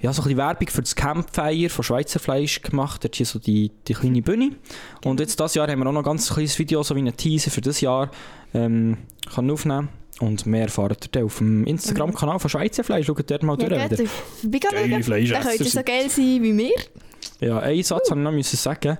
ja, 0.00 0.12
so 0.12 0.22
ein 0.22 0.24
bisschen 0.24 0.38
Werbung 0.38 0.68
für 0.68 0.82
das 0.82 0.94
Campfire 0.94 1.68
von 1.68 1.82
Schweizer 1.82 2.20
Fleisch 2.20 2.62
gemacht, 2.62 3.02
dort 3.04 3.16
hier 3.16 3.26
so 3.26 3.38
die, 3.38 3.72
die 3.88 3.94
kleine 3.94 4.22
Bühne. 4.22 4.52
Und 5.04 5.20
jetzt 5.20 5.38
dieses 5.38 5.54
Jahr 5.54 5.68
haben 5.68 5.80
wir 5.80 5.86
auch 5.88 5.92
noch 5.92 6.00
ein 6.02 6.04
ganz 6.04 6.32
kleines 6.32 6.58
Video, 6.58 6.82
so 6.82 6.94
wie 6.94 7.00
ein 7.02 7.16
Teaser 7.16 7.50
für 7.50 7.60
das 7.62 7.80
Jahr, 7.80 8.10
ähm, 8.54 8.98
kann 9.34 9.50
aufnehmen. 9.50 9.88
Und 10.20 10.46
mehr 10.46 10.62
erfahrt 10.62 11.04
ihr 11.06 11.08
dann 11.12 11.24
auf 11.24 11.38
dem 11.38 11.64
Instagram-Kanal 11.64 12.38
von 12.38 12.48
Schweizer 12.48 12.82
Fleisch. 12.84 13.06
Schaut 13.06 13.30
dort 13.30 13.42
mal 13.42 13.60
Ja, 13.60 13.68
durch. 13.68 13.88
geht 13.88 13.98
wieder. 14.42 14.70
Geile 14.70 14.90
schauen? 14.90 15.02
Fleischesser 15.02 15.34
Dann 15.34 15.42
könnt 15.48 15.60
ihr 15.60 15.66
so 15.70 15.82
geil 15.82 16.08
sein 16.10 16.42
wie 16.42 16.56
wir. 16.56 16.74
Ja, 17.40 17.58
einen 17.58 17.82
Satz 17.82 18.10
habe 18.10 18.20
ich 18.20 18.24
noch 18.24 18.32
müssen 18.32 18.56
sagen. 18.56 18.96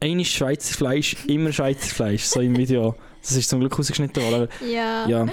Ein 0.00 0.20
ist 0.20 0.30
Schweizer 0.30 0.74
Fleisch, 0.74 1.16
immer 1.28 1.52
Schweizer 1.52 1.88
Fleisch, 1.94 2.24
so 2.24 2.40
im 2.40 2.56
Video. 2.56 2.94
Das 3.22 3.32
ist 3.32 3.48
zum 3.48 3.60
Glück 3.60 3.78
ausgeschnitten 3.78 4.22
worden. 4.24 4.48
Ja. 4.68 5.08
Ja, 5.08 5.26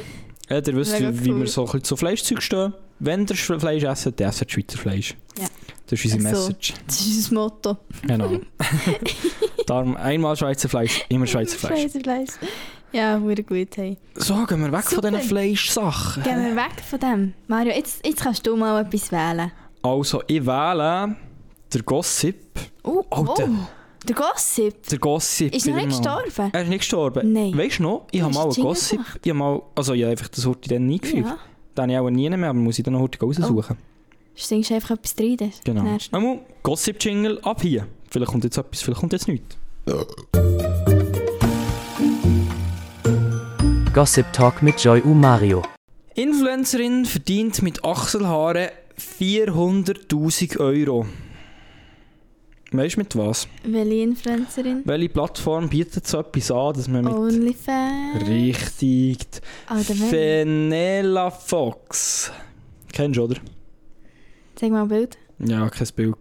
ja 0.49 0.57
ihr 0.57 0.75
wisst, 0.75 0.99
Mega 0.99 1.11
wie 1.13 1.31
cool. 1.31 1.39
wir 1.41 1.47
so 1.47 1.61
ein 1.61 1.65
bisschen 1.65 1.83
zu 1.83 1.97
Fleischzeug 1.97 2.41
stehen. 2.43 2.73
Wenn 2.99 3.21
ihr 3.21 3.35
Sch- 3.35 3.59
Fleisch 3.59 3.83
essen, 3.83 4.13
dann 4.15 4.29
esst 4.29 4.51
Schweizer 4.51 4.77
Fleisch. 4.77 5.15
Ja. 5.39 5.45
Das 5.87 5.99
ist 6.03 6.05
unsere 6.13 6.21
So. 6.35 6.47
Message. 6.47 6.73
Das 6.87 6.99
ist 7.01 7.07
unser 7.07 7.33
Motto. 7.35 7.77
Genau. 8.07 8.39
Darum 9.67 9.95
einmal 9.97 10.35
Schweizer 10.35 10.69
Fleisch, 10.69 11.03
immer 11.09 11.27
Schweizer 11.27 11.57
Fleisch. 11.57 11.81
Schweizer 11.81 11.99
Fleisch. 11.99 12.29
Ja, 12.95 13.21
wurde 13.21 13.43
gut. 13.43 13.75
Hey. 13.75 13.97
So, 14.15 14.45
gehen 14.45 14.61
wir 14.61 14.71
weg 14.71 14.83
Super. 14.89 15.01
von 15.09 15.13
diesen 15.15 15.27
Fleischsachen. 15.29 16.23
Gehen 16.23 16.45
wir 16.45 16.55
weg 16.55 16.81
von 16.89 16.99
dem. 16.99 17.33
Mario, 17.47 17.73
jetzt, 17.73 18.05
jetzt 18.05 18.21
kannst 18.21 18.47
du 18.47 18.55
mal 18.55 18.81
etwas 18.85 19.11
wählen. 19.11 19.51
Also, 19.81 20.23
ich 20.27 20.45
wähle 20.45 21.15
der 21.73 21.81
Gossip. 21.83 22.37
Oh, 22.83 23.03
Oh, 23.09 23.25
oh. 23.27 23.33
der- 23.37 23.49
Der 24.07 24.15
Gossip. 24.15 24.87
Der 24.87 24.99
Gossip. 24.99 25.53
Ist 25.53 25.67
er 25.67 25.75
nicht 25.75 25.87
gestorben? 25.89 26.49
Er 26.53 26.61
ist 26.61 26.69
nicht 26.69 26.79
gestorben. 26.79 27.33
Nein. 27.33 27.57
Weißt 27.57 27.79
du 27.79 27.83
noch, 27.83 28.07
ich 28.11 28.21
habe 28.21 28.33
mal 28.33 28.43
einen 28.43 28.53
Gossip. 28.53 28.97
gemacht. 28.99 29.19
Ich 29.23 29.29
habe 29.29 29.39
mal, 29.39 29.61
also 29.75 29.93
ich 29.93 30.01
habe 30.03 30.11
einfach 30.11 30.27
das 30.29 30.45
Horti 30.45 30.69
dann 30.69 30.89
eingefügt. 30.89 31.25
Ja. 31.27 31.37
Den 31.75 31.81
habe 31.83 31.91
ich 31.91 31.97
auch 31.99 32.09
nie 32.09 32.29
mehr, 32.29 32.49
aber 32.49 32.59
muss 32.59 32.77
ich 32.79 32.85
dann 32.85 32.93
noch 32.93 33.01
heute 33.01 33.19
raussuchen. 33.19 33.77
Singst 34.35 34.69
du 34.69 34.75
einfach 34.75 34.91
etwas 34.91 35.15
rein? 35.19 35.51
Genau. 35.65 35.97
Einmal 36.11 36.39
Gossip-Jingle 36.63 37.39
ab 37.43 37.61
hier. 37.61 37.87
Vielleicht 38.09 38.31
kommt 38.31 38.43
jetzt 38.45 38.57
etwas, 38.57 38.81
vielleicht 38.81 38.99
kommt 39.01 39.11
jetzt 39.13 39.27
nichts. 39.27 39.57
Gossip 43.95 44.33
Talk 44.33 44.61
mit 44.61 44.83
Joy 44.83 44.99
und 44.99 45.21
Mario. 45.21 45.63
Influencerin 46.15 47.05
verdient 47.05 47.61
mit 47.61 47.85
Achselhaaren 47.85 48.67
400'000 48.99 50.59
Euro. 50.59 51.05
Weißt 52.73 52.95
du 52.95 52.99
mit 52.99 53.15
was? 53.15 53.47
Welche 53.63 53.93
Influencerin? 53.93 54.81
Welche 54.83 55.07
Plattform 55.07 55.69
bietet 55.69 56.05
so 56.05 56.19
etwas 56.19 56.51
an, 56.51 56.73
dass 56.73 56.89
man 56.89 57.05
mit... 57.05 57.13
Onlyfans. 57.13 58.27
Richtig. 58.27 59.19
Fenella 60.09 61.31
Fox. 61.31 62.33
Kennst 62.91 63.17
du, 63.17 63.23
oder? 63.23 63.37
Zeig 64.55 64.71
mal 64.71 64.81
ein 64.81 64.89
Bild. 64.89 65.17
Ja, 65.39 65.69
kein 65.69 65.87
Bild. 65.95 66.17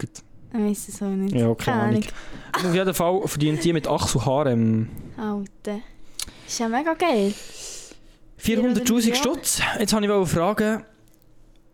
Ich 0.53 0.61
weiß 0.61 0.89
es 0.91 1.03
auch 1.03 1.09
nicht. 1.09 1.35
Ja, 1.35 1.53
keine 1.57 1.83
Ahnung. 1.83 2.05
Auf 2.53 2.73
jeden 2.73 2.95
Fall 2.95 3.21
verdient 3.27 3.65
die 3.65 3.73
mit 3.73 3.89
Achs 3.89 4.15
und 4.15 4.27
Haaren 4.27 4.91
Alter. 5.17 5.81
Ist 6.47 6.59
ja 6.59 6.69
mega 6.69 6.95
geil. 6.95 7.33
400'000 8.43 9.09
Ja. 9.09 9.15
Stutz. 9.15 9.61
Jetzt 9.79 9.93
wollte 9.93 10.07
ich 10.07 10.29
fragen, 10.29 10.85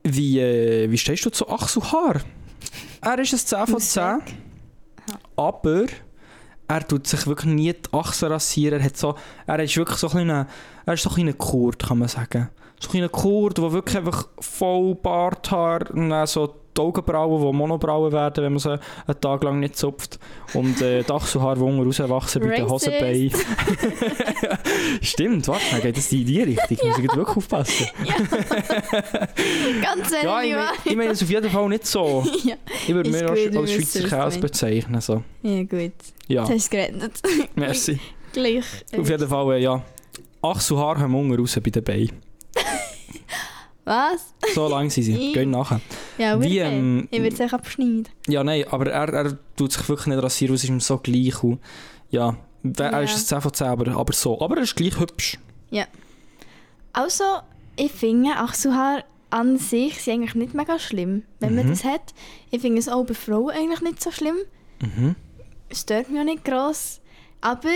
wie, 0.05 0.39
äh, 0.39 0.91
wie 0.91 0.99
stehst 0.99 1.25
du 1.27 1.31
zu 1.31 1.49
Achs 1.49 1.77
und 1.77 1.93
Haar? 1.93 2.21
Er 3.01 3.19
ist 3.19 3.33
ein 3.33 3.39
10 3.39 3.59
von 3.67 3.73
Muss 3.73 3.93
10, 3.93 4.21
aber 5.37 5.87
er 6.69 6.87
tut 6.87 7.07
sich 7.07 7.27
wirklich 7.27 7.53
nie 7.53 7.73
die 7.73 7.93
Achsen 7.93 8.29
rasieren. 8.31 8.79
Er, 8.81 8.85
hat 8.85 8.97
so, 8.97 9.17
er 9.47 9.59
ist 9.59 9.77
wirklich 9.77 9.99
so 9.99 10.07
ein 10.09 10.13
kleiner, 10.13 10.47
er 10.87 10.95
ist 10.95 11.03
so 11.03 11.11
ein 11.11 11.39
Kurt, 11.39 11.83
kann 11.83 11.99
man 11.99 12.09
sagen. 12.09 12.49
So 12.79 12.89
ein 12.89 12.91
kleiner 12.93 13.09
Kurt, 13.09 13.59
der 13.59 13.73
wirklich 13.73 13.97
einfach 13.97 14.29
voll 14.39 14.95
Barthaar 14.95 16.27
so 16.27 16.60
die 16.77 16.81
Augenbrauen, 16.81 17.41
die 17.53 17.57
Monobrauen 17.57 18.13
werden, 18.13 18.45
wenn 18.45 18.53
man 18.53 18.61
sie 18.61 18.79
einen 19.07 19.21
Tag 19.21 19.43
lang 19.45 19.61
nicht 19.61 19.77
zupft. 19.77 20.19
Und 20.55 20.81
äh, 20.81 21.03
die 21.07 21.11
Achselhaare, 21.11 21.57
die 21.57 21.63
unten 21.63 21.83
rauswachsen 21.85 22.43
bei 22.43 22.57
den. 22.57 22.69
Hosenbeinen. 22.69 23.33
Stimmt, 25.03 25.49
warte, 25.49 25.63
dann 25.73 25.83
geht 25.83 25.97
das 25.97 26.13
in 26.13 26.25
die 26.27 26.43
Richtung. 26.43 26.89
Muss 26.89 26.99
ich 26.99 27.05
wirklich 27.05 27.37
aufpassen. 27.37 27.87
Ganz 29.83 30.13
ehrlich, 30.13 30.23
Ja, 30.25 30.43
ich 30.43 30.53
meine 30.53 30.71
ich 30.85 30.97
mein 30.97 31.09
es 31.09 31.23
auf 31.23 31.31
jeden 31.31 31.51
Fall 31.51 31.69
nicht 31.69 31.87
so. 31.87 32.25
ja. 32.45 32.57
Ich 32.87 32.95
würde 32.95 33.11
mir 33.11 33.29
als, 33.29 33.53
wir 33.53 33.61
als 33.61 33.73
Schweizer 33.73 34.09
Käse 34.25 34.41
bezeichnen. 34.41 35.01
So. 35.01 35.23
ja, 35.43 35.63
gut. 35.65 35.93
Ja, 36.29 36.43
Jetzt 36.45 36.53
hast 36.53 36.73
du 36.73 36.77
gerettet. 36.77 37.23
merci. 37.57 37.99
Gleich. 38.33 38.65
Auf 38.97 39.09
jeden 39.09 39.29
Fall, 39.29 39.55
äh, 39.55 39.63
ja. 39.63 39.83
Achsel 40.43 40.77
und 40.77 40.83
Haar 40.83 40.99
haben 40.99 41.15
unten 41.15 41.39
raus 41.39 41.59
bei 41.63 41.71
den 41.71 41.83
Beinen. 41.85 42.30
Was? 43.91 44.35
So 44.55 44.69
lang 44.69 44.89
sind 44.89 45.03
sie. 45.03 45.33
Gehen 45.33 45.51
nachher. 45.51 45.81
Ja, 46.17 46.39
Wie, 46.39 46.45
wirklich. 46.45 46.61
ähm, 46.61 47.09
ich 47.11 47.21
würde 47.21 47.35
es 47.35 47.41
euch 47.41 47.53
abschneiden. 47.53 48.09
Ja, 48.29 48.45
nein, 48.45 48.65
aber 48.71 48.91
er, 48.91 49.09
er 49.13 49.39
tut 49.57 49.73
sich 49.73 49.89
wirklich 49.89 50.07
nicht 50.07 50.23
rasieren, 50.23 50.55
es 50.55 50.63
ist 50.63 50.71
ihm 50.71 50.79
so 50.81 50.99
gleich. 50.99 51.43
Und, 51.43 51.59
ja, 52.11 52.37
er 52.79 52.91
Ja. 52.93 53.01
ist 53.01 53.15
ein 53.17 53.27
10 53.27 53.41
von 53.41 53.53
10, 53.53 53.67
aber, 53.67 53.91
aber 53.97 54.13
so. 54.13 54.41
Aber 54.41 54.57
er 54.59 54.63
ist 54.63 54.77
gleich 54.77 54.99
hübsch. 55.01 55.39
Also, 56.93 57.25
ich 57.77 57.93
finde 57.93 58.33
Achselhaar 58.37 59.05
an 59.31 59.59
sich 59.59 60.03
sind 60.03 60.15
eigentlich 60.15 60.35
nicht 60.35 60.55
mega 60.55 60.79
schlimm, 60.79 61.23
wenn 61.39 61.55
man 61.55 61.67
Mhm. 61.67 61.71
das 61.71 61.85
hat. 61.85 62.15
Ich 62.51 62.61
finde 62.61 62.79
es 62.81 62.89
auch 62.89 63.05
bei 63.05 63.15
Frauen 63.15 63.51
eigentlich 63.51 63.81
nicht 63.81 64.03
so 64.03 64.11
schlimm. 64.11 64.37
Mhm. 64.81 65.15
Es 65.69 65.83
stört 65.83 66.11
mich 66.11 66.19
auch 66.21 66.25
nicht 66.25 66.45
gross. 66.45 67.01
Aber 67.41 67.69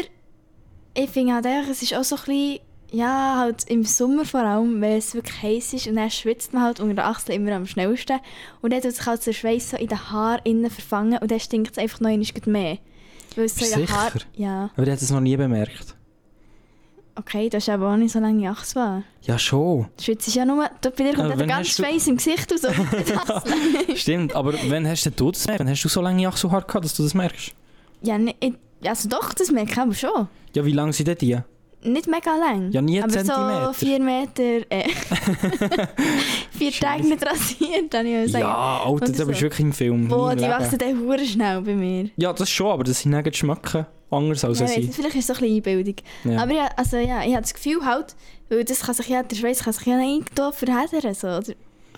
ich 0.95 1.11
finde 1.11 1.35
halt 1.35 1.47
einfach, 1.47 1.71
es 1.71 1.83
ist 1.83 1.95
auch 1.95 2.03
so 2.03 2.17
ein 2.17 2.23
bisschen, 2.25 2.59
ja, 2.93 3.37
halt 3.39 3.65
im 3.69 3.85
Sommer 3.85 4.25
vor 4.25 4.41
allem, 4.41 4.81
wenn 4.81 4.99
es 4.99 5.15
wirklich 5.15 5.43
heiß 5.43 5.73
ist 5.75 5.87
und 5.89 5.97
dann 5.97 6.11
schwitzt 6.11 6.53
man 6.53 6.63
halt 6.63 6.81
unter 6.81 6.95
den 6.95 7.01
Achseln 7.01 7.41
immer 7.41 7.53
am 7.57 7.67
schnellsten. 7.67 8.19
Und 8.63 8.73
dann 8.73 8.81
tut 8.83 8.93
sich 8.95 9.07
halt 9.07 9.27
der 9.27 9.33
Schweiß 9.33 9.71
so 9.71 9.77
in 9.77 9.89
den 9.89 10.11
Haaren 10.11 10.41
innen 10.45 10.71
verfangen 10.71 11.19
und 11.19 11.31
dann 11.31 11.41
stinkt 11.41 11.73
es 11.73 11.79
einfach 11.79 12.01
noch 12.01 12.11
einmal 12.11 12.27
mehr. 12.47 12.79
Weil 13.37 13.45
es 13.47 13.57
so 13.57 13.65
in 13.65 13.71
du 13.73 13.79
den 13.87 13.89
Haaren... 13.97 14.21
Ja, 14.37 14.71
Aber 14.77 14.87
er 14.87 14.93
hat 14.93 15.03
es 15.03 15.11
noch 15.11 15.21
nie 15.21 15.37
bemerkt. 15.37 15.97
okay, 17.17 17.49
das 17.49 17.65
ist 17.65 17.69
aber 17.69 17.93
auch 17.93 17.97
nicht 17.97 18.13
so 18.13 18.21
lange 18.21 18.49
Achselhaar. 18.49 19.03
Ja, 19.23 19.39
schon. 19.39 19.87
Die 19.99 20.05
Schweiz 20.05 20.27
ist 20.29 20.35
ja 20.35 20.45
nur... 20.45 20.69
Da 20.81 20.91
bei 20.91 20.97
dir 21.05 21.15
kommt 21.15 21.19
ja 21.19 21.29
der 21.31 21.39
wenn 21.41 21.49
ganze 21.49 21.71
hast 21.71 21.79
du- 21.79 21.83
Schweiß 21.85 22.07
im 22.09 22.17
Gesicht 22.17 22.53
raus. 22.53 22.61
Das- 23.89 24.01
Stimmt, 24.01 24.35
aber 24.37 24.55
wann 24.69 24.87
hast 24.87 25.05
denn 25.05 25.15
du 25.17 25.31
das 25.33 25.43
gemerkt? 25.43 25.61
Wann 25.61 25.69
hast 25.71 25.83
du 25.83 25.89
so 25.89 26.01
lange 26.01 26.29
Achselhaar 26.29 26.63
gehabt, 26.63 26.85
dass 26.85 26.95
du 26.95 27.03
das 27.03 27.15
merkst? 27.15 27.53
ja, 28.03 28.19
ne, 28.19 28.35
also 28.85 29.09
doch, 29.09 29.33
das 29.33 29.51
merke 29.51 29.73
ich 29.73 29.79
aber 29.79 29.95
schon. 29.95 30.29
Ja, 30.55 30.65
wie 30.65 30.73
lang 30.73 30.93
sind 30.93 31.09
denn 31.09 31.17
die? 31.19 31.39
Nicht 31.85 32.07
mega 32.07 32.35
lang. 32.37 32.71
Ja, 32.73 32.81
nie 32.81 33.01
aber 33.01 33.13
Zentimeter. 33.13 33.67
so 33.67 33.73
vier 33.75 34.01
Meter... 34.01 34.71
Äh, 34.71 34.89
vier 36.51 36.73
Tage 36.73 37.03
nicht 37.05 37.27
rasiert, 37.27 37.91
kann 37.91 38.07
ich 38.07 38.33
sagen. 38.33 38.45
Ja, 38.45 38.79
Alter, 38.79 38.91
Oder 38.91 39.07
da 39.07 39.07
bist 39.07 39.19
so. 39.19 39.33
du 39.33 39.41
wirklich 39.43 39.61
im 39.61 39.73
Film. 39.73 40.09
Boah, 40.09 40.35
die 40.35 40.43
Leben. 40.43 40.53
wachsen 40.53 40.79
dann 40.79 41.01
hure 41.01 41.25
schnell 41.25 41.61
bei 41.61 41.75
mir. 41.75 42.11
Ja, 42.17 42.33
das 42.33 42.49
schon, 42.49 42.69
aber 42.69 42.85
das 42.85 43.01
sind 43.01 43.13
nicht 43.13 43.37
schmecken 43.37 43.87
anders 44.11 44.45
als 44.45 44.61
Ja, 44.61 44.67
nicht, 44.67 44.95
vielleicht 44.95 45.17
ist 45.17 45.29
es 45.29 45.37
so 45.37 45.45
ein 45.45 45.51
bisschen 45.51 45.57
Einbildung. 45.57 45.97
Ja. 46.25 46.43
Aber 46.43 46.53
ja, 46.53 46.69
also, 46.77 46.97
ja, 46.97 47.23
ich 47.25 47.33
habe 47.33 47.43
das 47.43 47.55
Gefühl 47.55 47.85
halt, 47.85 48.15
weil 48.49 48.65
das 48.65 48.81
kann 48.81 48.95
sich 48.95 49.09
ja, 49.09 49.23
der 49.23 49.37
Schweiß 49.37 49.65
kann 49.65 49.73
sich 49.73 49.87
ja 49.87 49.97
nicht 49.97 50.31
verheddern. 50.53 51.15
So, 51.15 51.27
oder 51.27 51.43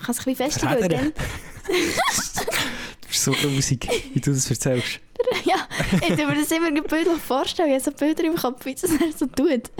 kann 0.02 0.14
sich 0.14 0.26
ein 0.26 0.34
bisschen 0.34 0.50
festigen. 0.50 1.12
bist 3.08 3.24
so 3.24 3.32
grusig, 3.32 3.88
wie 4.14 4.20
du 4.20 4.32
das 4.32 4.48
erzählst. 4.50 5.00
ja, 5.44 5.66
ich 5.92 6.14
tue 6.14 6.26
mir 6.26 6.34
das 6.34 6.50
immer 6.50 6.70
bildlich 6.70 7.22
vorstellen. 7.26 7.68
Ich 7.70 7.74
habe 7.86 7.96
so 7.96 8.04
Bilder 8.04 8.24
im 8.24 8.36
Kopf, 8.36 8.64
wie 8.64 8.74
das 8.74 8.84
er 8.84 9.12
so 9.16 9.26
tut. 9.26 9.70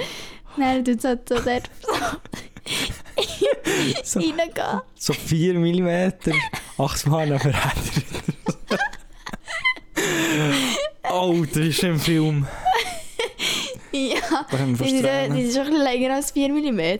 Dann 0.56 0.84
tut 0.84 0.98
es 0.98 1.04
halt 1.04 1.28
so 1.28 1.34
dort 1.36 1.70
So, 4.04 4.18
reingehen. 4.20 4.80
so 4.94 5.12
4 5.12 5.54
mm, 5.54 6.12
8 6.78 7.06
Mal 7.06 7.38
verheddert. 7.38 8.04
Alter, 11.02 11.60
ist 11.60 11.84
ein 11.84 11.98
Film. 11.98 12.46
Ja, 13.92 14.44
Da 14.50 14.58
haben 14.58 14.78
wir 14.78 14.86
die, 14.86 14.90
fast 14.90 14.90
die, 14.90 14.96
die 14.96 15.02
Tränen. 15.02 15.36
ist 15.38 15.54
schon 15.54 15.62
ein 15.66 15.70
bisschen 15.70 15.84
länger 15.84 16.14
als 16.14 16.30
4 16.32 16.48
mm. 16.48 16.98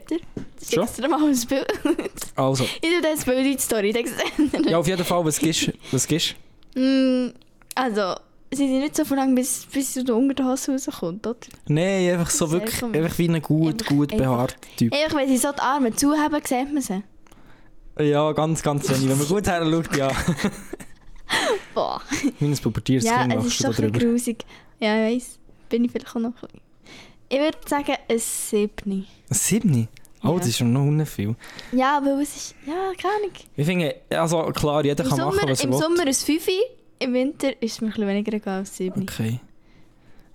Schon? 0.74 0.84
ist 0.84 0.90
extra 0.98 1.08
mal 1.08 1.24
ein 1.28 1.40
Bild. 1.48 2.10
Also, 2.34 2.64
Ich 2.82 2.90
tue 2.90 3.00
das 3.02 3.24
Bild 3.24 3.38
in 3.46 3.56
die 3.56 3.58
Story. 3.62 3.92
dann 3.92 4.04
seht 4.06 4.64
ihr. 4.66 4.70
ja, 4.70 4.78
auf 4.78 4.86
jeden 4.86 5.04
Fall, 5.04 5.24
was 5.24 5.38
gibst 5.38 5.72
Was 5.92 6.06
gibst 6.06 6.34
Mm, 6.74 7.28
Also, 7.74 8.14
sie 8.50 8.56
sind 8.68 8.80
nicht 8.80 8.94
so 8.96 9.14
lang, 9.14 9.34
bis, 9.34 9.66
bis 9.72 9.94
du 9.94 10.04
da 10.04 10.12
unter 10.14 10.34
der 10.34 10.46
Hose 10.46 10.72
rauskommt, 10.72 11.26
oder? 11.26 11.36
Nein, 11.68 12.10
einfach 12.12 12.28
so 12.30 12.44
ist 12.46 12.52
wirklich, 12.52 12.82
einfach- 12.82 12.98
einfach 13.00 13.18
wie 13.18 13.28
ein 13.28 13.40
gut, 13.42 13.80
einfach- 13.82 13.86
gut 13.88 14.08
behaarter 14.16 14.56
Typ. 14.76 14.92
Einfach, 14.92 15.16
wenn 15.18 15.28
sie 15.28 15.38
so 15.38 15.52
die 15.52 15.60
Arme 15.60 15.94
zuhaben, 15.94 16.40
sieht 16.44 16.72
man 16.72 16.82
sie. 16.82 17.02
Ja, 17.98 18.30
ganz, 18.32 18.62
ganz 18.62 18.88
wenig. 18.90 19.08
Wenn 19.08 19.16
man 19.18 19.26
gut 19.26 19.46
her 19.46 19.62
schaut, 19.64 19.96
ja. 19.96 20.10
Boah. 21.74 22.00
Ein 22.40 22.56
pubertiertes 22.58 23.08
Ja, 23.08 23.20
Kind 23.26 23.34
es 23.36 23.46
ist 23.46 23.60
du 23.60 23.62
so 23.62 23.62
da 23.64 23.68
ein 23.68 23.74
bisschen 23.76 23.92
drüber. 23.92 24.12
grusig. 24.12 24.44
Ja, 24.80 25.08
ich 25.08 25.16
weiss. 25.16 25.38
Bin 25.68 25.84
ich 25.84 25.90
vielleicht 25.90 26.08
auch 26.10 26.14
noch 26.20 26.30
ein 26.30 26.32
bisschen. 26.34 26.60
Ich 27.28 27.38
würde 27.38 27.58
sagen, 27.66 27.94
ein 28.08 28.18
Siebni. 28.18 29.06
Ein 29.30 29.34
Siebni? 29.34 29.88
Oh, 30.26 30.32
Ja. 30.34 30.38
das 30.38 30.48
ist 30.48 30.60
noch 30.60 30.84
nicht 30.84 31.08
viel. 31.10 31.34
Ja, 31.72 32.00
weil 32.04 32.20
es 32.22 32.36
ist... 32.36 32.54
Ja, 32.66 32.92
keine 33.00 33.14
Ahnung. 33.14 33.32
Ich 33.56 33.66
finde, 33.66 33.94
also 34.10 34.42
klar, 34.52 34.84
jeder 34.84 35.04
Im 35.04 35.10
kann 35.10 35.18
Sommer, 35.18 35.34
machen, 35.34 35.48
was 35.50 35.60
er 35.60 35.64
im 35.66 35.72
will. 35.72 35.78
Sommer 35.78 36.06
ein 36.06 36.14
Fünfi, 36.14 36.60
im 36.98 37.12
Winter 37.14 37.62
ist 37.62 37.72
es 37.72 37.80
mir 37.80 37.88
ein 37.88 37.92
bisschen 37.92 38.08
weniger 38.08 38.32
egal 38.34 38.58
als 38.60 38.76
Siebni. 38.76 39.02
Okay. 39.04 39.40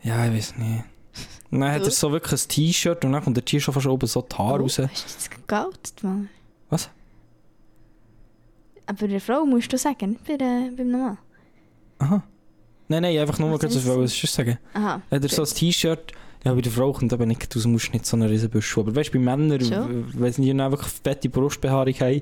Ja, 0.03 0.25
ich 0.25 0.33
weiß 0.33 0.55
nicht. 0.57 0.83
Dann 1.51 1.63
hat 1.65 1.83
er 1.83 1.91
so 1.91 2.11
wirklich 2.11 2.41
ein 2.41 2.47
T-Shirt 2.47 3.03
und 3.03 3.11
dann 3.11 3.23
kommt 3.23 3.35
der 3.37 3.43
T-Shirt 3.45 3.73
fast 3.73 3.85
oben 3.85 4.07
so 4.07 4.21
die 4.21 4.35
Haare 4.35 4.59
Oh, 4.59 4.63
raus. 4.63 4.79
Hast 4.79 5.09
du 5.09 5.13
das 5.15 5.29
gegaltet, 5.29 6.03
mal? 6.03 6.25
Was? 6.69 6.89
Aber 8.85 9.07
der 9.07 9.21
Frau 9.21 9.45
musst 9.45 9.71
du 9.71 9.77
sagen, 9.77 10.11
nicht 10.11 10.23
bei 10.25 10.37
der, 10.37 10.69
beim 10.75 10.91
Mann. 10.91 11.17
Aha. 11.99 12.23
Nein, 12.87 13.03
nein, 13.03 13.17
einfach 13.19 13.39
nur 13.39 13.49
mal 13.49 13.59
kurz, 13.59 13.75
ist 13.75 13.87
was 13.87 14.11
ich 14.13 14.19
sonst 14.21 14.33
sagen. 14.33 14.57
Aha. 14.73 15.01
Hat 15.09 15.23
er 15.23 15.29
so 15.29 15.43
ein 15.43 15.47
T-Shirt, 15.47 16.11
ja, 16.43 16.53
bei 16.53 16.61
der 16.61 16.71
Frau 16.71 16.91
kommt 16.93 17.13
aber 17.13 17.25
nicht, 17.25 17.53
du 17.53 17.67
musst 17.69 17.93
nicht 17.93 18.05
so 18.05 18.17
einen 18.17 18.27
riesen 18.29 18.49
Büsch 18.49 18.75
haben. 18.75 18.87
Aber 18.87 18.95
weißt 18.95 19.13
du, 19.13 19.19
bei 19.19 19.23
Männern, 19.23 19.61
Schon. 19.61 20.05
wenn 20.13 20.31
sie 20.33 20.51
einfach 20.51 20.87
fette 20.87 21.29
Brustbehaarung 21.29 21.93
haben, 21.99 22.21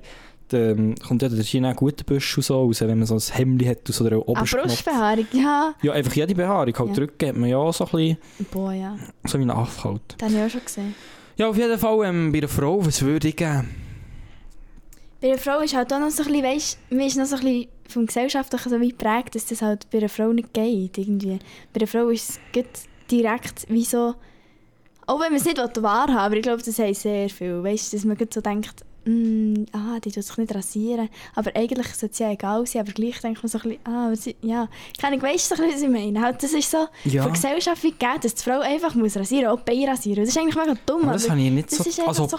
dann 0.49 0.95
kommt 0.95 1.21
ja 1.21 1.29
der 1.29 1.43
China 1.43 1.73
guten 1.73 2.03
Büsch 2.05 2.35
so 2.41 2.55
raus, 2.63 2.81
wenn 2.81 2.97
man 2.97 3.05
so 3.05 3.15
ein 3.15 3.21
Hemd 3.37 3.65
hat 3.65 3.87
und 3.87 3.93
so 3.93 4.03
der 4.09 4.17
Ah, 4.17 4.23
Oberschnupf. 4.25 4.63
Brustbehaarung, 4.65 5.27
ja. 5.31 5.73
Ja, 5.83 5.91
einfach 5.93 6.13
jede 6.15 6.33
Behaarung. 6.33 6.73
Halt 6.77 6.89
Ja. 6.89 6.95
drücken 6.95 7.27
hat 7.29 7.37
man 7.37 7.49
ja 7.49 7.57
auch 7.57 7.73
so 7.73 7.85
ein 7.85 7.91
bisschen, 7.91 8.17
Boah, 8.51 8.73
ja. 8.73 8.97
so 9.25 9.37
wie 9.37 9.43
ein 9.43 9.51
Affe 9.51 9.83
halt. 9.89 10.01
Das 10.17 10.29
habe 10.29 10.39
ich 10.39 10.45
auch 10.45 10.49
schon 10.49 10.65
gesehen. 10.65 10.95
Ja, 11.37 11.47
auf 11.49 11.57
jeden 11.57 11.77
Fall 11.77 12.03
ähm, 12.05 12.31
bei 12.31 12.39
einer 12.39 12.47
Frau, 12.47 12.83
was 12.85 13.01
würde 13.03 13.27
ich 13.29 13.35
geben? 13.35 13.69
Bei 15.21 15.27
einer 15.29 15.37
Frau 15.37 15.59
ist 15.59 15.75
halt 15.75 15.93
auch 15.93 15.99
noch 15.99 16.09
so 16.09 16.23
ein 16.23 16.29
bisschen, 16.29 16.43
weißt 16.43 16.77
mir 16.91 17.05
ist 17.07 17.17
noch 17.17 17.25
so 17.25 17.35
ein 17.35 17.41
bisschen 17.43 17.67
vom 17.87 18.05
Gesellschaftlichen 18.05 18.69
so 18.69 18.81
weit 18.81 18.89
geprägt, 18.97 19.35
dass 19.35 19.45
das 19.45 19.61
halt 19.61 19.89
bei 19.91 19.97
einer 19.99 20.09
Frau 20.09 20.31
nicht 20.33 20.53
geht, 20.53 20.97
irgendwie. 20.97 21.39
Bei 21.73 21.79
einer 21.81 21.87
Frau 21.87 22.09
ist 22.09 22.29
es 22.31 22.39
gut 22.53 22.65
direkt 23.11 23.65
wie 23.69 23.83
so, 23.85 24.15
auch 25.07 25.19
wenn 25.19 25.31
man 25.31 25.35
es 25.35 25.45
nicht 25.45 25.57
wahr 25.57 26.07
haben 26.07 26.09
will, 26.11 26.17
aber 26.17 26.35
ich 26.37 26.41
glaube, 26.43 26.63
das 26.63 26.77
heißt 26.79 27.01
sehr 27.01 27.29
viel, 27.29 27.63
weißt 27.63 27.91
du, 27.93 27.97
dass 27.97 28.05
man 28.05 28.17
so 28.31 28.41
denkt, 28.41 28.85
mm, 29.05 29.63
ah, 29.73 29.99
die 30.03 30.11
tut 30.11 30.23
sich 30.23 30.37
nicht 30.37 30.53
rasieren, 30.53 31.09
aber 31.35 31.55
eigentlich 31.55 31.87
sollte 31.95 32.13
es 32.13 32.19
ja 32.19 32.31
egal 32.31 32.65
sein, 32.67 32.81
aber 32.83 32.91
gleich 32.91 33.19
denkt 33.21 33.41
man 33.41 33.49
so 33.49 33.57
ein 33.59 33.77
bisschen, 33.79 33.85
ah, 33.85 34.13
ja, 34.41 34.67
keine 34.99 35.13
Ahnung, 35.15 35.21
weißt 35.23 35.51
du 35.51 35.55
so 35.55 35.63
was 35.63 35.81
ich 35.81 35.89
meine? 35.89 36.21
Halt, 36.21 36.43
das 36.43 36.53
ist 36.53 36.69
so 36.69 36.87
Ja. 37.05 37.23
von 37.23 37.33
Gesellschaft 37.33 37.83
wie 37.83 37.91
gegeben, 37.91 38.19
dass 38.21 38.35
die 38.35 38.43
Frau 38.43 38.59
einfach 38.59 38.93
muss 38.95 39.17
rasieren, 39.17 39.47
auch 39.47 39.61
Beine 39.61 39.87
rasieren, 39.87 40.19
das 40.23 40.29
ist 40.29 40.37
eigentlich 40.37 40.55
mega 40.55 40.75
dumm, 40.85 41.03
Aber 41.03 41.13
das 41.13 41.29
habe 41.29 41.41
ich 41.41 41.51
nicht 41.51 41.71
so... 41.71 41.83
Also 42.05 42.27
so 42.27 42.37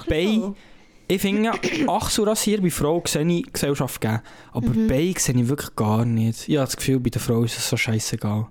ich 1.10 1.20
finde, 1.20 1.50
Achselrasier 1.88 2.62
bei 2.62 2.70
Frau 2.70 3.02
sehe 3.04 3.26
ich 3.26 3.52
Gesellschaft 3.52 4.00
geben. 4.00 4.20
Aber 4.52 4.68
Mhm. 4.68 4.86
Bein 4.86 5.14
sehe 5.18 5.34
ich 5.34 5.48
wirklich 5.48 5.74
gar 5.74 6.04
nicht. 6.04 6.48
Ich 6.48 6.56
habe 6.56 6.66
das 6.66 6.76
Gefühl, 6.76 7.00
bei 7.00 7.10
der 7.10 7.20
Frau 7.20 7.42
ist 7.42 7.58
es 7.58 7.68
so 7.68 7.76
scheißegal. 7.76 8.46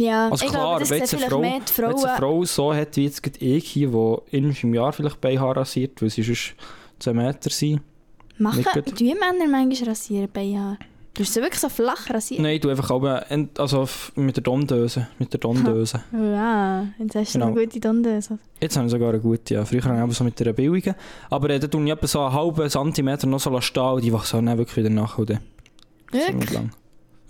Ja, 0.00 0.28
Also 0.30 0.44
ich 0.46 0.50
klar, 0.50 0.62
glaube, 0.78 0.80
das 0.80 0.90
wenn 0.90 0.98
jetzt 0.98 1.14
Frau, 1.14 1.42
wenn 1.42 1.52
jetzt 1.54 1.70
eine. 1.70 2.16
Frau 2.16 2.44
so 2.44 2.74
hat 2.74 2.96
wie 2.96 3.04
jetzt 3.04 3.22
ich 3.42 3.68
hier, 3.68 3.88
die 3.88 4.36
einmal 4.36 4.54
im 4.62 4.74
Jahr 4.74 4.92
vielleicht 4.92 5.20
Beinhaar 5.20 5.56
rasiert, 5.56 6.00
weil 6.02 6.10
sie 6.10 6.22
sonst 6.22 6.54
10 7.00 7.16
Meter 7.16 7.50
sind. 7.50 7.80
Machen 8.38 8.64
die 8.98 9.14
Männer 9.14 9.46
manchmal 9.50 9.90
rasieren 9.90 10.28
Beinhaar? 10.32 10.78
Du 11.12 11.24
hast 11.24 11.34
sie 11.34 11.40
wirklich 11.42 11.60
so 11.60 11.68
flach 11.68 12.08
rasiert? 12.08 12.40
Nein, 12.40 12.60
du 12.60 12.68
einfach 12.70 12.90
aber, 12.90 13.26
also 13.58 13.86
mit 14.14 14.36
der 14.36 14.42
Dondöse. 14.44 15.08
Mit 15.18 15.32
der 15.32 15.40
Dondöse. 15.40 16.02
Ja, 16.12 16.86
jetzt 16.98 17.14
hast 17.16 17.34
du 17.34 17.38
Genau. 17.40 17.50
eine 17.52 17.60
gute 17.66 17.80
Dondöse. 17.80 18.38
Jetzt 18.60 18.76
habe 18.76 18.86
ich 18.86 18.92
sogar 18.92 19.10
eine 19.10 19.20
gute, 19.20 19.54
ja. 19.54 19.64
Früher 19.64 19.82
habe 19.84 20.10
ich 20.10 20.16
so 20.16 20.24
mit 20.24 20.38
der 20.38 20.52
billigen. 20.52 20.94
Aber 21.28 21.50
äh, 21.50 21.58
da 21.58 21.66
tue 21.66 21.84
ich 21.84 21.90
etwa 21.90 22.06
so 22.06 22.20
einen 22.20 22.32
halben 22.32 22.70
Zentimeter 22.70 23.26
noch 23.26 23.40
so 23.40 23.60
stehen 23.60 23.82
und 23.82 24.04
die 24.04 24.12
wachsen 24.12 24.46
dann 24.46 24.56
wirklich 24.56 24.76
wieder 24.76 24.90
nach. 24.90 25.18
Oder? 25.18 25.40
Wirklich? 26.12 26.60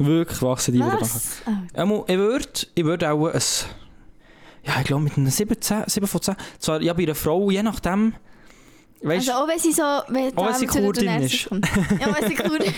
Wirklich 0.07 0.41
wachsen 0.43 0.73
die 0.73 0.79
wieder 0.79 0.95
nach. 0.95 1.01
Was? 1.03 1.43
Ah, 1.47 1.81
Einmal, 1.83 2.05
ich 2.07 2.17
würde 2.17 2.49
ich 2.75 2.85
würd 2.85 3.05
auch 3.05 3.27
ein... 3.29 3.41
Ja, 4.65 4.75
ich 4.79 4.85
glaube 4.85 5.03
mit 5.03 5.17
einem 5.17 5.29
17, 5.29 5.85
7 5.87 6.07
von 6.07 6.23
10. 6.23 6.37
Zwar, 6.59 6.81
ja, 6.83 6.93
bei 6.95 7.03
einer 7.03 7.15
Frau, 7.15 7.51
je 7.51 7.63
nachdem... 7.63 8.15
Weißt 9.03 9.29
also 9.31 9.43
auch 9.45 9.49
wenn 9.49 9.59
sie 9.59 9.73
so... 9.73 9.83
Wenn 10.09 10.37
Auch 10.37 10.47
wenn 10.49 10.55
sie 10.55 10.67
Kurdin 10.67 11.21
ist. 11.21 11.45
Ja, 11.51 12.15
wenn 12.19 12.29
sie 12.29 12.35
Kurdin 12.35 12.73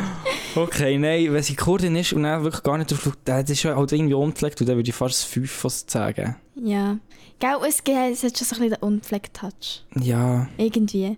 Okay, 0.54 0.98
nein, 0.98 1.32
wenn 1.32 1.42
sie 1.42 1.54
Kurdin 1.56 1.96
ist 1.96 2.12
und 2.12 2.22
dann 2.24 2.42
wirklich 2.44 2.62
gar 2.62 2.76
nicht 2.78 2.92
auf 2.92 3.10
das 3.24 3.48
ist 3.50 3.62
ja 3.62 3.76
halt 3.76 3.92
irgendwie 3.92 4.14
unpflegt 4.14 4.60
und 4.60 4.68
dann 4.68 4.76
würde 4.76 4.88
ich 4.88 4.94
fast 4.94 5.24
5 5.26 5.50
von 5.50 5.70
10 5.70 6.14
geben. 6.14 6.36
Ja. 6.56 6.98
Gell, 7.38 7.56
es, 7.68 7.82
gibt- 7.84 7.96
es 8.12 8.22
hat 8.22 8.38
schon 8.38 8.46
so 8.46 8.54
ein 8.56 8.60
bisschen 8.60 8.70
den 8.70 8.82
Unpflegt-Touch. 8.82 9.84
Ja. 9.96 10.46
Irgendwie. 10.58 11.16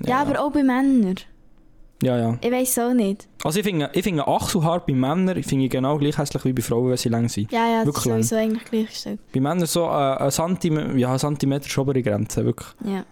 Ja. 0.00 0.18
aber 0.20 0.40
auch 0.40 0.52
bei 0.52 0.62
Männern. 0.62 1.16
Ja, 2.02 2.18
ja. 2.18 2.38
Ich 2.42 2.50
weiß 2.50 2.78
auch 2.80 2.92
nicht. 2.92 3.26
Also 3.44 3.60
ich 3.60 3.64
finde, 3.64 3.88
ich 3.94 4.02
finde 4.02 4.26
Achselhaar 4.26 4.84
bei 4.84 4.92
Männern 4.94 5.36
ich 5.38 5.46
finde 5.46 5.68
genau 5.68 5.96
gleich 5.98 6.18
hässlich 6.18 6.44
wie 6.44 6.52
bei 6.52 6.60
Frauen, 6.62 6.90
wenn 6.90 6.96
sie 6.96 7.08
lang 7.08 7.28
sind. 7.28 7.50
Ja, 7.52 7.66
ja, 7.70 7.84
das 7.84 7.86
Wirklich 7.86 8.06
ist 8.06 8.28
sowieso 8.28 8.36
eigentlich 8.36 8.64
gleichgestellt. 8.64 9.20
Bei 9.32 9.40
Männern 9.40 9.66
so 9.66 9.84
äh, 9.84 10.16
ein 10.18 10.30
Zentimeter, 10.30 10.94
ja, 10.96 11.16
Zentimeter 11.16 11.66
ist 11.66 11.78
obere 11.78 12.02
Grenze, 12.02 12.44
wirklich. 12.44 12.68
Ja. 12.84 13.04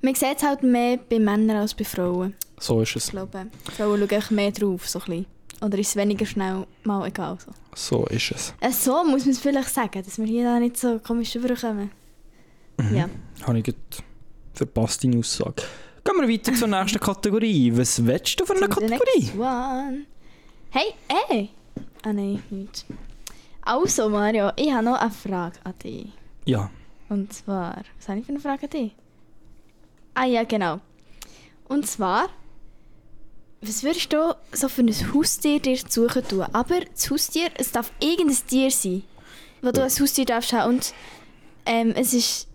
Man 0.00 0.14
sieht 0.14 0.36
es 0.36 0.42
halt 0.44 0.62
mehr 0.62 0.98
bei 1.10 1.18
Männern 1.18 1.56
als 1.58 1.74
bei 1.74 1.84
Frauen. 1.84 2.34
So 2.58 2.80
ist 2.80 2.90
Ich 2.90 2.96
es. 2.96 3.10
glaube, 3.10 3.46
Frauen 3.76 3.98
schauen 3.98 4.10
echt 4.10 4.30
mehr 4.30 4.50
drauf, 4.52 4.88
so 4.88 5.00
ein 5.00 5.04
bisschen. 5.06 5.26
Oder 5.60 5.78
ist 5.78 5.88
es 5.88 5.96
weniger 5.96 6.24
schnell 6.24 6.66
mal 6.84 7.06
egal. 7.08 7.36
So, 7.44 7.50
So 7.74 8.06
ist 8.06 8.30
es. 8.30 8.54
äh, 8.60 8.70
so 8.70 9.02
muss 9.04 9.24
man 9.24 9.30
es 9.32 9.40
vielleicht 9.40 9.70
sagen, 9.74 10.02
dass 10.04 10.16
wir 10.18 10.26
hier 10.26 10.44
da 10.44 10.60
nicht 10.60 10.76
so 10.76 11.00
komisch 11.00 11.34
rüberkommen. 11.34 11.90
Mhm. 12.78 12.96
Ja. 12.96 13.08
Habe 13.42 13.58
ich 13.58 13.64
gerade 13.64 13.78
verpasst, 14.54 15.02
deine 15.02 15.18
Aussage. 15.18 15.64
Gehen 16.08 16.26
wir 16.26 16.34
weiter 16.34 16.54
zur 16.54 16.68
nächsten 16.68 17.00
Kategorie. 17.00 17.70
Was 17.76 18.04
willst 18.06 18.40
du 18.40 18.46
für 18.46 18.56
eine 18.56 18.66
Kategorie? 18.66 19.30
Hey, 20.70 20.94
ey! 21.28 21.50
Ah 22.02 22.14
nein, 22.14 22.42
nicht. 22.48 22.86
Also 23.60 24.08
Mario, 24.08 24.50
ich 24.56 24.72
habe 24.72 24.84
noch 24.84 24.98
eine 24.98 25.10
Frage 25.10 25.58
an 25.64 25.74
dich. 25.84 26.06
Ja. 26.46 26.70
Und 27.10 27.34
zwar, 27.34 27.82
was 27.98 28.08
habe 28.08 28.20
ich 28.20 28.24
für 28.24 28.32
eine 28.32 28.40
Frage 28.40 28.62
an 28.62 28.70
dich? 28.70 28.92
Ah 30.14 30.24
ja, 30.24 30.44
genau. 30.44 30.80
Und 31.68 31.86
zwar, 31.86 32.30
was 33.60 33.82
würdest 33.82 34.10
du 34.10 34.34
so 34.52 34.70
für 34.70 34.80
ein 34.80 35.12
Haustier 35.12 35.60
dir 35.60 35.76
suchen 35.76 36.26
tun? 36.26 36.46
Aber 36.54 36.80
das 36.80 37.10
Haustier, 37.10 37.50
es 37.58 37.70
darf 37.70 37.92
irgendein 38.00 38.46
Tier 38.46 38.70
sein, 38.70 39.02
wo 39.60 39.72
du 39.72 39.82
als 39.82 40.00
Haustier 40.00 40.24
darfst 40.24 40.54
haben. 40.54 40.76
Und 40.76 40.94
ähm, 41.66 41.92
es 41.94 42.14
ist, 42.14 42.47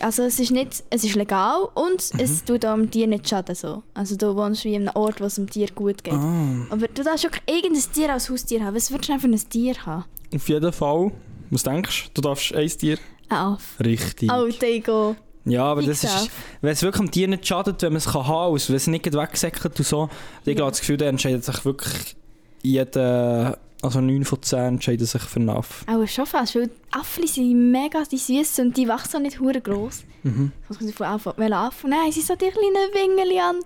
also 0.00 0.22
es 0.22 0.38
ist 0.38 0.50
nicht, 0.50 0.84
es 0.90 1.04
ist 1.04 1.14
legal 1.14 1.68
und 1.74 2.02
es 2.18 2.44
tut 2.44 2.64
auch 2.64 2.74
dem 2.74 2.90
Tier 2.90 3.06
nicht 3.06 3.28
schaden. 3.28 3.54
So. 3.54 3.82
Also 3.94 4.16
du 4.16 4.34
wohnst 4.36 4.64
wie 4.64 4.76
an 4.76 4.88
einem 4.88 4.96
Ort, 4.96 5.20
wo 5.20 5.24
es 5.24 5.34
dem 5.36 5.48
Tier 5.50 5.68
gut 5.74 6.02
geht. 6.04 6.14
Ah, 6.14 6.66
Aber 6.70 6.88
du 6.88 7.02
darfst 7.02 7.24
wirklich 7.24 7.42
irgendein 7.46 7.82
Tier 7.92 8.12
als 8.12 8.30
Haustier 8.30 8.64
haben. 8.64 8.74
Was 8.74 8.90
würdest 8.90 9.08
du 9.08 9.12
denn 9.12 9.20
für 9.20 9.28
ein 9.28 9.48
Tier 9.50 9.74
haben? 9.86 10.04
auf 10.34 10.48
jeden 10.48 10.72
Fall. 10.72 11.12
Was 11.50 11.62
denkst 11.62 12.04
du? 12.06 12.10
Du 12.14 12.28
darfst 12.28 12.54
ein 12.54 12.68
Tier? 12.68 12.98
Ein 13.28 13.36
Aff. 13.36 13.76
Richtig. 13.84 14.30
Oh, 14.32 14.48
Tego. 14.48 15.16
Ja, 15.44 15.64
aber 15.64 15.82
Ich 15.82 15.86
das 15.88 16.02
ist, 16.04 16.30
wenn 16.62 16.72
es 16.72 16.82
wirklich 16.82 17.00
am 17.00 17.10
Tier 17.10 17.28
nicht 17.28 17.46
schadet, 17.46 17.80
wenn 17.82 17.92
man 17.92 17.98
es 17.98 18.06
kann 18.06 18.26
haben, 18.26 18.52
also 18.54 18.68
wenn 18.70 18.76
es 18.76 18.86
nicht 18.86 19.12
wegsäckert 19.12 19.78
und 19.78 19.86
so, 19.86 20.08
ich 20.44 20.58
habe 20.58 20.70
das 20.70 20.80
Gefühl, 20.80 20.96
dann 20.96 21.08
entscheidet 21.08 21.44
sich 21.44 21.64
wirklich 21.64 22.16
jeder, 22.62 23.58
also 23.84 24.00
9 24.00 24.24
von 24.24 24.42
10 24.42 24.58
entscheiden 24.58 25.06
sich 25.06 25.22
für 25.22 25.40
einen 25.40 25.50
Aff. 25.50 25.84
Auch 25.88 26.06
schon 26.08 26.26
fast, 26.26 26.54
weil 26.54 26.66
die 26.68 26.72
Affen 26.92 27.26
sind 27.26 27.70
mega 27.70 28.02
die 28.10 28.16
süß 28.18 28.58
und 28.60 28.76
die 28.76 28.88
wachsen 28.88 29.16
auch 29.18 29.20
nicht 29.20 29.40
hure 29.40 29.60
groß. 29.60 30.04
Mhm. 30.24 30.52
Was 30.68 30.78
kommt 30.78 30.94
von 30.94 31.06
Affen? 31.06 31.32
Welcher 31.36 31.56
Affen? 31.56 31.90
Nein, 31.90 32.10
sie 32.12 32.20
so 32.22 32.34
die 32.34 32.48
kleinen 32.50 32.92
Wingeli 32.92 33.38
an. 33.40 33.56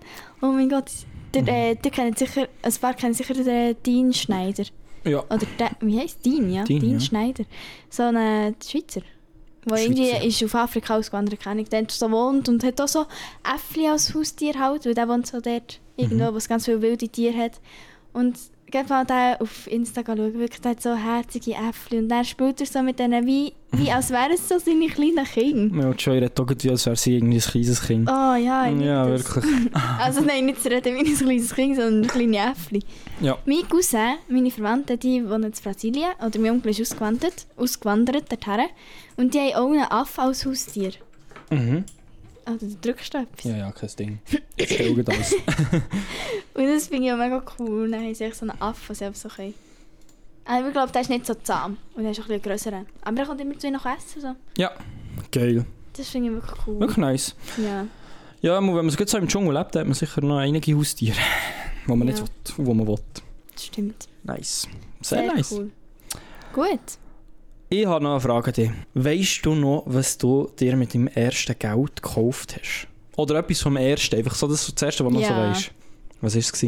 Oh 0.43 0.47
mein 0.47 0.69
Gott, 0.69 0.91
der, 1.35 1.43
Mhm. 1.43 1.49
äh, 1.49 1.75
der 1.77 1.91
kennt 1.91 2.19
sicher, 2.19 2.49
ein 2.63 2.73
paar 2.81 2.95
kennen 2.95 3.15
sicher 3.15 3.35
den 3.35 3.77
Dean 3.85 4.13
Schneider. 4.13 4.65
Ja. 5.05 5.21
Oder 5.31 5.47
der, 5.59 5.71
wie 5.81 5.99
heisst 6.01 6.25
Dean, 6.27 6.53
ja? 6.53 6.65
Dean, 6.65 6.81
Dean, 6.81 6.93
ja. 6.95 7.01
Schneider. 7.01 7.45
So 7.89 8.03
ein 8.03 8.17
äh, 8.17 8.53
Schweizer. 8.67 9.01
Der 9.65 9.77
Schweizer. 9.77 9.83
irgendwie 9.83 10.27
ist 10.29 10.43
auf 10.45 10.55
Afrika 10.55 10.97
ausgewandert, 10.97 11.41
kenne 11.41 11.63
ich, 11.63 11.69
dort 11.69 11.91
so 11.91 12.11
wohnt 12.11 12.49
und 12.49 12.65
hat 12.65 12.81
auch 12.81 12.89
so 12.89 13.07
Äffli 13.45 13.87
als 13.89 14.15
Haustier 14.15 14.59
halt, 14.59 14.85
weil 14.87 14.95
der 14.95 15.09
wohnt 15.09 15.27
so 15.27 15.41
dort, 15.41 15.81
irgendwo, 15.97 16.25
Mhm. 16.31 16.33
wo 16.35 16.37
es 16.39 16.49
ganz 16.49 16.65
viele 16.65 16.83
wilde 16.83 17.09
Tiere 17.09 17.37
hat. 17.37 17.61
Und 18.13 18.37
geht 18.71 18.89
mal 18.89 19.05
den 19.05 19.41
auf 19.41 19.67
Insta 19.67 20.03
schauen, 20.05 20.35
wirklich, 20.35 20.61
der 20.61 20.73
hat 20.73 20.83
so 20.83 20.95
herzige 20.95 21.53
Äffli 21.53 21.99
und 21.99 22.09
dann 22.09 22.25
spielt 22.25 22.61
er 22.61 22.67
so 22.67 22.83
mit 22.83 22.99
denen 22.99 23.27
wie, 23.27 23.53
wie 23.73 23.91
als 23.93 24.11
wären 24.11 24.33
es 24.33 24.49
so 24.49 24.59
seine 24.59 24.89
kleinen 24.89 25.25
Kinder. 25.25 25.85
Ja, 25.85 25.91
Joy 25.93 26.19
redet 26.19 26.39
auch 26.39 26.47
wie, 26.49 26.71
als 26.71 26.87
wäre 26.87 26.97
sie 26.97 27.17
irgendwie 27.17 27.39
ein 27.39 27.43
kleines 27.43 27.83
Kind. 27.83 28.09
Oh 28.09 28.35
ja, 28.35 28.69
ja, 28.69 29.07
das. 29.07 29.35
wirklich. 29.35 29.55
Also 30.01 30.21
nein, 30.21 30.47
nicht 30.47 30.63
zu 30.63 30.71
reden 30.71 30.95
wie 30.97 31.09
ein 31.09 31.17
kleines 31.17 31.55
Kind, 31.55 31.77
sondern 31.77 32.07
kleine 32.07 32.53
Äffli. 32.53 32.83
Ja. 33.21 33.39
Mein 33.47 33.69
Cousin, 33.69 34.17
meine 34.29 34.51
Verwandten, 34.51 34.99
die 34.99 35.25
wohnen 35.29 35.45
in 35.45 35.53
Brasilien, 35.53 36.11
oder 36.25 36.39
mein 36.39 36.53
Onkel 36.53 36.71
ist 36.71 36.81
ausgewandert, 36.81 37.47
ausgewandert 37.57 38.31
dorthin. 38.31 38.67
Und 39.17 39.35
die 39.35 39.39
haben 39.39 39.55
auch 39.55 39.71
einen 39.71 39.91
Affe 39.91 40.23
als 40.23 40.47
Haustier. 40.47 40.93
Mhm. 41.51 41.85
Also 42.49 42.67
du 42.67 42.77
drückst 42.81 43.13
da 43.15 43.23
etwas. 43.23 43.45
Ja, 43.45 43.57
ja, 43.57 43.73
kein 43.73 43.91
Ding. 43.99 44.19
Ich 44.57 44.73
stelle 44.73 45.05
das. 45.05 45.35
Und 46.55 46.67
das 46.67 46.87
finde 46.89 47.07
ich 47.07 47.13
auch 47.13 47.19
mega 47.19 47.43
cool. 47.59 47.91
Dann 47.91 48.03
haben 48.03 48.15
sie 48.15 48.31
so 48.33 48.47
einen 48.49 48.61
Affe, 48.61 48.93
einfach 49.05 49.15
so 49.15 49.29
können. 49.29 49.55
Aber 50.47 50.67
ich 50.67 50.73
glaube, 50.73 50.91
der 50.93 51.03
ist 51.03 51.11
nicht 51.11 51.27
so 51.27 51.35
zahm. 51.35 51.77
Und 51.95 52.05
der 52.05 52.13
ist 52.13 52.21
auch 52.21 52.25
ein 52.25 52.41
bisschen 52.41 52.43
grösser. 52.43 52.85
Aber 53.03 53.19
er 53.19 53.27
kommt 53.27 53.41
immer 53.41 53.59
zu 53.59 53.67
ihnen 53.67 53.77
essen. 53.77 54.23
So. 54.23 54.35
Ja, 54.57 54.71
geil. 55.31 55.67
Das 55.95 56.09
finde 56.09 56.29
ich 56.31 56.35
wirklich 56.37 56.67
cool. 56.67 56.81
Wirklich 56.81 56.97
nice. 56.97 57.35
Ja. 57.59 57.87
Ja, 58.41 58.57
wenn 58.57 58.65
man 58.75 58.89
gut 58.97 59.09
so 59.09 59.19
im 59.19 59.29
Dschungel 59.29 59.53
lebt, 59.53 59.77
hat 59.77 59.85
man 59.85 59.95
sicher 59.95 60.21
noch 60.23 60.39
einige 60.39 60.75
Haustiere, 60.77 61.17
die 61.87 61.91
man 61.91 62.07
nicht 62.07 62.19
Ja. 62.19 62.25
will, 62.57 62.67
wo 62.67 62.73
man 62.75 62.87
will. 62.87 62.99
Das 63.53 63.67
stimmt. 63.67 64.09
Nice. 64.23 64.67
Sehr, 65.03 65.23
nice. 65.35 65.53
cool. 65.53 65.71
Gut. 66.53 66.81
Ich 67.71 67.85
habe 67.87 68.03
noch 68.03 68.13
eine 68.13 68.21
Frage 68.21 68.47
an 68.49 68.53
dich. 68.55 68.71
Weißt 68.95 69.45
du 69.45 69.55
noch, 69.55 69.83
was 69.87 70.17
du 70.17 70.51
dir 70.59 70.75
mit 70.77 70.95
deinem 70.95 71.09
ersten 71.09 71.59
Geld 71.59 72.03
gekauft 72.03 72.57
hast? 72.59 72.89
Oder 73.17 73.41
etwas 73.41 73.61
vom 73.61 73.77
ersten, 73.77 74.17
einfach 74.17 74.35
so 74.35 74.47
das, 74.49 74.73
das 74.73 74.83
erste, 74.83 75.05
was 75.05 75.13
du 75.13 75.19
noch 75.19 75.27
so 75.27 75.33
Ja. 75.35 75.51
weißt. 75.51 75.71
Was 76.21 76.35
war 76.35 76.41
es? 76.41 76.63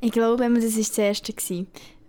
Ich 0.00 0.12
glaube, 0.12 0.42
das 0.42 0.62
war 0.64 0.78
das 0.78 0.98
erste. 0.98 1.32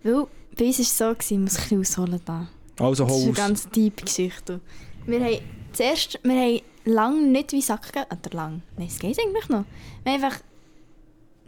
Weil 0.02 0.26
bei 0.58 0.64
uns 0.66 0.78
war 0.78 0.82
es 0.82 0.98
so, 0.98 1.04
gewesen, 1.14 1.34
ich 1.34 1.38
muss 1.38 1.56
ein 1.56 1.62
bisschen 1.78 1.80
ausholen 1.80 2.20
da. 2.24 2.48
Also 2.78 3.04
Das 3.04 3.12
ist 3.12 3.18
eine 3.18 3.26
hol 3.26 3.34
ganz 3.34 3.68
tiefe 3.70 4.04
Geschichte. 4.04 4.60
Wir 5.06 5.20
haben 5.24 5.38
zuerst, 5.72 6.18
wir 6.24 6.32
haben 6.34 6.60
lange 6.84 7.26
nicht 7.28 7.52
wie 7.52 7.62
Sackgeld, 7.62 8.06
oder 8.10 8.36
lang, 8.36 8.62
nein, 8.76 8.88
es 8.88 8.98
geht 8.98 9.18
eigentlich 9.18 9.48
noch. 9.48 9.64
Wir 10.04 10.12
haben 10.12 10.24
einfach, 10.24 10.40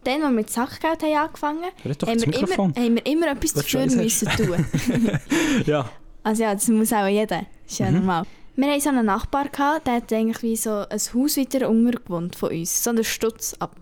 dann, 0.04 0.22
als 0.22 0.22
wir 0.22 0.30
mit 0.30 0.50
Sackgeld 0.50 1.02
haben 1.02 1.16
angefangen 1.16 1.64
haben, 1.64 1.72
das 1.98 2.26
wir 2.26 2.34
immer, 2.34 2.56
haben 2.56 2.94
wir 2.94 3.06
immer 3.06 3.32
etwas 3.32 3.56
Was 3.56 3.62
dafür 3.64 3.86
müssen 3.86 4.28
tun. 4.28 4.64
Ja. 5.66 5.90
Also 6.28 6.42
ja, 6.42 6.52
das 6.54 6.68
muss 6.68 6.92
auch 6.92 7.06
jeder, 7.06 7.42
ist 7.66 7.78
ja 7.78 7.86
Mhm. 7.90 7.98
normal. 7.98 8.24
Wir 8.54 8.68
hatten 8.70 8.80
so 8.80 8.88
einen 8.90 9.06
Nachbar, 9.06 9.48
gehabt, 9.48 9.86
der 9.86 9.94
hat 9.94 10.12
eigentlich 10.12 10.42
wie 10.42 10.56
so 10.56 10.70
ein 10.70 10.98
Haus 11.14 11.36
weiter 11.36 11.70
unten 11.70 11.90
gewohnt 11.92 12.36
von 12.36 12.50
uns, 12.50 12.82
so 12.84 12.90
einen 12.90 13.04
Stutz 13.04 13.54
ab. 13.60 13.76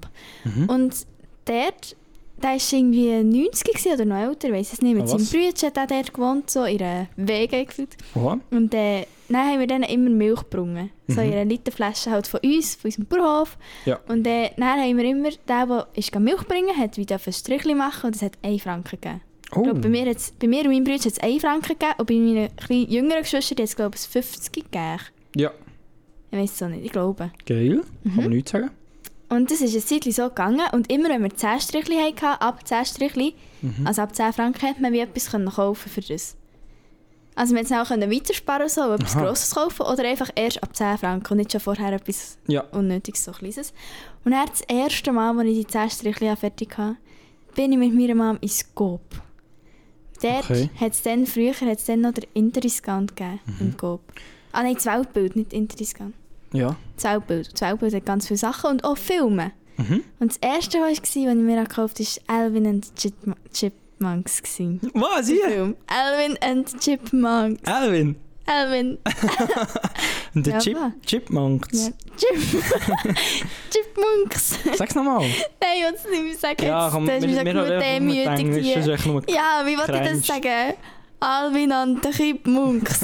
Mhm. 0.44 0.68
Und 0.68 0.94
dort, 1.47 1.97
der 2.42 2.51
war 2.51 2.57
irgendwie 2.72 3.22
90 3.24 3.64
gewesen 3.74 3.92
oder 3.94 4.05
noch 4.05 4.16
älter, 4.28 4.49
ich 4.49 4.55
weiß 4.55 4.72
es 4.74 4.82
nicht, 4.82 4.94
mit 4.94 5.05
Ah, 5.05 5.07
seinem? 5.18 5.26
Bruder 5.26 5.66
hat 5.66 5.76
er 5.78 5.86
dort 5.86 6.14
gewohnt, 6.14 6.51
so 6.51 6.64
in 6.64 6.80
einer 6.82 7.07
Wege 7.16 7.64
gefühlt. 7.64 7.97
Und 8.51 8.74
äh, 8.74 9.07
dann 9.28 9.47
haben 9.49 9.59
wir 9.61 9.66
denen 9.66 9.84
immer 9.84 10.11
Milch 10.11 10.40
gebrungen. 10.49 10.90
So 11.09 11.20
in 11.22 11.32
einer 11.32 11.44
Literflasche 11.47 12.11
halt 12.11 12.26
von 12.28 12.40
uns, 12.44 12.74
von 12.76 12.88
unserem 12.88 13.07
Bauernhof. 13.07 13.57
Mhm. 13.86 13.90
Ja. 13.90 13.99
Und 14.09 14.26
äh, 14.26 14.51
dann 14.57 14.78
haben 14.80 14.97
wir 14.99 15.05
immer, 15.05 15.30
der, 15.49 15.86
der 15.97 16.20
Milch 16.20 16.42
bringen 16.47 16.76
hat, 16.76 16.97
wie 16.97 17.07
ein 17.11 17.32
Strichli 17.32 17.74
machen 17.74 18.07
und 18.09 18.16
es 18.16 18.22
hat 18.22 18.32
1 18.42 18.62
Franken 18.62 19.01
gegeben. 19.01 19.20
Oh. 19.53 19.59
Ich 19.59 19.64
glaube, 19.64 19.80
bei, 19.80 19.88
mir 19.88 20.07
hat's- 20.07 20.32
bei 20.38 20.49
mir 20.49 20.62
und 20.62 20.68
meinem 20.72 20.84
Bruder 20.84 20.99
hat 20.99 21.07
es 21.07 21.18
1 21.20 21.40
Franken 21.40 21.68
gegeben 21.78 21.94
und 21.99 22.07
bei 22.07 22.51
kleinen 22.66 22.90
jüngeren 22.90 23.22
Geschwistern 23.22 23.59
hat 23.59 23.64
es, 23.64 23.76
glaube 23.76 23.97
ich, 23.97 24.03
50 24.03 24.53
gegeben. 24.53 24.99
Ja. 25.36 25.51
Ich 26.30 26.38
weiß 26.38 26.53
es 26.55 26.62
auch 26.62 26.68
nicht, 26.68 26.84
ich 26.84 26.92
glaube. 26.92 27.30
Geil. 27.47 27.82
Kann 28.03 28.12
Mhm. 28.12 28.16
man 28.16 28.30
nichts 28.30 28.51
sagen. 28.51 28.70
Und 29.28 29.51
das 29.51 29.61
ist 29.61 29.74
ein 29.74 29.80
Zeitchen 29.82 30.12
so 30.12 30.28
gegangen 30.28 30.62
und 30.72 30.90
immer 30.92 31.09
wenn 31.09 31.22
wir 31.22 31.34
10 31.34 31.61
Strichli 31.61 31.97
hatten, 31.97 32.40
ab 32.42 32.66
10 32.66 32.84
Strichli, 32.84 33.34
Mhm. 33.62 33.86
also 33.86 34.03
ab 34.03 34.14
10 34.14 34.32
Franken, 34.32 34.61
konnte 34.61 34.82
man 34.82 34.92
wie 34.92 35.01
etwas 35.01 35.30
können 35.30 35.49
kaufen 35.51 35.88
für 35.90 36.01
das. 36.01 36.36
Also 37.34 37.55
wir 37.55 37.62
konnten 37.62 37.74
auch 37.74 37.88
können 37.88 38.11
weitersparen 38.11 38.68
so, 38.68 38.92
etwas 38.92 39.14
Aha. 39.16 39.24
Grosses 39.26 39.55
kaufen 39.55 39.82
oder 39.82 40.05
einfach 40.05 40.30
erst 40.34 40.62
ab 40.62 40.74
10 40.74 40.97
Franken 40.99 41.32
und 41.32 41.38
nicht 41.38 41.53
schon 41.53 41.61
vorher 41.61 41.92
etwas 41.92 42.38
Ja. 42.47 42.62
Unnötiges, 42.72 43.24
so 43.24 43.32
Kleines. 43.32 43.72
Und 44.24 44.32
dann 44.32 44.47
das 44.49 44.62
erste 44.62 45.12
Mal, 45.12 45.36
als 45.38 45.49
ich 45.49 45.59
die 45.59 45.66
10 45.66 45.90
Strichli 45.90 46.34
fertig 46.36 46.76
hatte, 46.78 46.97
bin 47.55 47.72
ich 47.72 47.78
mit 47.78 47.94
meiner 47.94 48.14
Mom 48.14 48.38
ins 48.40 48.64
Coop. 48.74 49.01
Dort 50.19 50.45
Okay. 50.51 50.71
hat 50.81 50.93
es 50.93 51.03
dann, 51.03 51.27
früher 51.27 51.53
hat 51.53 51.79
es 51.79 51.85
dann 51.85 52.01
noch 52.03 52.12
den 52.12 52.25
Interdiscount 52.35 53.17
gegeben 53.17 53.41
Mhm. 53.47 53.55
im 53.61 53.77
Coop. 53.77 54.01
Ah 54.53 54.62
nein, 54.62 54.75
das 54.75 54.87
Weltbild, 54.87 55.37
nicht 55.37 55.53
Interdiscount. 55.53 56.14
Ja. 56.53 56.77
Das 56.97 57.05
Weltbild. 57.05 57.53
Das 57.53 57.61
Weltbild 57.61 57.95
hat 57.95 58.07
ganz 58.07 58.27
viele 58.27 58.39
Sachen 58.39 58.71
und 58.71 58.85
auch 58.85 58.97
Filme. 58.97 59.53
Mhm. 59.77 60.03
Und 60.21 60.31
das 60.31 60.39
erste, 60.39 60.79
was 60.81 60.93
ich, 60.93 60.99
war, 61.17 61.33
was 61.33 61.37
ich 61.37 61.43
mir 61.43 61.62
gekauft 61.64 61.99
habe, 62.01 62.09
war 62.29 62.37
Alvin 62.45 62.67
and 62.67 62.87
Chipmunks. 63.53 64.43
gewesen. 64.43 64.81
Was, 64.95 65.27
hier? 65.29 65.45
Film. 65.49 65.77
Alvin 65.87 66.39
and 66.43 66.81
Chipmunks. 66.81 67.62
Alvin. 67.71 68.17
Alvin. 68.47 68.99
Und 70.34 70.47
der 70.47 70.55
Ja, 70.55 70.61
Chip? 70.61 70.78
Chipmunks. 71.05 71.68
Ja. 71.86 71.92
Chip 72.16 72.64
Chipmunks. 73.70 74.59
Sag's 74.76 74.94
nochmal. 74.94 75.20
Nein, 75.20 75.30
ich 75.78 75.94
es 75.94 76.11
nicht 76.11 76.22
mehr 76.24 76.34
sagen. 76.36 76.64
Ja, 76.66 76.88
komm, 76.90 77.05
mich 77.05 77.20
so 77.22 77.28
wir 77.28 77.44
genug 77.44 77.66
demütig 77.66 78.26
Englisch, 78.26 78.74
das 78.74 78.86
Ja, 79.28 79.62
wie 79.66 79.76
wollte 79.76 79.92
ich 80.03 80.11
das 80.11 80.26
sagen? 80.26 80.74
Alvin 81.20 81.72
and 81.72 82.03
the 82.05 82.11
Chipmunks. 82.11 83.01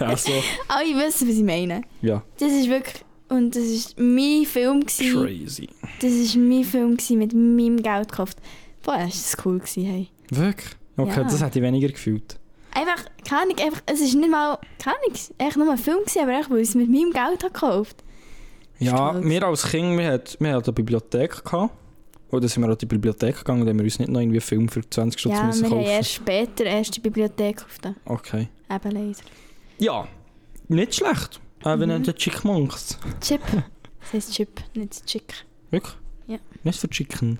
ja, 0.00 0.16
so. 0.16 0.32
Alle 0.68 0.94
wissen, 0.96 1.28
was 1.28 1.34
ich 1.36 1.42
meine. 1.42 1.82
Ja, 2.02 2.22
Das 2.38 2.52
ist 2.52 2.68
wirklich... 2.68 3.04
Und 3.30 3.54
das 3.54 3.62
war 3.96 4.04
mein 4.04 4.44
Film. 4.46 4.80
Gewesen. 4.86 5.22
crazy. 5.22 5.68
Das 6.00 6.12
war 6.12 6.42
mein 6.42 6.64
Film 6.64 6.96
gewesen, 6.96 7.18
mit 7.18 7.34
meinem 7.34 7.82
Geld 7.82 8.08
gekauft. 8.10 8.38
Boah, 8.82 8.98
das 9.04 9.36
war 9.36 9.46
cool. 9.46 9.58
Gewesen, 9.58 9.84
hey. 9.84 10.08
Wirklich? 10.30 10.70
Okay, 10.96 11.16
Ja. 11.18 11.24
das 11.24 11.42
hätte 11.42 11.58
ich 11.58 11.62
weniger 11.62 11.88
gefühlt. 11.88 12.38
Einfach, 12.80 13.04
keine 13.28 13.42
Ahnung, 13.42 13.58
einfach, 13.58 13.82
es 13.86 14.00
ist 14.00 14.14
nicht 14.14 14.30
mal, 14.30 14.58
keine 14.82 14.96
Ahnung, 14.96 15.18
echt 15.38 15.56
nur 15.56 15.70
ein 15.70 15.78
Film 15.78 15.98
gewesen, 16.00 16.22
aber 16.22 16.38
echt, 16.38 16.50
weil 16.50 16.58
ich 16.58 16.68
es 16.68 16.74
mit 16.74 16.88
meinem 16.88 17.10
Geld 17.12 17.42
habe 17.42 17.52
gekauft 17.52 17.96
Ja, 18.78 19.10
stolz. 19.10 19.24
wir 19.24 19.42
als 19.44 19.62
Kind, 19.70 19.98
wir 19.98 20.12
hatten, 20.12 20.36
wir 20.44 20.54
eine 20.54 20.72
Bibliothek. 20.72 21.44
Gehabt. 21.44 21.74
Oder 22.30 22.46
sind 22.46 22.62
wir 22.62 22.68
an 22.70 22.76
die 22.78 22.84
Bibliothek 22.86 23.38
gegangen, 23.38 23.64
da 23.64 23.70
haben 23.70 23.78
wir 23.78 23.84
uns 23.84 23.98
nicht 23.98 24.10
noch 24.10 24.20
irgendwie 24.20 24.36
einen 24.36 24.42
Film 24.42 24.68
für 24.68 24.82
20 24.88 25.18
Stutz 25.18 25.32
Ja, 25.32 25.44
müssen 25.44 25.62
wir 25.62 25.70
haben 25.70 25.76
kaufen. 25.78 25.90
erst 25.90 26.12
später 26.12 26.64
erst 26.64 26.94
die 26.96 27.00
Bibliothek 27.00 27.56
gekauft. 27.56 27.88
Okay. 28.04 28.48
Eben 28.70 28.90
leider. 28.90 29.18
Ja, 29.78 30.06
nicht 30.68 30.94
schlecht. 30.94 31.40
Äh, 31.64 31.78
wenn 31.78 31.88
Mhm. 31.88 32.02
der 32.04 32.14
Chickmunks. 32.14 32.98
Chip. 33.20 33.40
Das 34.00 34.12
heisst 34.12 34.32
Chip, 34.34 34.60
nicht 34.74 35.04
Chick. 35.06 35.34
Wirklich? 35.70 35.94
Ja. 36.28 36.38
Nicht 36.62 36.78
für 36.78 36.88
Chicken. 36.88 37.38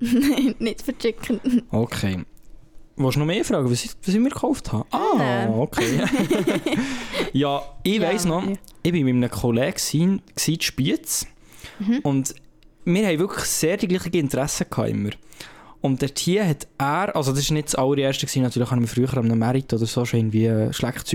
nicht 0.58 0.82
für 0.82 0.96
Chicken. 0.96 1.62
Okay. 1.70 2.24
Willst 2.96 3.16
du 3.16 3.18
noch 3.20 3.26
mehr 3.26 3.44
fragen, 3.44 3.70
was 3.70 3.84
ich, 3.84 3.90
was 4.04 4.14
ich 4.14 4.20
mir 4.20 4.28
gekauft 4.30 4.72
habe? 4.72 4.86
Ah, 4.92 5.48
okay. 5.48 6.00
ja, 7.32 7.62
ich 7.82 7.96
Ja, 7.96 8.02
weiss 8.08 8.24
noch, 8.24 8.46
ja. 8.46 8.52
ich 8.82 8.92
war 8.92 9.00
mit 9.00 9.14
einem 9.14 9.30
Kollegen 9.30 10.20
in 10.46 10.60
Spiez 10.60 11.26
Mhm. 11.80 11.98
und 12.04 12.34
wir 12.84 13.06
haben 13.08 13.18
wirklich 13.18 13.44
sehr 13.46 13.76
die 13.76 13.88
gleichen 13.88 14.12
Interessen 14.12 14.66
gehabt 14.70 14.90
immer. 14.90 15.10
Und 15.80 16.00
dort 16.02 16.18
hier 16.20 16.46
hat 16.46 16.68
er, 16.78 17.16
also 17.16 17.32
das 17.32 17.48
war 17.50 17.54
nicht 17.54 17.68
das 17.68 17.74
allererste, 17.74 18.26
gewesen, 18.26 18.42
natürlich 18.42 18.70
habe 18.70 18.80
ich 18.84 18.96
mir 18.96 19.06
früher 19.06 19.18
am 19.18 19.26
Merit 19.26 19.72
oder 19.72 19.84
so 19.86 20.04
schon 20.04 20.20
irgendwie 20.20 20.46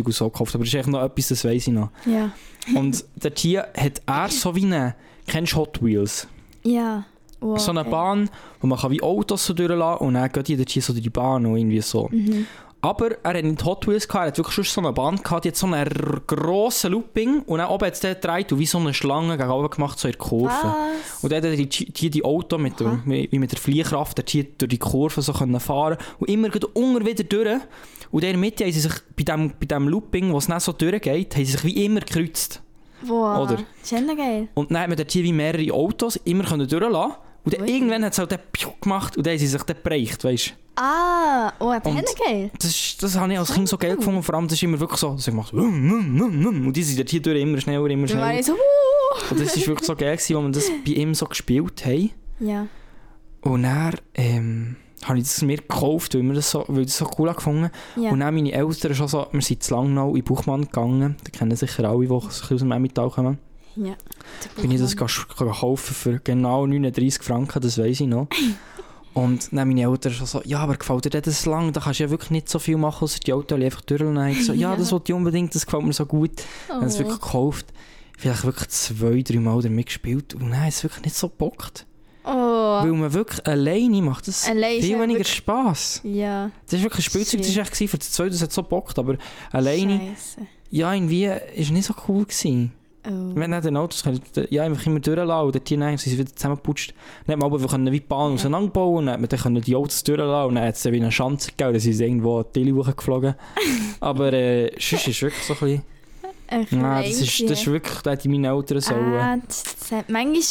und 0.06 0.12
so 0.14 0.30
gekauft, 0.30 0.54
aber 0.56 0.64
das 0.66 0.74
ist 0.74 0.80
echt 0.80 0.90
noch 0.90 1.02
etwas, 1.04 1.30
das 1.30 1.46
weiss 1.46 1.68
ich 1.68 1.74
noch. 1.74 1.92
Ja. 2.06 2.32
Und 2.76 3.06
dort 3.16 3.40
hier 3.40 3.68
hat 3.78 4.02
er 4.06 4.28
so 4.30 4.54
wie 4.56 4.66
eine, 4.66 4.96
kennst 5.28 5.54
du 5.54 5.58
Hot 5.58 5.82
Wheels? 5.82 6.28
Ja. 6.64 7.06
Wow, 7.42 7.60
so 7.60 7.72
eine. 7.72 7.86
Bahn, 7.86 8.30
wo 8.60 8.68
man 8.68 8.78
kann 8.78 8.92
wie 8.92 9.02
Autos 9.02 9.46
so 9.46 9.54
durchlassen 9.54 10.06
und 10.06 10.14
dann 10.16 10.32
geht 10.32 10.60
dort 10.60 10.70
hier 10.70 10.82
so 10.82 10.94
durch 10.94 11.04
die 11.04 11.10
Bahn 11.10 11.46
und 11.46 11.58
irgendwie 11.58 11.82
so. 11.82 12.10
Mhm. 12.12 12.46
Aber 12.82 13.12
er 13.24 13.34
hat 13.38 13.44
nicht 13.44 13.66
Hot 13.66 13.88
Wheels 13.88 14.08
gehabt, 14.08 14.24
er 14.24 14.28
hat 14.28 14.38
wirklich 14.38 14.56
schon 14.56 14.64
so 14.64 14.82
eine 14.82 14.94
Bahn 14.94 15.18
gehabt, 15.18 15.44
die 15.44 15.50
hat 15.50 15.58
so 15.58 15.68
einen 15.68 16.22
grossen 16.28 16.94
Looping 16.94 17.42
und 17.42 17.58
dann 17.58 17.70
oben 17.70 17.88
hat 17.88 17.94
es 17.94 18.00
den 18.00 18.14
gedreht 18.14 18.54
und 18.54 18.60
wie 18.60 18.66
so 18.66 18.78
eine 18.78 18.94
Schlange 18.94 19.38
gegen 19.38 19.50
oben 19.50 19.70
gemacht, 19.70 20.00
so 20.00 20.08
in 20.08 20.14
der 20.14 20.20
Kurve. 20.20 20.54
Was? 20.54 21.22
Und 21.24 21.32
dann 21.32 21.38
hat 21.38 21.46
er 21.46 21.56
die, 21.58 21.68
die, 21.68 22.10
die 22.10 22.24
Auto 22.24 22.58
mit, 22.58 22.80
dem, 22.80 23.02
wie 23.06 23.38
mit 23.38 23.52
der 23.52 23.60
Fliehkraft 23.60 24.18
dort 24.18 24.30
hier 24.30 24.46
durch 24.58 24.70
die 24.70 24.78
Kurve 24.78 25.22
so 25.22 25.34
können 25.34 25.60
fahren 25.60 25.98
und 26.20 26.30
immer 26.30 26.48
unter 26.74 27.06
wieder 27.06 27.24
durch. 27.26 27.60
Und 28.12 28.24
in 28.24 28.30
der 28.30 28.38
Mitte 28.38 28.64
haben 28.64 28.72
sie 28.72 28.80
sich 28.80 28.94
bei 29.16 29.24
dem, 29.24 29.52
bei 29.60 29.66
dem 29.66 29.90
Looping, 29.90 30.32
wo 30.32 30.38
es 30.38 30.48
dann 30.48 30.62
so 30.62 30.72
durchgeht, 30.72 31.36
haben 31.36 31.46
sie 31.46 31.52
sich 31.52 31.64
wie 31.66 31.86
immer 31.86 32.00
gekreuzt. 32.00 32.62
Wow. 33.02 33.40
Oder? 33.40 33.56
Das 33.56 33.92
ist 33.92 33.92
ja 33.92 34.14
geil. 34.14 34.48
Und 34.54 34.72
dann 34.72 34.80
hat 34.80 34.88
man 34.88 34.98
dort 34.98 35.12
hier 35.12 35.24
wie 35.24 35.34
mehrere 35.34 35.74
Autos 35.74 36.16
immer 36.24 36.46
können 36.46 36.68
durchlassen 36.68 37.14
und 37.44 37.54
dann 37.54 37.68
irgendwann 37.68 38.04
hat 38.04 38.14
es 38.14 38.20
halt 38.20 38.32
den 38.32 38.40
Piu 38.52 38.70
gemacht 38.82 39.18
und 39.18 39.26
dann 39.26 39.32
haben 39.32 39.40
sie 39.40 39.48
sich 39.48 39.64
dann 39.64 39.78
gebracht, 39.82 40.24
weißt 40.24 40.48
du. 40.48 40.52
Ah, 40.82 41.52
oh, 41.60 41.74
ja 41.74 41.80
geil. 41.80 42.52
Das, 42.58 42.98
das 42.98 43.16
habe 43.18 43.34
ich 43.34 43.40
als 43.40 43.54
Kind 43.54 43.68
so 43.68 43.78
geil 43.78 43.98
gefunden 43.98 44.18
und 44.18 44.24
vor 44.24 44.36
allem 44.36 44.48
das 44.48 44.54
ist 44.54 44.64
immer 44.64 44.80
wirklich 44.80 45.00
so, 45.00 45.14
dass 45.14 45.28
ich 45.28 45.34
mache 45.34 45.56
so 45.56 45.62
und 45.62 46.74
die 46.74 46.84
sind 46.84 47.00
dort 47.00 47.10
hier 47.10 47.22
durch 47.22 47.42
immer 47.42 47.60
schneller, 47.60 47.86
immer 47.88 48.04
war 48.04 48.08
schneller. 48.08 48.40
ich 48.40 48.46
so, 48.46 48.54
uh. 48.54 49.32
Und 49.32 49.40
das 49.42 49.58
ist 49.58 49.68
wirklich 49.68 49.86
so 49.86 49.96
geil 49.96 50.16
gewesen, 50.16 50.38
als 50.38 50.46
wir 50.46 50.52
das 50.52 50.72
bei 50.86 50.92
ihm 50.94 51.14
so 51.14 51.26
gespielt 51.26 51.86
haben. 51.86 52.12
Ja. 52.40 52.68
Und 53.42 53.64
dann 53.64 53.96
ähm, 54.16 54.76
habe 55.04 55.18
ich 55.18 55.26
das 55.26 55.42
mir 55.42 55.58
gekauft, 55.58 56.16
weil, 56.16 56.24
wir 56.24 56.34
das 56.34 56.52
so, 56.52 56.64
weil 56.68 56.82
ich 56.82 56.88
das 56.88 56.98
so 56.98 57.10
cool 57.18 57.34
gefunden 57.34 57.72
Ja. 57.96 58.12
Und 58.12 58.20
dann 58.20 58.34
meine 58.34 58.52
Eltern 58.52 58.96
schon 58.96 59.08
so, 59.08 59.28
wir 59.32 59.42
sind 59.42 59.64
zu 59.64 59.74
Langnau 59.74 60.16
in 60.16 60.24
Buchmann 60.24 60.62
gegangen, 60.62 61.16
da 61.24 61.30
kennen 61.30 61.56
sicher 61.56 61.90
alle, 61.90 62.06
die 62.06 62.12
aus 62.12 62.48
dem 62.48 62.72
Emmental 62.72 63.10
kommen. 63.10 63.38
Ja. 63.86 63.96
bin 64.62 64.72
ich 64.72 64.80
das 64.80 64.96
kaufen 64.96 65.94
für 65.96 66.20
genau 66.20 66.66
39 66.68 67.22
Franken, 67.24 67.62
das 67.62 67.78
weiß 67.78 68.02
ich 68.02 68.08
noch. 68.08 68.28
Und 69.14 69.50
dann 69.52 69.68
meine 69.68 69.82
Eltern 69.82 70.14
schon 70.14 70.28
so, 70.28 70.42
ja, 70.46 70.60
aber 70.60 70.76
gefällt 70.78 71.06
dir 71.06 71.10
das 71.22 71.46
lang? 71.46 71.74
Da 71.74 71.82
kannst 71.82 72.00
du 72.00 72.04
ja 72.04 72.10
wirklich 72.10 72.30
nicht 72.32 72.48
so 72.48 72.60
viel 72.60 72.78
machen, 72.78 73.04
außer 73.04 73.20
die 73.20 73.34
Autos 73.34 73.60
einfach 73.60 73.82
durchlassen. 73.82 74.28
Ich 74.30 74.46
so, 74.46 74.54
ja, 74.54 74.72
Ja. 74.72 74.76
das 74.78 74.92
wollte 74.92 75.12
ich 75.12 75.16
unbedingt, 75.18 75.54
das 75.56 75.66
gefällt 75.66 75.84
mir 75.84 75.94
so 75.94 76.06
gut. 76.06 76.32
Ich 76.68 76.74
habe 76.74 76.86
es 76.86 76.96
Oh. 76.96 77.00
wirklich 77.00 77.20
gekauft. 77.20 77.66
Vielleicht 78.18 78.44
wirklich 78.46 78.70
zwei, 78.70 79.22
drei 79.24 79.40
Mal 79.40 79.62
damit 79.62 79.88
gespielt 79.88 80.36
und 80.36 80.42
dann 80.52 80.62
hat 80.62 80.70
es 80.70 80.84
wirklich 80.84 81.06
nicht 81.06 81.16
so 81.16 81.28
gebockt. 81.30 81.86
Oh. 82.24 82.30
Weil 82.30 82.92
man 82.92 83.12
wirklich 83.14 83.46
alleine 83.48 84.02
macht 84.02 84.28
das 84.28 84.48
Allein 84.48 84.78
ist 84.78 84.86
viel 84.86 85.00
weniger 85.00 85.20
wirklich- 85.20 85.36
Spass. 85.36 86.02
Ja. 86.04 86.52
Das 86.66 86.74
ist 86.76 86.84
wirklich 86.84 87.00
ein 87.08 87.10
Spielzeug, 87.10 87.42
das 87.42 87.56
war 87.56 87.64
echt 87.64 87.76
für 87.90 87.98
das 87.98 88.12
zweite, 88.12 88.32
das 88.32 88.42
hat 88.42 88.52
so 88.52 88.62
gebockt, 88.62 89.00
aber 89.00 89.18
alleine, 89.52 90.00
Scheiße. 90.16 90.42
ja, 90.70 90.94
irgendwie, 90.94 91.26
ist 91.56 91.72
nicht 91.72 91.86
so 91.86 91.96
cool 92.08 92.26
gewesen. 92.26 92.74
Oh. 93.08 93.32
Wenn 93.34 93.52
nicht 93.52 93.64
den 93.64 93.78
Autos 93.78 94.04
können, 94.04 94.20
ja, 94.50 94.64
einfach 94.64 94.86
immer 94.86 95.00
durchlassen 95.00 95.46
und 95.46 95.56
dort 95.56 95.70
hinein 95.70 95.98
sind 95.98 96.12
sie 96.12 96.18
wieder 96.18 96.36
zusammengeputzt. 96.36 96.94
Dann 97.28 97.40
man 97.40 97.54
aber 97.54 97.66
können 97.66 97.92
wie 97.92 98.00
Bahn 98.02 98.34
auseinanderbauen 98.34 99.08
und 99.08 99.32
dann 99.32 99.40
können 99.40 99.62
die 99.62 99.76
Autos 99.76 100.04
durchlassen 100.04 100.50
und 100.50 100.56
dann 100.56 100.66
hat 100.66 100.76
es 100.76 100.84
wie 100.86 100.98
eine 100.98 101.10
Chance 101.10 101.52
gegeben, 101.52 101.74
dann 101.74 101.80
sind 101.80 101.94
sie 101.94 102.04
irgendwo 102.04 102.44
die 102.44 102.52
Tilly 102.52 102.72
hochgeflogen. 102.72 103.36
aber 104.02 104.34
äh, 104.34 104.72
sonst 104.78 105.08
ist 105.08 105.22
wirklich 105.22 105.44
so 105.44 105.54
ein 105.54 105.60
bisschen... 105.60 105.82
Ein 106.52 106.68
Nein, 106.72 107.04
das 107.08 107.22
ist, 107.22 107.42
das 107.50 107.60
ist 107.60 107.68
wirklich, 107.68 108.00
da 108.02 108.12
hätte 108.12 108.28
ich 108.28 108.32
meine 108.32 108.48
Eltern. 108.48 108.82
Ah, 109.20 109.38
das, 109.46 109.64
das 109.64 109.92
hat 109.92 110.10
manchmal, 110.10 110.44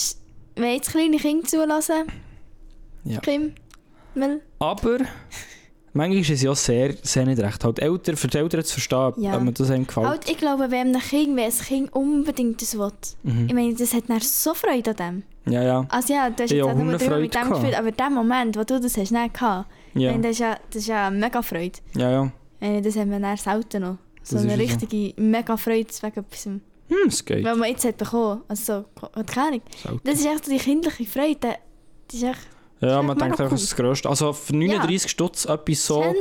wenn 0.55 0.75
jetzt 0.75 0.91
kleine 0.93 1.17
Kinder 1.17 1.47
zulassen, 1.47 2.05
Ja. 3.05 3.19
Kim, 3.21 3.53
Mel, 4.15 4.41
Aber 4.61 4.99
manchmal 5.93 6.21
ist 6.21 6.31
es 6.31 6.43
ja 6.43 6.55
sehr, 6.55 6.95
sehr 7.03 7.25
nicht 7.27 7.41
recht. 7.41 7.65
Halt 7.65 7.79
Eltern, 7.81 8.17
für 8.17 8.29
die 8.29 8.39
Eltern 8.39 8.65
zu 8.65 8.73
verstehen, 8.75 9.13
Ja. 9.19 9.37
ob 9.37 9.43
man 9.43 9.55
das 9.55 9.71
einem 9.71 9.87
gefällt. 9.87 10.07
halt, 10.07 10.31
ich 10.31 10.37
glaube, 10.39 10.71
wenn 10.71 10.89
einem 10.95 11.01
Kind, 11.01 11.37
wenn 11.37 11.45
ein 11.45 11.53
Kind 11.53 11.93
unbedingt 11.95 12.61
das 12.63 12.79
will, 12.79 12.93
ich 13.25 13.33
Mhm. 13.33 13.49
meine, 13.55 13.75
das 13.75 13.95
hat 13.95 14.05
dann 14.09 14.21
so 14.21 14.55
Freude 14.55 14.91
an 14.91 14.97
dem. 15.47 15.53
Ja, 15.53 15.63
ja. 15.63 15.87
Also 15.89 16.13
ja, 16.13 16.29
du 16.31 16.43
hast 16.43 16.51
Ich 16.51 16.59
jetzt 16.59 16.67
auch 16.67 16.75
nur 16.75 16.85
mit 16.85 17.01
dem 17.01 17.51
gespielt, 17.51 17.79
aber 17.79 17.91
der 17.93 18.11
Moment, 18.11 18.57
wo 18.57 18.65
du 18.65 18.79
das 18.81 18.97
hast 18.97 19.11
nicht 19.13 19.35
gehabt, 19.35 19.71
ich 19.95 20.03
Ja, 20.03 20.11
meine, 20.11 20.23
das, 20.25 20.33
ist 20.33 20.39
ja, 20.41 20.57
das 20.71 20.83
ist 20.83 20.89
ja 20.89 21.11
mega 21.11 21.41
Freude. 21.43 21.79
ja. 21.97 22.11
ja. 22.11 22.33
Ich 22.61 22.67
meine, 22.69 22.83
das 22.83 22.97
haben 22.97 23.11
wir 23.13 23.21
dann 23.21 23.37
selten 23.37 23.83
noch. 23.83 23.97
So 24.25 24.35
Das 24.37 24.45
eine 24.45 24.55
ist 24.55 24.59
ja 24.61 24.67
so. 24.67 24.73
richtige 24.87 25.23
mega 25.23 25.57
Freude 25.57 25.87
wegen 26.03 26.21
etwas, 26.21 26.45
Hm, 26.45 26.61
es 27.07 27.25
geht. 27.25 27.45
was 27.45 27.57
man 27.57 27.69
jetzt 27.71 27.85
hat 27.85 27.97
bekommen. 27.99 28.41
Also 28.49 28.85
so, 29.01 29.13
keine 29.27 29.47
Ahnung. 29.49 29.63
Das 30.05 30.15
ist 30.19 30.27
echt 30.27 30.45
so 30.45 30.51
die 30.51 30.59
kindliche 30.59 31.05
Freude, 31.07 31.39
das 32.09 32.15
ist 32.15 32.23
echt 32.25 32.49
Ja, 32.81 33.03
man 33.03 33.19
denkt 33.19 33.41
einfach, 33.41 33.51
das 33.51 33.63
ist 33.63 33.73
das 33.73 33.77
Größte. 33.77 34.09
Also 34.09 34.33
für 34.33 34.55
39 34.55 35.11
Stutz 35.11 35.45
etwas 35.47 35.85
so... 35.85 36.15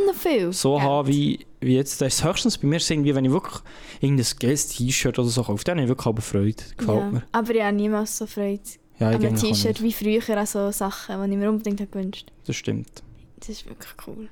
so 0.51 0.81
haben 0.81 1.07
wie, 1.07 1.45
wie 1.59 1.75
jetzt. 1.75 2.01
Das 2.01 2.15
ist 2.15 2.23
höchstens 2.23 2.57
bei 2.57 2.67
mir 2.67 2.79
sind, 2.79 3.03
wie 3.03 3.13
wenn 3.13 3.25
ich 3.25 3.31
wirklich 3.31 3.61
irgendein 4.01 4.25
geiles 4.39 4.67
T-Shirt 4.67 5.19
oder 5.19 5.27
so 5.27 5.43
kaufe. 5.43 5.63
Dann 5.63 5.77
habe 5.77 5.83
ich 5.83 5.89
wirklich 5.89 6.07
aber 6.07 6.21
Freude. 6.21 6.63
Gefällt 6.75 6.99
ja. 6.99 7.09
mir. 7.11 7.23
Aber 7.31 7.53
ich 7.53 7.61
habe 7.61 7.75
niemals 7.75 8.17
so 8.17 8.25
Freude 8.25 8.61
Ja, 8.97 9.11
ich 9.11 9.17
an 9.17 9.25
einem 9.25 9.35
auch 9.35 9.39
T-Shirt 9.39 9.83
wie 9.83 9.93
früher 9.93 10.37
an 10.37 10.45
so 10.47 10.71
Sachen, 10.71 11.23
die 11.23 11.31
ich 11.31 11.37
mir 11.37 11.49
unbedingt 11.49 11.79
habe 11.79 11.91
gewünscht 11.91 12.31
Das 12.45 12.55
stimmt. 12.55 13.03
Das 13.39 13.49
ist 13.49 13.67
wirklich 13.67 13.93
cool. 14.07 14.27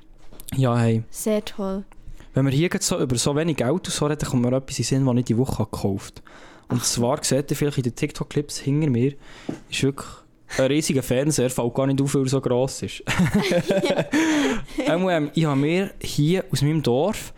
Ja, 0.56 0.78
hey. 0.78 1.04
Sehr 1.12 1.46
toll. 1.46 1.84
Wenn 2.34 2.46
wir 2.46 2.52
hier 2.52 2.70
jetzt 2.74 2.88
so 2.88 3.00
über 3.00 3.16
so 3.18 3.36
wenig 3.36 3.64
und 3.64 3.88
so 3.88 4.06
reden, 4.08 4.20
dann 4.20 4.30
kommt 4.30 4.42
mir 4.42 4.58
etwas 4.58 4.80
in 4.80 4.84
Sinn, 4.84 5.06
was 5.06 5.16
ich 5.16 5.26
die 5.26 5.38
Woche 5.38 5.60
habe 5.60 5.70
gekauft 5.72 6.22
habe. 6.26 6.74
Und 6.74 6.84
zwar, 6.84 7.24
seht 7.24 7.52
ihr 7.52 7.58
vielleicht 7.58 7.78
in 7.78 7.84
den 7.84 7.96
TikTok-Clips 7.96 8.60
hinter 8.60 8.90
mir, 8.90 9.14
ist 9.70 9.84
wirklich 9.84 10.08
ein 10.58 10.66
riesiger 10.66 11.04
Fernseher, 11.04 11.50
fällt 11.50 11.74
gar 11.74 11.88
nicht 11.88 12.02
auf, 12.02 12.14
weil 12.14 12.24
er 12.24 12.30
so 12.30 12.42
gross 12.42 12.82
ist. 12.82 13.04
ähm, 14.88 15.32
ich 15.34 15.46
habe 15.46 15.60
mir 15.60 15.92
hier 16.02 16.46
aus 16.52 16.62
meinem 16.62 16.82
Dorf, 16.82 17.34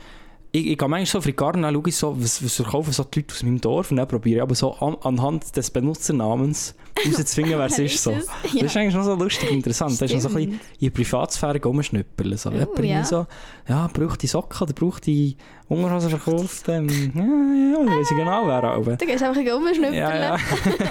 ich, 0.60 0.68
ich 0.68 0.78
gehe 0.78 0.88
manchmal 0.88 1.05
so 1.05 1.18
auf 1.20 1.26
Garten, 1.36 1.62
dann 1.62 1.74
schaue 1.74 1.84
ich 1.88 1.95
so, 1.95 2.16
was, 2.22 2.43
was 2.43 2.55
verkaufen 2.55 2.91
so 2.93 3.03
die 3.03 3.20
Leute 3.20 3.34
aus 3.34 3.43
meinem 3.43 3.62
Dorf 3.62 3.91
und 3.91 3.97
dann 3.97 4.08
probiere 4.08 4.38
ich 4.38 4.41
aber 4.41 4.55
so 4.55 4.74
an, 4.74 4.95
anhand 5.01 5.55
des 5.55 5.70
Benutzernamens 5.72 6.76
rauszufinden, 7.05 7.58
wer 7.58 7.66
es 7.66 7.80
ist. 7.80 8.01
So. 8.03 8.12
Das 8.12 8.53
Ja. 8.53 8.66
ist 8.66 8.76
eigentlich 8.78 8.95
noch 8.95 9.03
so 9.03 9.16
lustig 9.16 9.51
interessant. 9.51 10.01
Das 10.01 10.12
ist 10.12 10.16
noch 10.16 10.22
so 10.22 10.30
ein 10.30 10.36
bisschen 10.36 10.49
Stimmt. 10.53 10.62
in 10.74 10.80
die 10.80 10.89
Privatsphäre 10.89 11.62
rumschnüppeln. 11.64 12.38
So. 12.38 12.49
Oh, 12.49 12.53
Jemand 12.53 12.80
ja. 12.80 12.86
ja. 12.86 13.03
so, 13.05 13.26
ja, 13.68 13.89
braucht 13.93 14.22
die 14.22 14.28
Socken 14.28 14.62
oder 14.64 14.74
braucht 14.74 15.05
die 15.05 15.38
Unterhosen 15.68 16.10
verkauft? 16.10 16.68
Ähm, 16.70 16.88
ja, 16.89 17.24
ja, 17.24 17.84
ja, 17.86 17.99
weiß 17.99 18.12
ich 18.12 18.18
genau, 18.18 18.47
wer 18.47 18.64
aber. 18.64 18.95
Da 18.97 19.05
gehst 19.05 19.22
du 19.22 19.28
einfach 19.28 19.41
rumschnüppeln. 19.41 19.93
Ja, 19.93 20.16
ja. 20.18 20.38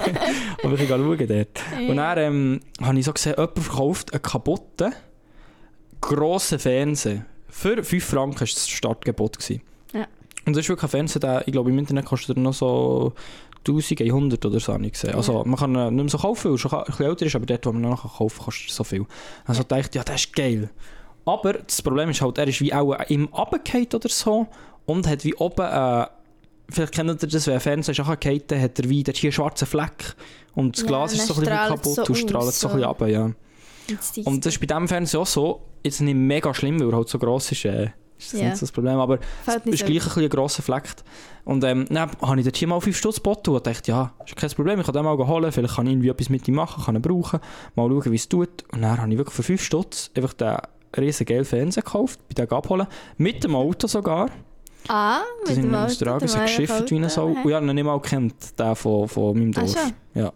Aber 0.63 0.73
ich 0.73 0.79
gehe 0.79 0.87
schauen 0.87 1.17
dort. 1.27 1.61
Und 1.89 1.95
dann 1.97 2.17
ähm, 2.17 2.59
habe 2.81 2.97
ich 2.99 3.05
so 3.05 3.13
gesehen, 3.13 3.33
jemand 3.37 3.59
verkauft 3.59 4.13
einen 4.13 4.21
kaputten, 4.21 4.93
grossen 6.01 6.59
Fernseher. 6.59 7.25
Für 7.57 7.83
5 7.83 8.05
Franken 8.05 8.41
war 8.41 8.45
das 8.45 8.69
Startgebot. 8.69 9.39
Gewesen. 9.39 9.63
Ja. 9.91 10.05
Und 10.45 10.55
das 10.55 10.65
ist 10.65 10.69
wirklich 10.69 10.83
ein 10.83 10.89
Fernseher, 10.89 11.19
der, 11.19 11.47
ich 11.47 11.51
glaube, 11.51 11.71
im 11.71 11.79
Internet 11.79 12.05
kostet 12.05 12.37
er 12.37 12.39
noch 12.43 12.53
so 12.53 13.13
1100 13.67 14.45
oder 14.45 14.59
so 14.59 14.73
habe 14.73 14.85
ich 14.85 14.93
gesehen. 14.93 15.15
Also 15.15 15.43
man 15.43 15.55
kann 15.55 15.75
ihn 15.75 15.95
nicht 15.95 16.03
mehr 16.03 16.09
so 16.09 16.19
kaufen, 16.19 16.51
weil 16.51 16.55
er 16.55 16.59
schon 16.59 16.71
ein 16.71 16.83
bisschen 16.85 17.05
älter 17.07 17.25
ist, 17.25 17.35
aber 17.35 17.47
dort, 17.47 17.65
wo 17.65 17.71
man 17.71 17.83
ihn 17.83 17.89
noch 17.89 18.17
kaufen 18.17 18.37
kann, 18.37 18.45
kostet 18.45 18.69
er 18.69 18.73
so 18.73 18.83
viel. 18.83 19.05
Also 19.45 19.63
dachte 19.63 19.89
ich, 19.89 19.95
ja, 19.95 20.03
das 20.03 20.25
ist 20.25 20.35
geil. 20.35 20.69
Aber 21.25 21.53
das 21.53 21.81
Problem 21.81 22.11
ist 22.11 22.21
halt, 22.21 22.37
er 22.37 22.47
ist 22.47 22.61
wie 22.61 22.71
auch 22.71 22.93
im 23.09 23.25
runtergefallen 23.25 23.87
oder 23.91 24.09
so 24.09 24.45
und 24.85 25.07
hat 25.07 25.25
wie 25.25 25.33
oben, 25.33 25.65
äh, 25.65 26.05
vielleicht 26.69 26.93
kennt 26.93 27.09
ihr 27.09 27.27
das, 27.27 27.47
wenn 27.47 27.55
ein 27.55 27.59
Fernseher 27.59 27.93
ist 27.93 28.51
dann 28.51 28.61
hat 28.61 28.79
er 28.79 28.87
wie 28.87 29.01
dort 29.01 29.17
hier 29.17 29.29
einen 29.29 29.33
schwarzen 29.33 29.67
Fleck 29.67 30.15
und 30.53 30.75
das 30.75 30.83
Ja, 30.83 30.87
Glas 30.87 31.13
und 31.13 31.19
ist 31.19 31.27
so 31.27 31.33
ein 31.33 31.39
bisschen 31.39 31.57
kaputt 31.57 31.95
so 31.95 32.05
und 32.05 32.15
strahlt 32.15 32.53
so 32.53 32.67
ein 32.67 32.75
bisschen 32.75 32.87
runter, 32.87 33.07
ja. 33.07 33.31
Und 34.25 34.45
das 34.45 34.53
ist 34.55 34.59
bei 34.59 34.65
diesem 34.67 34.87
Fernseher 34.87 35.19
auch 35.21 35.27
so, 35.27 35.61
jetzt 35.83 36.01
nicht 36.01 36.15
mega 36.15 36.53
schlimm, 36.53 36.79
weil 36.79 36.89
er 36.89 36.95
halt 36.97 37.09
so 37.09 37.17
gross 37.19 37.51
ist, 37.51 37.65
äh, 37.65 37.91
ist 38.17 38.33
das 38.33 38.39
Ja. 38.41 38.47
nicht 38.47 38.57
so 38.57 38.61
das 38.65 38.71
Problem, 38.71 38.97
aber 38.97 39.19
Fällt 39.43 39.65
es 39.67 39.73
ist 39.81 39.85
gleich 39.85 40.17
ein, 40.17 40.23
ein 40.23 40.29
grosser 40.29 40.63
Fleck. 40.63 40.83
Und 41.45 41.63
ähm, 41.63 41.85
dann 41.89 42.09
habe 42.21 42.39
ich 42.39 42.45
dort 42.45 42.57
hier 42.57 42.67
mal 42.67 42.81
5 42.81 42.97
Stutz 42.97 43.15
geboten 43.17 43.51
und 43.51 43.65
dachte, 43.65 43.91
ja, 43.91 44.11
ist 44.25 44.35
kein 44.35 44.49
Problem, 44.51 44.79
ich 44.79 44.85
kann 44.85 44.93
den 44.93 45.03
mal 45.05 45.15
holen, 45.17 45.51
vielleicht 45.51 45.75
kann 45.75 45.85
ich 45.85 45.93
irgendwie 45.93 46.09
etwas 46.09 46.29
mit 46.29 46.47
ihm 46.47 46.55
machen, 46.55 46.83
kann 46.83 46.95
ihn 46.95 47.01
brauchen, 47.01 47.39
mal 47.75 47.87
schauen, 47.89 48.11
wie 48.11 48.15
es 48.15 48.27
tut. 48.27 48.63
Und 48.73 48.81
dann 48.81 48.99
habe 48.99 49.11
ich 49.11 49.17
wirklich 49.17 49.35
für 49.35 49.43
5 49.43 49.61
Stutz 49.63 50.11
einfach 50.15 50.33
den 50.33 50.57
riesen 50.97 51.25
gelben 51.25 51.45
Fernseher 51.45 51.83
gekauft, 51.83 52.19
bei 52.27 52.33
dem 52.45 52.51
abholen, 52.57 52.87
mit 53.17 53.43
dem 53.43 53.55
Auto 53.55 53.87
sogar. 53.87 54.29
Ah, 54.89 55.19
Das 55.41 55.49
mit 55.49 55.55
sind 55.55 55.63
dem 55.65 55.75
Auto, 55.75 55.85
aus 55.85 55.97
der 55.97 56.07
Augen, 56.13 56.19
dem 56.19 56.27
so 56.27 56.39
geschifft 56.39 56.91
wie 56.91 56.95
eine 56.95 57.09
Sau. 57.09 57.27
Und 57.27 57.45
ich 57.45 57.53
habe 57.53 57.65
ihn 57.65 57.75
nicht 57.75 57.83
mal 57.83 57.99
kennt, 58.01 58.57
den 58.59 58.75
von, 58.75 59.07
von 59.07 59.37
meinem 59.37 59.51
Ah, 59.55 59.59
Dorf. 59.61 59.71
schon? 59.73 59.93
Ja, 60.21 60.33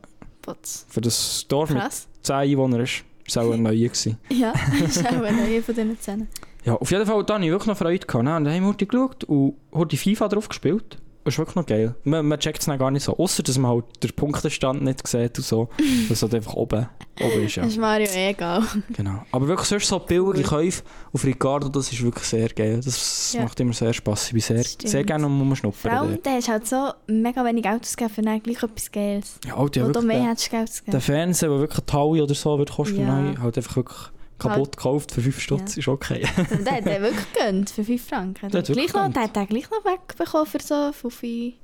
für 0.90 1.02
das 1.02 1.46
Dorf 1.48 1.70
mit 1.70 1.80
Krass. 1.82 2.08
10 2.24 2.36
Einwohnern 2.36 2.82
ist, 2.82 3.04
ist 3.32 3.38
es 3.38 3.44
auch 3.44 3.54
ein 3.54 3.62
neuer 3.62 3.76
gewesen. 3.76 4.18
Ja, 4.30 4.54
das 4.80 4.98
ist 4.98 5.06
auch 5.06 5.12
eine 5.12 5.32
neue 5.38 5.62
von 5.62 5.76
diesen 5.76 6.00
Zähnen. 6.00 6.28
Ja, 6.64 6.76
auf 6.76 6.92
jeden 6.92 7.06
Fall, 7.06 7.24
da 7.24 7.36
hatte 7.36 7.46
ich 7.46 7.50
wirklich 7.50 7.68
noch 7.68 7.78
Freude. 7.78 8.06
Gehabt, 8.06 8.24
ne? 8.24 8.36
Und 8.36 8.46
dann 8.46 8.54
haben 8.54 8.64
wir 8.64 8.70
heute 8.70 8.86
geschaut 8.86 9.24
und 9.24 9.56
heute 9.74 9.98
FIFA 9.98 10.28
drauf 10.28 10.50
gespielt. 10.50 10.98
Ist 11.24 11.38
wirklich 11.38 11.56
noch 11.56 11.66
geil. 11.68 11.94
Man, 12.04 12.26
man 12.28 12.40
checkt 12.40 12.60
es 12.62 12.66
dann 12.66 12.80
gar 12.80 12.90
nicht 12.90 13.04
so. 13.04 13.16
Außer, 13.16 13.44
dass 13.44 13.58
man 13.60 13.70
halt 13.72 13.86
den 14.02 14.12
Punktestand 14.14 14.82
nicht 14.84 15.08
sieht 15.08 15.38
und 15.38 15.44
so. 15.46 15.70
Dass 16.10 16.18
es 16.18 16.22
halt 16.24 16.34
einfach 16.34 16.54
oben, 16.56 16.90
oben 17.22 17.44
ist, 17.46 17.56
ja. 17.58 17.64
Das 17.64 17.74
ist 17.74 17.78
Mario 17.80 18.08
eh 18.08 18.30
egal. 18.32 18.64
Genau. 18.94 19.22
Aber 19.32 19.48
wirklich 19.48 19.68
sonst 19.68 19.88
so 19.88 20.00
billige 20.00 20.42
Käufe 20.42 20.82
auf 21.14 21.24
Ricardo, 21.24 21.70
das 21.70 21.92
ist 21.92 22.02
wirklich 22.04 22.26
sehr 22.26 22.50
geil. 22.50 22.82
Das 22.84 23.34
Ja. 23.34 23.44
macht 23.44 23.60
immer 23.60 23.74
sehr 23.74 23.94
Spass. 23.94 24.28
Ich 24.28 24.34
bin 24.34 24.42
sehr, 24.42 24.64
sehr 24.64 25.04
gerne 25.04 25.28
um 25.28 25.38
Vor 25.38 25.46
rumschnuppern. 25.48 25.92
allem, 25.92 26.10
dort. 26.14 26.26
der 26.26 26.34
hast 26.34 26.50
halt 26.50 26.68
so 26.68 26.90
mega 27.08 27.46
wenig 27.46 27.64
Geld 27.64 27.82
ausgegeben 27.84 28.14
für 28.16 28.22
dann 28.24 28.42
gleich 28.42 28.64
etwas 28.64 28.92
Geiles. 28.92 29.40
Ja, 29.46 29.58
halt, 29.58 29.76
ja, 29.76 29.88
Wo 29.88 29.92
du 29.92 30.02
mehr 30.02 30.24
hättest 30.28 30.50
Geld 30.50 30.64
ausgegeben. 30.70 30.92
den 30.92 31.02
Fernseher, 31.02 31.50
der 31.50 31.60
wirklich 31.60 31.86
Taui 31.86 32.22
oder 32.22 32.34
so 32.34 32.58
wird 32.58 32.72
kosten, 32.72 33.00
Ja. 33.00 33.22
neu, 33.22 33.38
halt 33.38 33.58
einfach 33.58 33.76
wirklich 33.76 34.00
kaputt 34.42 34.78
gekauft 34.78 35.12
für 35.12 35.22
5 35.22 35.40
Stutz. 35.40 35.78
Ist 35.78 35.88
okay. 35.88 36.22
der 36.66 36.74
hat 36.74 36.86
den 36.86 37.02
wirklich 37.02 37.34
gegönnt 37.34 37.70
für 37.70 37.84
5 37.84 38.08
Franken. 38.08 38.50
Der 38.50 38.60
hat 38.60 38.66
gleich 38.66 38.78
wirklich 38.78 38.94
noch, 38.94 39.12
der 39.12 39.24
hat 39.24 39.36
den 39.36 39.48
gleich 39.48 39.70
noch 39.70 39.86
wegbekommen 39.86 40.48
für 40.48 40.60
so 40.62 40.92
Fuffi. 40.94 41.56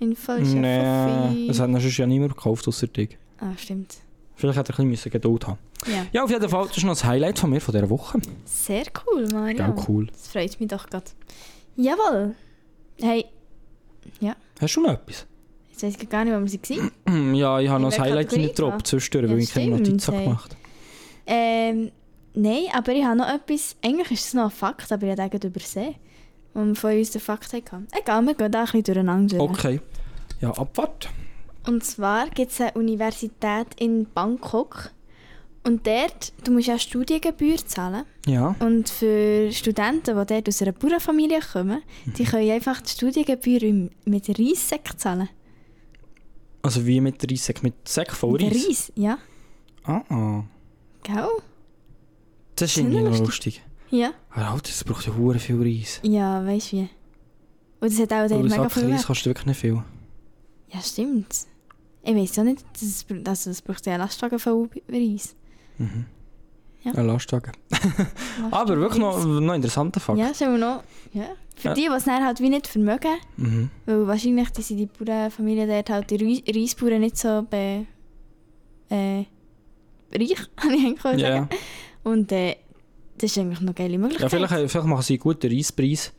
Inflation 0.00 0.60
nee, 0.60 1.28
Fuffi. 1.28 1.46
das 1.48 1.60
hat 1.60 1.70
er 1.70 1.80
sonst 1.80 1.96
ja 1.98 2.06
niemand 2.06 2.36
gekauft, 2.36 2.66
außer 2.66 2.88
dich. 2.88 3.16
Ah, 3.38 3.56
stimmt. 3.56 3.94
Vielleicht 4.36 4.58
hätte 4.58 4.72
er 4.72 4.78
ein 4.80 4.90
bisschen 4.90 5.12
Geduld 5.12 5.46
haben 5.46 5.58
Ja. 5.86 6.06
Ja, 6.12 6.24
auf 6.24 6.30
jeden 6.30 6.48
Fall, 6.48 6.66
das 6.66 6.76
ist 6.76 6.82
noch 6.82 6.92
das 6.92 7.04
Highlight 7.04 7.38
von 7.38 7.50
mir 7.50 7.60
von 7.60 7.72
dieser 7.72 7.88
Woche. 7.88 8.18
Sehr 8.44 8.84
cool, 9.06 9.28
Mario. 9.32 9.56
Gell, 9.56 9.74
cool. 9.88 10.06
Das 10.08 10.28
freut 10.28 10.58
mich 10.58 10.68
doch 10.68 10.86
gerade. 10.88 11.06
Jawohl. 11.76 12.34
Hey, 13.00 13.26
Hast 14.60 14.76
du 14.76 14.80
noch 14.82 14.92
etwas? 14.92 15.26
jetzt 15.70 15.82
weiß 15.82 15.96
ich 16.00 16.08
gar 16.08 16.24
nicht, 16.24 16.34
wo 16.34 16.40
wir 16.40 16.82
waren. 17.06 17.34
ja, 17.34 17.60
ich 17.60 17.68
habe 17.68 17.82
noch 17.82 17.88
In 17.88 17.96
das 17.96 17.98
Highlight 18.00 18.32
reingedroppt 18.32 18.80
da? 18.80 18.84
zwischendurch, 18.84 19.30
Ja, 19.30 19.36
weil 19.36 19.42
ich 19.42 19.52
keine 19.52 19.76
Notizen 19.76 20.12
gemacht 20.12 20.56
Ähm, 21.26 21.90
nein, 22.34 22.64
aber 22.72 22.92
ich 22.92 23.04
habe 23.04 23.16
noch 23.16 23.28
etwas. 23.28 23.76
Eigentlich 23.82 24.10
ist 24.12 24.26
es 24.26 24.34
noch 24.34 24.44
ein 24.44 24.50
Fakt, 24.50 24.90
aber 24.92 25.06
ich 25.06 25.18
habe 25.18 25.46
übersehen. 25.46 25.94
Wir 26.54 26.74
von 26.76 26.92
uns 26.92 27.10
den 27.10 27.20
Fakt 27.20 27.52
hatten. 27.52 27.88
Egal, 27.98 28.24
wir 28.26 28.34
gehen 28.34 28.52
da 28.52 28.60
ein 28.60 28.64
bisschen 28.66 28.84
durcheinander. 28.84 29.38
durch. 29.38 29.50
Okay. 29.50 29.80
Ja, 30.40 30.50
Abfahrt. 30.52 31.08
Und 31.66 31.82
zwar 31.84 32.28
gibt 32.28 32.52
es 32.52 32.60
eine 32.60 32.72
Universität 32.72 33.68
in 33.78 34.06
Bangkok. 34.12 34.90
Und 35.66 35.86
dort, 35.86 36.32
du 36.44 36.52
musst 36.52 36.66
ja 36.66 36.78
Studiengebühr 36.78 37.56
zahlen. 37.56 38.04
Ja. 38.26 38.54
Und 38.60 38.90
für 38.90 39.50
Studenten, 39.50 40.18
die 40.18 40.26
dort 40.26 40.48
aus 40.48 40.60
einer 40.60 40.72
Bauernfamilie 40.72 41.40
kommen, 41.40 41.82
die 42.18 42.24
können 42.24 42.50
einfach 42.50 42.82
die 42.82 42.90
Studiengebühr 42.90 43.88
mit 44.04 44.28
Reissäck 44.38 44.90
zahlen. 44.98 45.30
Also 46.60 46.86
wie 46.86 47.00
mit 47.00 47.30
Reissäck, 47.30 47.62
mit 47.62 47.88
Säck 47.88 48.12
voll 48.12 48.32
Mit 48.32 48.54
Reis. 48.54 48.68
Reis, 48.68 48.92
ja. 48.94 49.18
Ah, 49.84 50.02
ah. 50.10 50.44
Gell? 51.04 51.28
Das 52.56 52.70
ist 52.70 52.78
irgendwie 52.78 53.00
noch 53.02 53.18
lustig. 53.18 53.62
Ja. 53.90 54.10
Aber 54.30 54.50
halt, 54.50 54.68
das 54.68 54.82
braucht 54.82 55.06
ja 55.06 55.14
hure 55.14 55.38
viel 55.38 55.60
Reis. 55.62 56.00
Ja, 56.02 56.44
weißt 56.44 56.72
du 56.72 56.76
wie. 56.78 56.88
Und 57.80 57.92
das 57.92 57.98
hat 58.00 58.12
auch 58.12 58.34
ein 58.36 58.42
mega 58.42 58.68
viel 58.68 58.90
Reis 58.90 59.06
kostet 59.06 59.26
wirklich 59.26 59.46
nicht 59.46 59.60
viel. 59.60 59.82
Ja, 60.72 60.80
stimmt. 60.80 61.34
Ich 62.02 62.14
weiß 62.14 62.38
auch 62.40 62.44
nicht, 62.44 62.64
das, 62.72 63.06
also 63.28 63.50
das 63.50 63.62
braucht 63.62 63.86
ja 63.86 63.96
Lastwagen 63.96 64.38
voll 64.38 64.68
Reis. 64.88 65.34
Mhm. 65.78 66.06
Ja. 66.82 66.92
Ja. 66.94 67.02
Lastwagen. 67.02 67.52
Aber 68.50 68.76
wirklich 68.76 69.00
noch, 69.00 69.22
noch 69.24 69.52
ein 69.52 69.56
interessanter 69.56 70.00
Fakt. 70.00 70.18
Ja, 70.18 70.34
schon 70.34 70.58
noch. 70.60 70.82
Ja. 71.12 71.28
Für 71.56 71.68
Ja. 71.68 71.74
die, 71.74 71.82
die 71.82 71.86
es 71.94 72.04
dann 72.04 72.24
halt 72.24 72.40
wie 72.40 72.48
nicht 72.50 72.66
vermögen, 72.66 73.14
Mhm. 73.36 73.70
weil 73.86 74.06
wahrscheinlich 74.06 74.50
die 74.50 74.62
sind 74.62 74.78
die 74.78 74.86
Bauernfamilie 74.86 75.66
dort 75.66 75.90
halt 75.90 76.10
die 76.10 76.16
Reis- 76.16 76.42
Reisbauern 76.54 77.00
nicht 77.00 77.16
so 77.16 77.42
be, 77.48 77.86
äh, 78.90 79.24
reich, 80.16 80.36
kann 80.56 80.72
ich 80.74 80.84
eigentlich 80.84 81.04
Ja, 81.04 81.28
ja. 81.28 81.34
sagen. 81.36 81.48
Und 82.04 82.32
äh, 82.32 82.56
das 83.18 83.30
ist 83.30 83.38
eigentlich 83.38 83.60
noch 83.60 83.68
eine 83.68 83.74
geile 83.74 83.92
ja 83.92 83.98
Möglichkeit. 83.98 84.30
vielleicht, 84.30 84.70
vielleicht 84.70 84.86
machen 84.86 85.02
sie 85.02 85.14
einen 85.14 85.20
guten 85.20 85.50
Reispreis. 85.52 86.12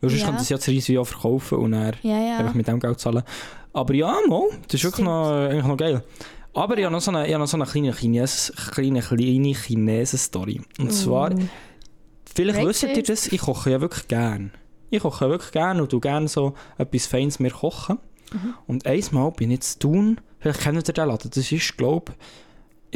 Weil 0.00 0.10
sonst 0.10 0.20
Ja. 0.22 0.26
könnten 0.28 0.44
sie 0.44 0.52
ja 0.52 0.58
das 0.58 0.68
Reis 0.68 0.88
wie 0.88 0.98
auch 0.98 1.04
verkaufen 1.06 1.58
und 1.58 1.72
dann 1.72 1.94
ja, 2.02 2.18
ja. 2.18 2.36
einfach 2.38 2.54
mit 2.54 2.66
dem 2.68 2.78
Geld 2.80 3.00
zahlen. 3.00 3.22
Aber 3.72 3.94
ja, 3.94 4.16
mal, 4.28 4.42
das 4.68 4.74
ist 4.74 4.84
wirklich 4.84 5.04
noch, 5.04 5.30
eigentlich 5.48 5.64
noch 5.64 5.76
geil. 5.76 6.02
Aber 6.52 6.76
ich 6.78 6.84
habe 6.84 6.92
noch 6.92 7.00
so 7.00 7.10
eine, 7.10 7.26
ich 7.26 7.32
habe 7.32 7.40
noch 7.42 7.48
so 7.48 7.56
eine 7.56 7.64
kleine, 7.66 7.92
Chines, 7.92 8.52
kleine, 8.72 9.00
kleine 9.00 9.54
Chinesen-Story. 9.54 10.60
Und 10.78 10.92
zwar, 10.92 11.32
Oh. 11.32 11.38
vielleicht 12.34 12.58
Breakfast. 12.58 12.82
wisst 12.84 12.96
ihr 12.96 13.02
das, 13.02 13.26
ich 13.32 13.40
koche 13.40 13.70
ja 13.70 13.80
wirklich 13.80 14.06
gern. 14.08 14.52
Ich 14.90 15.00
koche 15.02 15.28
wirklich 15.28 15.50
gern 15.52 15.80
und 15.80 15.92
du 15.92 15.98
gerne 16.00 16.28
so 16.28 16.54
etwas 16.78 17.06
Feines 17.06 17.38
mir 17.40 17.50
kochen. 17.50 17.98
Mhm. 18.32 18.54
Und 18.66 18.86
einmal 18.86 19.30
bin 19.32 19.50
ich 19.50 19.56
jetzt 19.56 19.80
tun, 19.80 20.20
vielleicht 20.38 20.60
kennt 20.60 20.76
ihr 20.88 20.92
den 20.92 21.08
Laden, 21.08 21.30
das 21.34 21.50
ist, 21.50 21.76
glaube 21.76 22.12
ich, 22.12 22.24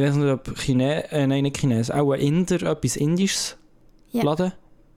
weiß 0.04 0.14
nicht, 0.16 0.30
ob 0.32 0.54
Chine, 0.56 1.10
äh, 1.12 1.26
nein, 1.26 1.42
nicht 1.42 1.58
Chines, 1.58 1.90
auch 1.90 2.12
ein 2.12 2.20
Inder, 2.20 2.62
etwas 2.62 2.96
Indisches 2.96 3.56
Ja. 4.12 4.22
Laden. 4.22 4.52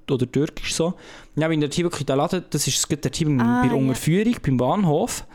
Oder 0.09 0.29
türkisch 0.29 0.73
so. 0.73 0.93
Ja, 1.35 1.49
wenn 1.49 1.61
der 1.61 1.69
wirklich 1.75 2.05
der 2.05 2.15
Laden, 2.17 2.43
das 2.49 2.67
ist 2.67 2.89
der 2.91 3.11
Team 3.11 3.39
Ah, 3.39 3.61
bei 3.61 3.69
der 3.69 3.77
ja. 3.77 3.81
Unterführung, 3.81 4.35
beim 4.45 4.57
Bahnhof. 4.57 5.25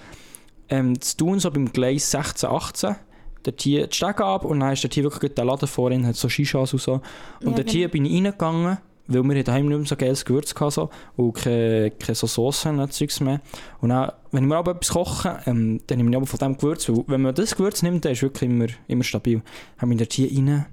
Ähm, 0.69 1.01
zu 1.01 1.17
tun, 1.17 1.39
so 1.41 1.51
beim 1.51 1.73
Gleis 1.73 2.11
16, 2.11 2.49
18. 2.51 2.97
Dort 3.45 3.61
hier 3.63 3.87
die 3.87 3.95
Stege 3.95 4.25
ab 4.25 4.45
und 4.45 4.59
dann 4.61 4.73
ist 4.73 4.83
der 4.83 4.91
hier 4.93 5.05
wirklich 5.05 5.33
der 5.35 5.45
Laden 5.45 5.69
vorhin, 5.69 6.05
hat 6.07 6.17
so 6.17 6.29
Shishas 6.29 6.73
und 6.73 6.83
so. 6.83 6.95
Und 7.41 7.51
Ja, 7.51 7.51
dort 7.53 7.71
hier 7.71 7.89
bin 7.89 8.05
ich 8.05 8.15
reingegangen, 8.15 8.79
weil 9.09 9.23
wir 9.23 9.45
daheim 9.45 9.69
nicht 9.69 9.79
mehr 9.79 9.87
so 9.87 9.97
geiles 9.97 10.25
Gewürz 10.25 10.55
hatten 10.55 10.71
so, 10.71 10.91
und 11.17 11.35
keine, 11.35 11.91
keine 11.93 12.15
so 12.15 12.27
Soßen 12.27 12.79
und 12.79 12.93
Zeugs 12.93 13.21
mehr. 13.21 13.41
Und 13.81 13.91
dann, 13.91 14.13
wenn 14.33 14.45
ich 14.45 14.49
mir 14.49 14.57
aber 14.57 14.73
etwas 14.73 14.91
koche, 14.91 15.41
ähm, 15.47 15.81
dann 15.87 15.99
nehme 15.99 16.11
ich 16.11 16.17
aber 16.17 16.27
von 16.27 16.39
diesem 16.39 16.57
Gewürz, 16.57 16.89
weil 16.89 17.05
wenn 17.07 17.23
man 17.23 17.35
das 17.35 17.57
Gewürz 17.57 17.83
nimmt, 17.83 18.05
dann 18.05 18.13
ist 18.13 18.19
es 18.19 18.23
wirklich 18.23 18.51
immer, 18.51 18.67
immer 18.89 19.05
stabil. 19.05 19.43
Habe 19.79 19.87
mich 19.87 19.99
dort 19.99 20.13
hier 20.13 20.31
rein, 20.31 20.67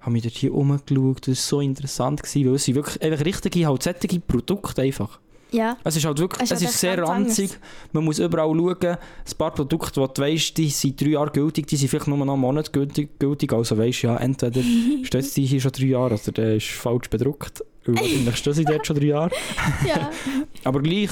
habe 0.00 0.10
mich 0.10 0.22
dort 0.22 0.34
hier 0.34 0.52
rumgeschaut, 0.52 1.28
das 1.28 1.28
war 1.28 1.34
so 1.34 1.60
interessant, 1.60 2.22
gewesen, 2.22 2.46
weil 2.46 2.54
es 2.54 2.64
sind 2.64 2.74
wirklich 2.74 3.02
einfach 3.02 3.24
richtige, 3.24 3.66
halt 3.66 4.26
Produkte 4.26 4.82
einfach. 4.82 5.20
Ja. 5.50 5.76
Es 5.84 5.96
ist 5.96 6.04
halt 6.04 6.18
wirklich, 6.18 6.42
Es 6.42 6.50
es 6.50 6.62
ist 6.62 6.68
ist, 6.68 6.72
halt 6.74 6.80
sehr 6.80 6.96
ganz 6.96 7.08
anders. 7.10 7.38
ranzig. 7.38 7.58
Man 7.92 8.04
muss 8.04 8.18
überall 8.18 8.48
schauen. 8.54 8.76
Ein 8.82 8.98
paar 9.38 9.54
Produkte, 9.54 10.00
die 10.00 10.14
du 10.14 10.22
weisst, 10.22 10.56
die 10.58 10.68
sind 10.70 11.00
drei 11.00 11.08
Jahre 11.08 11.30
gültig, 11.30 11.66
die 11.66 11.76
sind 11.76 11.88
vielleicht 11.88 12.08
nur 12.08 12.18
noch 12.18 12.32
einen 12.32 12.40
Monat 12.40 12.72
gültig. 12.72 13.18
gültig. 13.18 13.52
Also 13.52 13.78
weisst 13.78 14.02
ja, 14.02 14.16
entweder 14.16 14.60
steht 15.02 15.36
die 15.36 15.46
hier 15.46 15.60
schon 15.60 15.72
drei 15.72 15.84
Jahre 15.86 16.14
oder 16.14 16.32
der 16.32 16.56
ist 16.56 16.66
falsch 16.68 17.08
bedruckt. 17.08 17.64
Wahrscheinlich 17.86 18.36
stehen 18.36 18.52
sie 18.54 18.64
dort 18.64 18.86
schon 18.86 18.96
drei 18.96 19.06
Jahre. 19.06 19.30
ja. 19.86 20.10
Aber 20.64 20.80
gleich, 20.82 21.10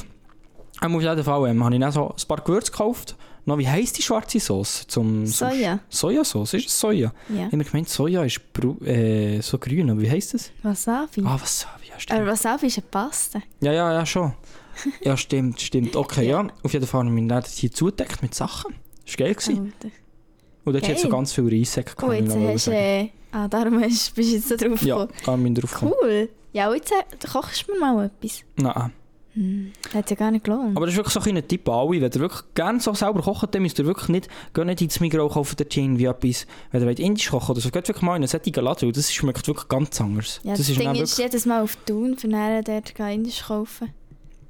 auf 0.81 0.91
jeden 1.03 1.25
Fall 1.25 1.49
ähm, 1.51 1.65
habe 1.65 1.75
ich 1.75 1.81
dann 1.81 1.93
so 1.93 2.09
ein 2.11 2.29
paar 2.29 2.41
Gewürze 2.41 2.73
gekauft. 2.73 3.17
Noch, 3.47 3.59
wie 3.59 3.69
heisst 3.69 3.99
die 3.99 4.03
schwarze 4.03 4.41
Sauce? 4.41 4.87
Zum, 4.89 5.27
Soja. 5.27 5.81
Sojasauce, 5.91 6.55
ist 6.55 6.67
es 6.69 6.81
Soja? 6.81 7.13
Ja. 7.29 7.47
Ich 7.47 7.53
habe 7.53 7.65
gemeint, 7.65 7.89
Soja 7.89 8.25
ist 8.25 8.41
äh, 8.87 9.41
so 9.43 9.59
grün, 9.59 9.91
aber 9.91 10.01
wie 10.01 10.11
heisst 10.11 10.33
das? 10.33 10.51
Wasabi. 10.63 11.23
Ah, 11.25 11.39
was 11.41 11.67
ja, 11.87 12.01
stimmt. 12.01 12.21
Aber 12.21 12.31
Wasabi 12.31 12.67
ist 12.67 12.79
eine 12.79 12.87
Paste. 12.91 13.43
Ja, 13.61 13.73
ja, 13.73 13.93
ja, 13.93 14.07
schon. 14.07 14.33
Ja, 15.03 15.17
stimmt, 15.17 15.61
stimmt. 15.61 15.95
Okay, 15.95 16.29
ja. 16.29 16.47
Auf 16.63 16.73
jeden 16.73 16.87
Fall 16.87 17.01
habe 17.01 17.09
ich 17.11 17.15
mich 17.15 17.29
dann 17.29 17.45
hier 17.45 17.71
zudeckt 17.71 18.23
mit 18.23 18.35
Sachen. 18.35 18.75
Das 19.05 19.19
war 19.19 19.27
geil. 19.27 19.35
Gewesen. 19.35 19.73
Alter. 19.83 19.95
Und 20.65 20.73
dort 20.73 20.89
hat 20.89 20.99
so 20.99 21.09
ganz 21.11 21.33
viel 21.33 21.49
Reissäcke 21.49 21.95
Oh, 22.05 22.11
jetzt 22.11 22.35
gehabt, 22.35 22.55
hast 22.55 22.67
du... 22.67 22.71
Äh, 22.73 23.11
ah, 23.33 23.47
darum 23.49 23.81
bist 23.81 24.17
du 24.17 24.23
jetzt 24.23 24.49
so 24.49 24.57
drauf 24.57 24.83
Ja, 24.83 25.05
gekommen. 25.05 25.13
da 25.27 25.37
bin 25.37 25.55
ich 25.55 25.61
drauf. 25.61 25.83
Cool. 25.83 26.29
Ja, 26.53 26.69
und 26.71 26.77
jetzt 26.77 26.93
äh, 26.93 27.29
kochst 27.31 27.69
du 27.69 27.73
mir 27.75 27.81
mal 27.81 28.07
etwas. 28.07 28.41
Nein. 28.57 28.93
Das 29.35 29.95
hat 29.95 30.11
ja 30.11 30.17
gar 30.17 30.31
nicht 30.31 30.45
gelohnt. 30.45 30.77
Aber 30.77 30.87
das 30.87 30.95
ist 30.95 30.99
wirklich 30.99 31.13
so 31.13 31.21
ein 31.21 31.25
kleiner 31.25 31.47
Tipp 31.47 31.69
an 31.69 31.75
alle. 31.75 32.01
Wenn 32.01 32.13
ihr 32.13 32.21
wirklich 32.21 32.43
gerne 32.55 32.79
so 32.79 32.95
selber 32.95 33.21
kocht, 33.21 33.53
dann 33.53 33.63
müsst 33.63 33.79
ihr 33.81 33.87
wirklich 33.87 34.09
nicht, 34.09 34.29
geht 34.53 34.65
nicht 34.65 34.81
ins 34.81 35.01
Migros 35.01 35.33
kaufen, 35.33 35.57
dort 35.59 35.77
irgendwie 35.77 36.05
etwas. 36.05 36.47
Wenn 36.71 36.83
ihr 36.83 36.87
wollt 36.87 37.01
indisch 37.01 37.31
kochen 37.31 37.51
oder 37.51 37.61
so, 37.61 37.71
geht 37.71 37.89
wirklich 37.89 38.03
mal 38.03 38.13
in 38.13 38.23
einen 38.23 38.29
solchen 38.29 38.55
Laden, 38.55 38.93
das 38.93 39.13
schmeckt 39.13 39.47
wirklich 39.49 39.69
ganz 39.69 40.01
anders. 40.01 40.41
ja, 40.45 40.51
das, 40.51 40.61
das, 40.61 40.69
ist 40.69 40.81
Ding 40.81 40.95
ist 40.95 41.19
jedes 41.19 41.47
Mal 41.47 41.63
auf 41.63 41.77
Thun, 41.85 42.17
für 42.17 42.29
nachher 42.29 42.63
dort 42.63 42.99
Indisch 43.13 43.43
kaufen. 43.43 43.93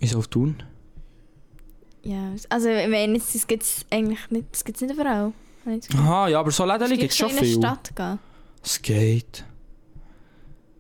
Wieso 0.01 0.19
auf 0.19 0.29
tun? 0.29 0.63
Ja, 2.03 2.33
also 2.51 2.69
ich 2.69 2.89
meine, 2.89 3.19
das 3.19 3.47
gibt 3.47 3.63
es 3.63 3.87
eigentlich 3.91 4.31
nicht, 4.31 4.49
das 4.53 4.65
gibt's 4.65 4.83
nicht 4.83 4.93
überall. 4.93 5.33
Aha, 5.97 6.29
ja, 6.29 6.41
aber 6.41 6.51
so 6.51 6.67
Läden 6.67 6.91
gibt 6.91 7.11
es 7.11 7.17
schon 7.17 7.31
so 7.31 7.39
in 7.39 7.45
viel. 7.45 7.55
eine 7.55 7.67
Stadt 7.67 7.97
gehen. 7.97 8.19
Es 8.63 8.83
geht. 8.83 9.45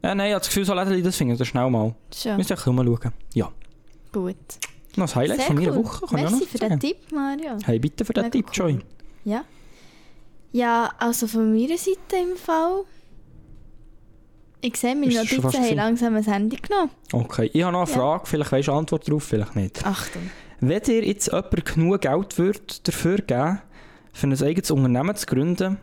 Ja, 0.03 0.15
nein, 0.15 0.27
ich 0.27 0.35
habe 0.35 0.41
das 0.41 0.49
Gefühl, 0.49 0.67
so 0.67 0.75
Läden, 0.75 1.03
das 1.03 1.17
finden 1.17 1.39
wir 1.39 1.47
schnell 1.47 1.71
mal. 1.71 1.95
Schon, 2.15 2.37
Müsst 2.37 2.51
ihr 2.51 2.59
ein 2.59 2.77
bisschen 2.77 2.77
schauen. 2.77 3.13
Ja. 3.33 3.51
Gut. 4.15 4.37
Noch 4.97 5.09
ein 5.11 5.15
Highlight 5.17 5.39
Sehr 5.39 5.47
von 5.47 5.57
meiner 5.57 5.77
cool. 5.77 5.85
Woche, 5.85 6.07
kann 6.07 6.19
ich 6.19 6.25
auch 6.27 6.31
Merci 6.31 6.45
noch 6.45 6.51
für 6.51 6.59
sagen. 6.59 6.79
den 6.79 6.81
Tipp, 6.81 6.97
Mario. 7.13 7.57
Hey, 7.65 7.79
bitte 7.79 8.05
für 8.05 8.13
den 8.13 8.25
Mega 8.25 8.31
Tipp, 8.33 8.47
cool. 8.49 8.71
Joy. 8.71 8.79
Ja. 9.25 9.45
Ja, 10.53 10.91
also 10.99 11.27
von 11.27 11.53
meiner 11.53 11.77
Seite 11.77 12.17
im 12.23 12.37
Fall. 12.37 12.85
Ich 14.61 14.77
sehe, 14.77 14.95
meine 14.95 15.07
Ist 15.13 15.33
das 15.33 15.43
Notizen 15.43 15.63
haben 15.65 15.75
langsam 15.77 16.17
ein 16.17 16.23
Handy 16.25 16.57
genommen. 16.57 16.91
Okay, 17.13 17.51
ich 17.53 17.63
habe 17.63 17.73
noch 17.73 17.83
eine 17.83 17.91
Ja. 17.91 17.97
Frage, 17.97 18.27
vielleicht 18.27 18.53
weisst 18.53 18.69
du 18.69 18.73
Antwort 18.73 19.07
darauf, 19.09 19.25
vielleicht 19.25 19.57
nicht. 19.57 19.85
Achtung. 19.85 20.23
Wenn 20.61 20.83
dir 20.83 21.05
jetzt 21.05 21.27
jemand 21.27 21.65
genug 21.67 22.01
Geld 22.01 22.39
würd 22.39 22.89
dafür 22.89 23.17
geben 23.19 23.61
für 24.13 24.27
ein 24.29 24.43
eigenes 24.43 24.71
Unternehmen 24.71 25.17
zu 25.17 25.27
gründen, 25.27 25.79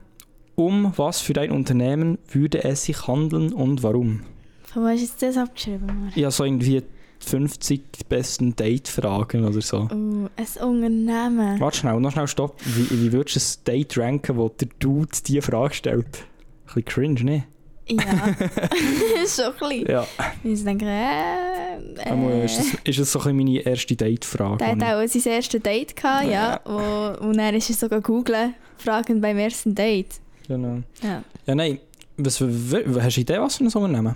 um 0.56 0.94
was 0.96 1.22
für 1.22 1.34
dein 1.34 1.52
Unternehmen 1.52 2.18
würde 2.30 2.64
es 2.64 2.86
sich 2.86 3.08
handeln 3.08 3.54
und 3.54 3.84
warum? 3.84 4.24
Von 4.64 4.84
wo 4.84 4.88
hast 4.88 4.98
du 5.00 5.04
jetzt 5.04 5.22
das 5.22 5.38
abgeschrieben, 5.38 5.86
Mario? 5.86 6.12
Ich 6.16 6.24
habe 6.24 6.32
so 6.32 6.44
irgendwie 6.46 6.82
50 7.24 8.08
besten 8.10 8.56
Date-Fragen 8.56 9.46
oder 9.46 9.62
so. 9.62 9.88
Oh, 9.92 10.30
ein 10.36 10.64
Unternehmen. 10.64 11.60
Warte 11.60 11.78
schnell, 11.78 12.00
noch 12.00 12.12
schnell 12.12 12.28
stopp. 12.28 12.56
Wie, 12.66 12.90
wie 13.04 13.12
würdest 13.12 13.68
du 13.68 13.72
ein 13.72 13.78
Date 13.78 13.98
ranken, 13.98 14.38
wo 14.38 14.50
der 14.50 14.68
Dude 14.80 15.12
diese 15.26 15.42
Frage 15.42 15.74
stellt? 15.74 16.06
Ein 16.06 16.66
bisschen 16.66 16.86
cringe, 16.86 17.24
ne? 17.24 17.44
Ja. 17.88 17.98
schon 19.28 19.46
ein 19.46 19.54
bisschen. 19.60 19.88
Ja. 19.88 20.08
Ich 20.44 20.64
denke, 20.64 20.86
äh, 20.86 21.78
äh, 21.98 22.46
Ist 22.46 22.60
das, 22.60 22.68
ist 22.84 23.00
das 23.00 23.12
so 23.12 23.20
ein 23.22 23.36
meine 23.36 23.60
erste 23.60 23.96
Date-Frage? 23.96 24.58
Der 24.58 24.68
hat 24.70 24.84
auch 24.84 25.08
sein 25.08 25.34
erstes 25.34 25.62
Date 25.62 25.96
gehabt, 25.96 26.28
ja. 26.28 26.60
Wo, 26.66 27.26
und 27.28 27.38
dann 27.38 27.56
ist 27.56 27.70
er 27.70 27.76
sogar 27.76 28.02
googeln, 28.02 28.56
fragen 28.78 29.22
beim 29.22 29.38
ersten 29.38 29.76
Date. 29.76 30.20
Genau. 30.48 30.82
Ja. 31.02 31.24
Ja, 31.46 31.56
nein. 31.56 31.80
Was, 32.18 32.40
hast 32.42 33.18
du 33.18 33.22
Idee, 33.22 33.40
was 33.40 33.58
für 33.58 33.64
ein 33.64 33.68
Unternehmen? 33.68 34.16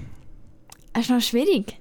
Das 0.94 1.04
ist 1.04 1.10
noch 1.10 1.22
schwierig. 1.22 1.78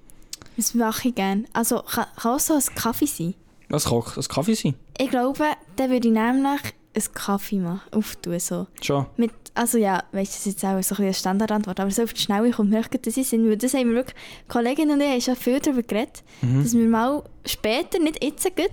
Was 0.56 0.74
mache 0.74 1.08
ich 1.08 1.14
gerne? 1.14 1.44
Also, 1.52 1.82
kann, 1.82 2.06
kann 2.16 2.32
auch 2.34 2.40
so 2.40 2.54
ein 2.54 2.62
Kaffee 2.74 3.06
sein. 3.06 3.34
Was 3.68 3.84
kann 3.86 4.02
ein 4.16 4.22
Kaffee 4.28 4.54
sein? 4.54 4.74
Ich 4.98 5.10
glaube, 5.10 5.44
dann 5.76 5.90
würde 5.90 6.08
ich 6.08 6.14
nämlich 6.14 6.60
einen 6.94 7.14
Kaffee 7.14 7.58
machen, 7.58 7.80
auftun, 7.92 8.38
so. 8.38 8.66
Schon. 8.80 9.06
Mit, 9.16 9.32
also 9.54 9.78
ja, 9.78 10.04
weißt 10.12 10.32
du, 10.32 10.36
das 10.36 10.46
ist 10.46 10.46
jetzt 10.46 10.64
auch 10.64 10.70
so 10.70 10.76
ein 10.76 10.80
bisschen 10.80 11.04
eine 11.04 11.14
Standardantwort, 11.14 11.80
aber 11.80 11.90
so 11.90 12.02
auf 12.04 12.12
die 12.12 12.20
Schnelle 12.20 12.50
kommt 12.52 12.70
mir 12.70 12.82
gerade 12.82 12.98
das 12.98 13.14
Sinn, 13.14 13.48
weil 13.48 13.56
das 13.56 13.74
haben 13.74 13.88
wir 13.88 13.96
wirklich, 13.96 14.16
Kolleginnen 14.48 14.92
und 14.92 15.00
ich 15.00 15.10
haben 15.10 15.20
schon 15.20 15.36
viel 15.36 15.58
darüber 15.60 15.82
geredet, 15.82 16.22
Mhm. 16.42 16.62
dass 16.62 16.72
wir 16.74 16.86
mal 16.88 17.24
später, 17.46 17.98
nicht 17.98 18.22
jetzt 18.22 18.44
gut, 18.56 18.70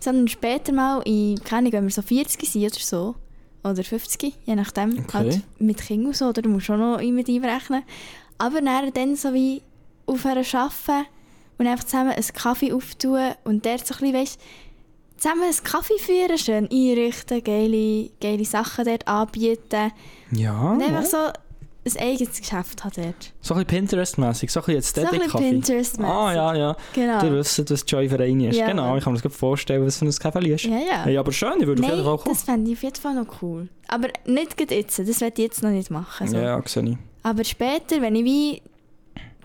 sondern 0.00 0.26
später 0.26 0.72
mal 0.72 1.00
in, 1.02 1.36
keine 1.44 1.58
Ahnung, 1.68 1.72
wenn 1.74 1.84
wir 1.84 1.90
so 1.92 2.02
40 2.02 2.44
sind 2.48 2.64
oder 2.64 2.74
so, 2.80 3.14
oder 3.62 3.84
50, 3.84 4.34
je 4.46 4.56
nachdem, 4.56 4.98
Okay. 4.98 5.12
halt 5.12 5.42
mit 5.60 5.76
Kindern 5.80 6.12
so, 6.14 6.28
oder 6.30 6.42
du 6.42 6.48
musst 6.48 6.66
schon 6.66 6.80
noch 6.80 7.00
mit 7.00 7.28
einrechnen, 7.28 7.84
aber 8.38 8.60
dann, 8.62 8.92
dann 8.92 9.14
so 9.14 9.32
wie 9.32 9.62
aufhören 10.06 10.44
arbeiten 10.54 11.06
und 11.60 11.66
einfach 11.66 11.84
zusammen 11.84 12.12
einen 12.12 12.26
Kaffee 12.32 12.72
auftun 12.72 13.32
und 13.44 13.66
dort 13.66 13.86
so 13.86 13.94
ein 13.94 14.00
bisschen, 14.00 14.14
weißt, 14.14 14.40
zusammen 15.18 15.42
einen 15.42 15.62
Kaffee 15.62 15.98
führen, 15.98 16.38
schön 16.38 16.68
einrichten, 16.72 17.44
geile, 17.44 18.08
geile 18.18 18.44
Sachen 18.46 18.86
dort 18.86 19.06
anbieten 19.06 19.92
Ja. 20.32 20.72
und 20.72 20.82
einfach 20.82 21.04
so 21.04 21.18
ein 21.18 21.96
eigenes 21.98 22.38
Geschäft 22.40 22.82
hat 22.82 22.96
dort. 22.96 23.32
So 23.42 23.52
ein 23.54 23.64
bisschen 23.66 23.86
Pinterest-mässig, 23.88 24.50
so 24.50 24.60
ein 24.60 24.64
bisschen 24.66 24.74
jetzt 24.74 24.94
So 24.94 25.02
ein 25.02 25.08
bisschen 25.10 25.30
Kaffee. 25.30 25.50
Pinterest-mässig. 25.50 26.14
Ah, 26.14 26.32
ja, 26.34 26.54
ja. 26.54 26.76
Genau. 26.94 27.20
Die 27.20 27.30
wissen, 27.32 27.68
was 27.68 27.84
Joy 27.86 28.08
für 28.08 28.20
eine 28.20 28.48
ist. 28.48 28.56
Ja. 28.56 28.66
Genau, 28.66 28.96
ich 28.96 29.04
kann 29.04 29.12
mir 29.12 29.18
das 29.18 29.22
gut 29.22 29.32
vorstellen, 29.38 29.84
was 29.84 29.98
für 29.98 30.06
ein 30.06 30.12
Kaffee 30.12 30.48
ist. 30.54 30.64
Ja, 30.64 30.78
ja. 30.78 31.04
Hey, 31.04 31.18
aber 31.18 31.32
schön, 31.32 31.60
ich 31.60 31.66
würde 31.66 31.82
auf 31.82 31.90
jeden 31.90 32.04
Fall 32.04 32.16
kommen. 32.16 32.34
das 32.34 32.42
fände 32.42 32.70
ich 32.70 32.78
auf 32.78 32.82
jeden 32.84 32.96
Fall 32.96 33.14
noch 33.14 33.42
cool. 33.42 33.68
Aber 33.88 34.08
nicht 34.24 34.70
jetzt, 34.70 34.98
das 34.98 35.20
werde 35.20 35.34
ich 35.42 35.48
jetzt 35.48 35.62
noch 35.62 35.70
nicht 35.70 35.90
machen. 35.90 36.26
So. 36.26 36.38
Ja, 36.38 36.62
sehe 36.66 36.84
ich. 36.90 36.96
Aber 37.22 37.44
später, 37.44 38.00
wenn 38.00 38.14
ich 38.14 38.24
wie 38.24 38.62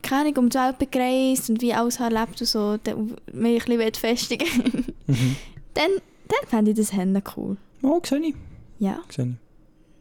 keine 0.05 0.29
Ahnung, 0.29 0.37
um 0.45 0.49
die 0.49 0.57
Welt 0.57 0.77
bin 0.77 0.91
gereist 0.91 1.49
und 1.49 1.61
wie 1.61 1.73
alles 1.73 1.99
erlebt 1.99 2.39
und 2.39 2.47
so, 2.47 2.77
mich 3.33 3.67
ein 3.67 3.77
bisschen 3.77 3.93
festigen 3.95 4.47
Mhm. 5.07 5.35
dann, 5.73 5.91
dann 6.27 6.49
fände 6.49 6.71
ich 6.71 6.77
das 6.77 6.93
Hände 6.93 7.21
cool. 7.35 7.57
Oh, 7.83 7.99
sehe 8.03 8.19
ich. 8.19 8.35
Ja. 8.79 8.99
Sehe 9.09 9.35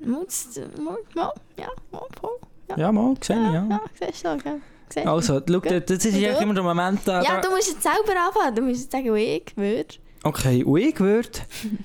ich. 0.00 0.06
Mal, 0.06 0.96
mal, 1.14 1.32
ja, 1.58 1.68
mal, 1.90 2.06
voll. 2.20 2.30
Ja, 2.68 2.78
Ja, 2.78 2.92
mal, 2.92 3.14
sehe 3.20 3.36
ich, 3.36 3.52
ja. 3.52 3.66
ja, 3.68 3.80
siehst 3.98 4.24
du, 4.24 4.36
gell? 4.38 4.60
Also, 5.06 5.40
schau, 5.46 5.58
das 5.60 6.04
ist 6.04 6.16
du? 6.16 6.42
immer 6.42 6.54
der 6.54 6.62
Moment 6.62 7.00
da. 7.04 7.22
ja, 7.22 7.40
du 7.40 7.50
musst 7.50 7.68
jetzt 7.68 7.82
selber 7.82 8.20
anfangen. 8.26 8.54
Du 8.54 8.62
musst 8.62 8.82
jetzt 8.82 8.92
sagen, 8.92 9.12
wie 9.14 9.36
ich 9.36 9.56
würde. 9.56 9.94
Okay, 10.24 10.64
und 10.64 10.80
ich 10.80 10.98
würde, 11.00 11.28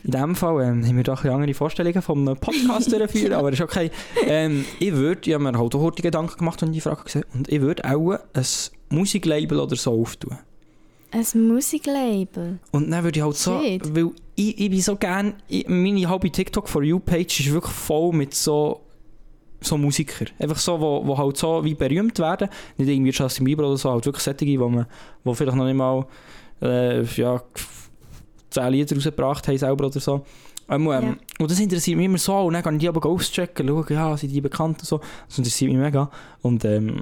in 0.06 0.12
dem 0.12 0.34
Fall 0.34 0.64
ähm, 0.64 0.86
haben 0.86 0.96
wir 0.96 1.04
doch 1.04 1.26
andere 1.26 1.54
Vorstellungen 1.54 2.02
von 2.02 2.20
einem 2.20 2.38
Podcast 2.38 2.90
durchführen, 2.92 3.34
aber 3.34 3.52
ist 3.52 3.60
okay. 3.60 3.92
Ähm, 4.26 4.64
ich 4.80 4.94
würde, 4.94 5.22
ich 5.26 5.34
habe 5.34 5.44
mir 5.44 5.58
halt 5.58 5.76
auch 5.76 5.82
heute 5.82 6.02
Gedanken 6.02 6.38
gemacht 6.38 6.64
und 6.64 6.72
die 6.72 6.80
Frage 6.80 7.04
gesehen, 7.04 7.26
und 7.34 7.50
ich 7.50 7.60
würde 7.60 7.84
auch 7.84 8.18
ein 8.34 8.46
Musiklabel 8.90 9.60
oder 9.60 9.76
so 9.76 9.92
auftun. 9.92 10.38
Ein 11.12 11.48
Musiklabel. 11.48 12.60
Und 12.72 12.90
dann 12.90 13.04
würde 13.04 13.20
ich 13.20 13.26
halt 13.26 13.36
so, 13.36 13.60
Shit. 13.62 13.94
weil 13.94 14.12
ich, 14.36 14.58
ich 14.58 14.70
bin 14.70 14.82
so 14.82 14.96
gern, 14.96 15.34
ich, 15.50 15.68
meine 15.68 16.08
halbe 16.08 16.32
TikTok 16.32 16.70
for 16.70 16.82
You 16.82 17.00
Page 17.00 17.42
ist 17.42 17.52
wirklich 17.52 17.74
voll 17.74 18.14
mit 18.14 18.34
so 18.34 18.82
so 19.62 19.78
Musiker. 19.78 20.28
Einfach 20.40 20.58
so, 20.58 20.80
wo, 20.80 21.06
wo 21.06 21.18
halt 21.18 21.36
so 21.36 21.64
wie 21.66 21.76
berühmt 21.76 22.18
werden. 22.20 22.48
Nicht 22.78 22.90
irgendwie 22.90 23.12
Justin 23.12 23.44
Bieber 23.44 23.68
oder 23.68 23.76
so, 23.76 23.92
halt 23.92 24.06
wirklich 24.06 24.24
solche, 24.24 24.60
wo 24.60 24.70
man, 24.70 24.86
wo 25.26 25.34
vielleicht 25.34 25.58
noch 25.58 25.66
nicht 25.66 25.76
mal, 25.76 26.06
äh, 26.62 27.04
ja, 27.04 27.42
zehn 28.50 28.72
Lieder 28.72 28.96
rausgebracht 28.96 29.48
haben 29.48 29.58
selber 29.58 29.86
oder 29.88 30.00
so. 30.00 30.26
Ähm, 30.70 30.84
ähm, 30.84 30.88
Ja. 30.88 31.16
Und 31.40 31.52
das 31.52 31.60
interessiert 31.60 31.98
mich 31.98 32.06
immer 32.06 32.18
so. 32.18 32.36
Und 32.38 32.54
dann 32.54 32.64
kann 32.64 32.76
ich 32.76 32.82
die 32.82 32.88
aber 32.90 33.08
auschecken, 33.08 33.68
schauen, 33.68 33.86
ja, 33.90 34.16
sind 34.18 34.32
die 34.32 34.42
bekannt 34.42 34.80
und 34.80 34.86
so. 34.86 35.00
Das 35.28 35.38
interessiert 35.38 35.72
mich 35.72 35.80
mega. 35.80 36.10
Und 36.42 36.64
ähm, 36.66 37.02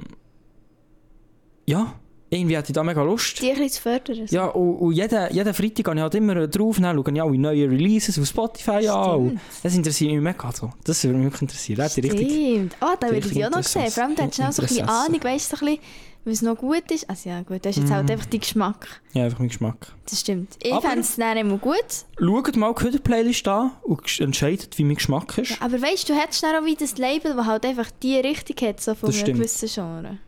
ja, 1.66 1.92
irgendwie 2.30 2.56
hatte 2.58 2.70
ich 2.70 2.74
da 2.74 2.82
mega 2.82 3.02
Lust. 3.02 3.40
Die 3.40 3.48
ein 3.50 3.54
bisschen 3.56 3.70
zu 3.70 3.82
fördern. 3.82 4.26
so. 4.26 4.34
Ja, 4.36 4.46
und, 4.46 4.76
und 4.76 4.92
jeden, 4.92 5.32
jeden 5.32 5.54
Freitag 5.54 5.84
gehe 5.84 5.94
ich 5.94 6.00
halt 6.00 6.14
immer 6.14 6.46
drauf, 6.46 6.78
dann 6.80 6.96
schaue 6.96 7.12
ich 7.14 7.22
alle 7.22 7.38
neue 7.38 7.70
Releases 7.70 8.18
auf 8.18 8.26
Spotify 8.26 8.88
an. 8.88 9.40
Das 9.62 9.74
interessiert 9.74 10.12
mich 10.12 10.20
mega. 10.20 10.52
So. 10.52 10.70
Das 10.84 11.02
würde 11.04 11.16
mich 11.18 11.26
wirklich 11.26 11.42
interessieren. 11.42 11.88
Stimmt. 11.88 12.76
Ah, 12.80 12.96
da 13.00 13.10
würde 13.10 13.28
ich 13.28 13.46
auch 13.46 13.50
noch 13.50 13.62
sehen. 13.62 13.90
Vor 13.90 14.02
allem, 14.04 14.14
da 14.14 14.22
hättest 14.24 14.38
du 14.40 14.42
auch 14.44 14.52
so 14.52 14.62
ein 14.62 14.68
bisschen. 14.68 14.88
Ahnung, 14.88 15.24
weißt 15.24 15.52
du, 15.52 15.56
so 15.56 15.66
ein 15.66 15.72
bisschen, 15.76 15.84
was 16.24 16.42
noch 16.42 16.56
gut 16.56 16.90
ist. 16.90 17.08
Also 17.08 17.30
ja, 17.30 17.40
gut, 17.42 17.64
das 17.64 17.76
ist 17.76 17.82
jetzt 17.82 17.90
Mhm. 17.90 17.94
halt 17.94 18.10
einfach 18.10 18.26
dein 18.26 18.40
Geschmack. 18.40 19.00
Ja, 19.12 19.24
einfach 19.24 19.38
mein 19.38 19.48
Geschmack. 19.48 19.92
Das 20.08 20.20
stimmt. 20.20 20.56
Ich 20.62 20.74
fände 20.74 21.00
es 21.00 21.16
dann 21.16 21.36
immer 21.38 21.56
gut. 21.58 21.76
Schaut 22.18 22.56
mal 22.56 22.74
die 22.74 22.82
Köder-Playlist 22.82 23.48
an 23.48 23.72
und 23.82 24.20
entscheidet, 24.20 24.76
wie 24.78 24.84
mein 24.84 24.96
Geschmack 24.96 25.38
ist. 25.38 25.50
Ja, 25.52 25.56
aber 25.60 25.80
weißt 25.80 26.08
du, 26.08 26.12
du 26.12 26.18
hättest 26.18 26.42
dann 26.42 26.56
auch 26.56 26.66
wieder 26.66 26.80
das 26.80 26.98
Label, 26.98 27.34
das 27.34 27.46
halt 27.46 27.64
einfach 27.64 27.90
die 28.02 28.16
Richtung 28.16 28.68
hat, 28.68 28.80
so 28.80 28.94
von 28.94 29.10
einem 29.12 29.24
gewissen 29.24 29.68
Genre. 29.68 30.18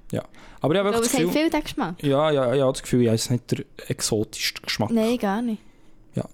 Aber 0.62 0.74
ich 0.74 0.78
habe 0.80 0.90
es 0.90 1.00
das 1.00 1.12
Gefühl... 1.12 1.30
viel 1.30 1.48
den 1.50 1.62
Geschmack. 1.62 2.02
Ja, 2.02 2.30
ja, 2.30 2.54
ja, 2.54 2.70
das 2.70 2.82
Gefühl, 2.82 3.00
ich 3.02 3.06
habe 3.08 3.16
jetzt 3.16 3.30
nicht 3.30 3.50
der 3.50 3.64
exotischste 3.88 4.60
Geschmack. 4.60 4.90
Nein, 4.90 5.16
gar 5.16 5.40
nicht. 5.40 5.62
Ja. 6.14 6.24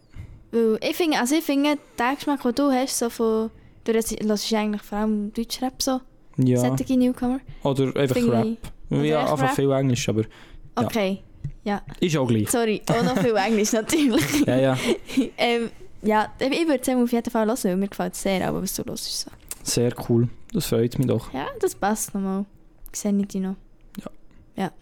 Weil 0.51 0.79
ich 0.83 0.97
finde, 0.97 1.19
also 1.21 1.37
ich 1.37 1.45
finde, 1.45 1.79
der 1.97 2.15
Geschmack, 2.17 2.43
den 2.43 2.55
du 2.55 2.71
hast, 2.73 2.99
so 2.99 3.09
von... 3.09 3.51
Du 3.85 3.93
hörst 3.93 4.53
eigentlich 4.53 4.83
vor 4.83 4.99
allem 4.99 5.33
Deutschrap 5.33 5.81
so, 5.81 6.01
Ja. 6.39 6.59
solche 6.59 6.97
Newcomer. 6.97 7.39
Oder 7.63 7.95
einfach 7.95 8.17
Rap. 8.17 8.47
ich- 8.47 8.59
Ja, 8.91 9.33
einfach 9.33 9.55
viel 9.55 9.71
Englisch, 9.71 10.09
aber 10.09 10.23
Ja. 10.23 10.85
Okay. 10.85 11.23
Ja. 11.65 11.83
ist 12.01 12.17
auch 12.17 12.29
gleich. 12.29 12.49
Sorry, 12.51 12.81
auch 12.89 13.03
noch 13.03 13.19
viel 13.19 13.35
Englisch 13.37 13.73
natürlich. 13.73 14.23
Ja, 14.47 14.57
ja, 14.57 14.79
ähm, 15.37 15.71
ja, 16.03 16.33
ich 16.39 16.51
würde 16.69 16.81
es 16.81 16.89
auf 16.89 17.13
jeden 17.13 17.31
Fall 17.31 17.47
hören, 17.47 17.59
weil 17.63 17.77
mir 17.77 17.89
gefällt 17.89 18.15
es 18.15 18.23
sehr, 18.23 18.47
aber 18.47 18.63
was 18.63 18.75
du 18.75 18.85
hörst. 18.85 19.21
So. 19.21 19.31
sehr 19.63 19.93
cool. 20.09 20.29
Das 20.53 20.67
freut 20.67 20.97
mich 20.99 21.09
doch. 21.09 21.33
Ja, 21.33 21.47
das 21.61 21.75
passt 21.75 22.15
nochmal. 22.15 22.45
Sehe 22.93 23.13
ich 23.19 23.27
dich 23.27 23.43
noch. 23.43 23.57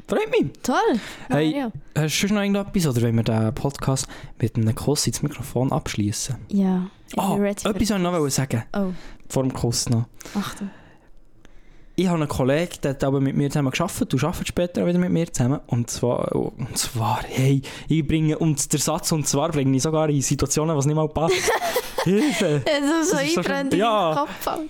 Freut 0.06 0.30
mich. 0.30 0.52
Toll! 0.62 0.76
Hey. 1.28 1.50
Mario. 1.50 1.72
Hast 1.96 2.04
du 2.22 2.28
schon 2.28 2.36
noch 2.36 2.42
irgendetwas, 2.42 2.86
oder 2.86 3.02
wenn 3.02 3.16
wir 3.16 3.22
den 3.22 3.54
Podcast 3.54 4.06
mit 4.38 4.56
einem 4.56 4.74
Kuss 4.74 5.06
ins 5.06 5.22
Mikrofon 5.22 5.72
abschließen? 5.72 6.36
Ja, 6.48 6.90
ich 7.10 7.18
Ah, 7.18 7.36
für 7.36 7.48
etwas 7.48 7.64
wollte 7.64 7.82
ich 7.82 7.90
noch 7.90 8.28
sagen. 8.28 8.64
Oh, 8.76 8.92
Vor 9.28 9.42
dem 9.42 9.52
Kuss 9.52 9.88
noch. 9.88 10.04
Achtung. 10.34 10.70
Ich 11.96 12.08
habe 12.08 12.18
einen 12.18 12.28
Kollegen, 12.28 12.72
der 12.82 12.90
hat 12.90 13.04
aber 13.04 13.20
mit 13.20 13.36
mir 13.36 13.48
zusammen 13.50 13.70
gearbeitet. 13.70 14.12
Du 14.12 14.16
arbeitest 14.26 14.48
später 14.48 14.82
auch 14.82 14.86
wieder 14.88 14.98
mit 14.98 15.10
mir 15.10 15.32
zusammen. 15.32 15.60
Und 15.68 15.88
zwar, 15.90 16.34
und 16.34 16.76
zwar, 16.76 17.20
hey, 17.28 17.62
ich 17.88 18.04
bringe, 18.06 18.36
und 18.36 18.72
der 18.72 18.80
Satz 18.80 19.12
und 19.12 19.28
zwar 19.28 19.50
bringe 19.52 19.76
ich 19.76 19.82
sogar 19.84 20.08
in 20.08 20.20
Situationen, 20.20 20.76
was 20.76 20.86
nicht 20.86 20.96
mal 20.96 21.08
passt. 21.08 21.34
Hilfe! 22.04 22.62
Also 22.66 23.10
so 23.10 23.16
Das 23.16 23.22
ist 23.24 23.34
so 23.34 23.40
einbrennt 23.40 23.72
schön. 23.72 23.80
in 23.80 23.86
Ja. 23.86 24.14
Kopf. 24.16 24.48
Alter. 24.48 24.68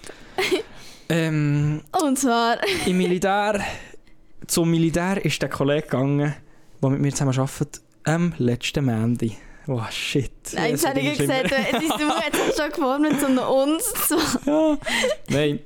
Ähm, 1.09 1.83
Und 2.03 2.19
zwar... 2.19 2.59
Im 2.87 2.99
Militär, 2.99 3.61
zum 4.47 4.71
Militär 4.71 5.25
ist 5.25 5.41
der 5.41 5.49
Kollege 5.49 5.83
gegangen, 5.83 6.35
der 6.83 6.91
mit 6.91 7.01
mir 7.01 7.11
zusammen 7.13 7.39
arbeitet, 7.39 7.81
am 8.05 8.35
letzten 8.39 8.85
Montag. 8.85 9.31
Oh 9.67 9.81
shit. 9.91 10.31
Nein, 10.53 10.73
Das 10.73 10.83
jetzt 10.83 10.89
habe 10.89 11.01
ich 11.01 11.19
gesagt, 11.19 11.51
du- 11.51 11.57
hat 11.57 11.83
sich 11.83 12.55
schon 12.55 12.69
geformt 12.71 13.01
mit 13.11 13.19
so 13.19 13.27
einem 13.27 13.39
Uns. 13.39 13.95
So. 14.09 14.17
ja. 14.45 14.77
Nein. 15.31 15.61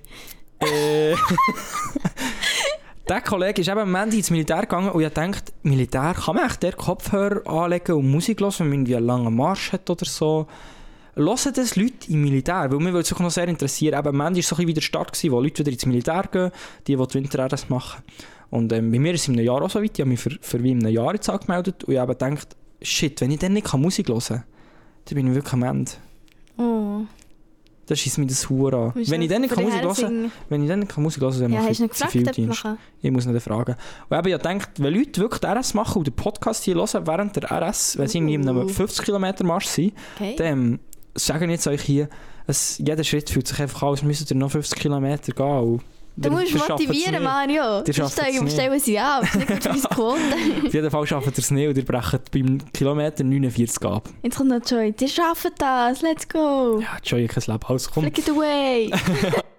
Äh, 0.61 1.14
der 3.09 3.20
Kollege 3.20 3.61
ist 3.61 3.68
eben 3.68 3.78
am 3.78 3.94
Ende 3.94 4.16
ins 4.16 4.30
Militär 4.30 4.62
gegangen 4.62 4.90
und 4.90 5.02
ich 5.02 5.12
dachte, 5.12 5.52
Militär 5.62 6.14
kann 6.14 6.36
man 6.36 6.46
echt 6.46 6.62
der 6.62 6.72
Kopfhörer 6.72 7.46
anlegen 7.46 7.92
und 7.96 8.11
Musik 8.11 8.40
hören, 8.40 8.54
wenn 8.59 8.68
man 8.68 8.94
einen 8.94 9.04
langen 9.04 9.36
Marsch 9.36 9.72
hat 9.72 9.88
oder 9.88 10.04
so. 10.04 10.46
Hören 11.14 11.52
das 11.54 11.74
Leute 11.74 12.11
im 12.11 12.22
Militär? 12.22 12.70
Weil 12.70 12.78
mir 12.78 12.92
würde 12.92 13.00
es 13.00 13.12
auch 13.12 13.18
noch 13.18 13.30
sehr 13.30 13.48
interessieren. 13.48 13.98
Eben, 13.98 14.09
am 14.09 14.20
Ende 14.20 14.36
war 14.36 14.40
es 14.40 14.48
so 14.48 14.59
wieder 14.59 14.80
gewesen, 14.80 15.32
wo 15.32 15.40
Leute 15.40 15.59
wieder 15.61 15.72
ins 15.72 15.86
Militär 15.86 16.24
gehen, 16.30 16.50
die, 16.86 16.96
die 16.96 17.06
die 17.06 17.14
Winter 17.14 17.48
machen. 17.68 18.02
Und 18.50 18.72
ähm, 18.72 18.90
bei 18.90 18.98
mir 18.98 19.14
ist 19.14 19.22
es 19.22 19.28
in 19.28 19.34
einem 19.34 19.44
Jahr 19.44 19.62
auch 19.62 19.70
so 19.70 19.82
weit. 19.82 19.92
Ich 19.94 20.00
habe 20.00 20.11
mich 20.11 20.20
für, 20.20 20.30
für 20.40 20.62
wie 20.62 20.70
in 20.70 20.84
einem 20.84 20.94
Jahr 20.94 21.12
jetzt 21.14 21.28
angemeldet 21.28 21.84
und 21.84 21.92
ich 21.92 21.98
habe 21.98 22.14
gedacht, 22.14 22.56
shit, 22.80 23.20
wenn 23.20 23.30
ich 23.30 23.38
dann 23.38 23.52
nicht 23.52 23.72
Musik 23.74 24.09
hören 24.09 24.20
kann, 24.20 24.44
dann 25.04 25.14
bin 25.14 25.26
ich 25.28 25.34
wirklich 25.34 25.52
am 25.52 25.62
Ende. 25.64 25.90
Oh. 26.56 27.04
Das 27.89 27.99
schießt 27.99 28.18
mir 28.18 28.26
das 28.26 28.49
Hure 28.51 28.76
an. 28.76 28.93
Wenn 28.95 29.22
ich 29.22 29.28
dann 29.28 29.41
nicht 29.41 29.51
dir 29.57 29.64
Musik 29.64 29.80
hersingen? 29.80 30.30
wenn 30.49 30.62
ich 30.62 30.68
dann 30.68 30.80
nicht 30.80 30.93
kann 30.93 31.03
Musik 31.03 31.22
hören 31.22 31.41
dann 31.41 31.53
Ja, 31.53 31.61
mache 31.62 31.72
ich 31.72 31.80
nicht 31.80 31.91
ob 32.03 32.11
Zivildienst. 32.11 32.64
machen? 32.64 32.78
Ich 33.03 33.11
muss 33.11 33.24
den 33.24 33.41
fragen. 33.41 33.76
Und 34.09 34.18
eben, 34.18 34.28
ich 34.28 34.43
denke, 34.43 34.66
wenn 34.76 34.95
Leute 34.95 35.20
wirklich 35.22 35.43
RS 35.51 35.74
machen 35.74 35.99
und 35.99 36.07
den 36.07 36.14
Podcast 36.14 36.64
hier 36.64 36.74
hören 36.74 37.07
während 37.07 37.34
der 37.36 37.51
RS, 37.51 37.97
wenn 37.99 38.07
sie 38.09 38.18
irgendwie 38.18 38.34
in 38.34 38.49
einem 38.49 38.59
Uh. 38.64 38.68
50 38.68 39.05
Kilometer 39.05 39.45
Marsch 39.45 39.66
sind, 39.66 39.95
Okay. 40.16 40.34
dann 40.36 40.78
sagen 41.14 41.45
ich 41.45 41.57
jetzt 41.57 41.66
euch 41.66 41.80
hier, 41.82 42.09
es, 42.47 42.78
jeder 42.78 43.05
Schritt 43.05 43.30
fühlt 43.30 43.49
sich 43.49 43.61
einfach 43.61 43.82
an, 43.82 43.89
als 43.91 44.03
müsstet 44.03 44.30
ihr 44.30 44.36
noch 44.36 44.51
50 44.51 44.78
Kilometer 44.78 45.32
gehen. 45.32 45.80
Du 46.20 46.28
ihr- 46.28 46.34
musst 46.34 46.52
ihr 46.52 46.58
schafft 46.58 46.70
motivieren. 46.70 47.22
Mario. 47.22 47.84
Ihr 47.86 47.94
schafft 47.94 48.18
es 48.18 48.52
stellen 48.52 48.80
sie 48.80 48.98
ab. 48.98 49.22
Auf 49.96 50.18
jeden 50.72 50.90
Fall 50.90 51.06
schafft 51.06 51.26
ihr 51.28 51.38
es 51.38 51.50
nicht 51.52 51.68
und 51.68 51.76
ihr 51.76 51.84
brecht 51.84 52.30
beim 52.32 52.58
Kilometer 52.72 53.22
49 53.22 53.84
ab. 53.84 54.08
Jetzt 54.22 54.36
kommt 54.36 54.50
noch 54.50 54.60
Joy. 54.68 54.90
Die 54.92 55.08
schaffen 55.08 55.52
das. 55.58 56.02
Let's 56.02 56.28
go. 56.28 56.80
Ja, 56.80 56.98
Joy, 57.04 57.26
kein 57.28 57.44
Leben. 57.46 57.60
Also 57.66 57.90
komm. 57.94 58.02
Flick 58.04 58.18
it 58.18 58.30
away. 58.30 58.90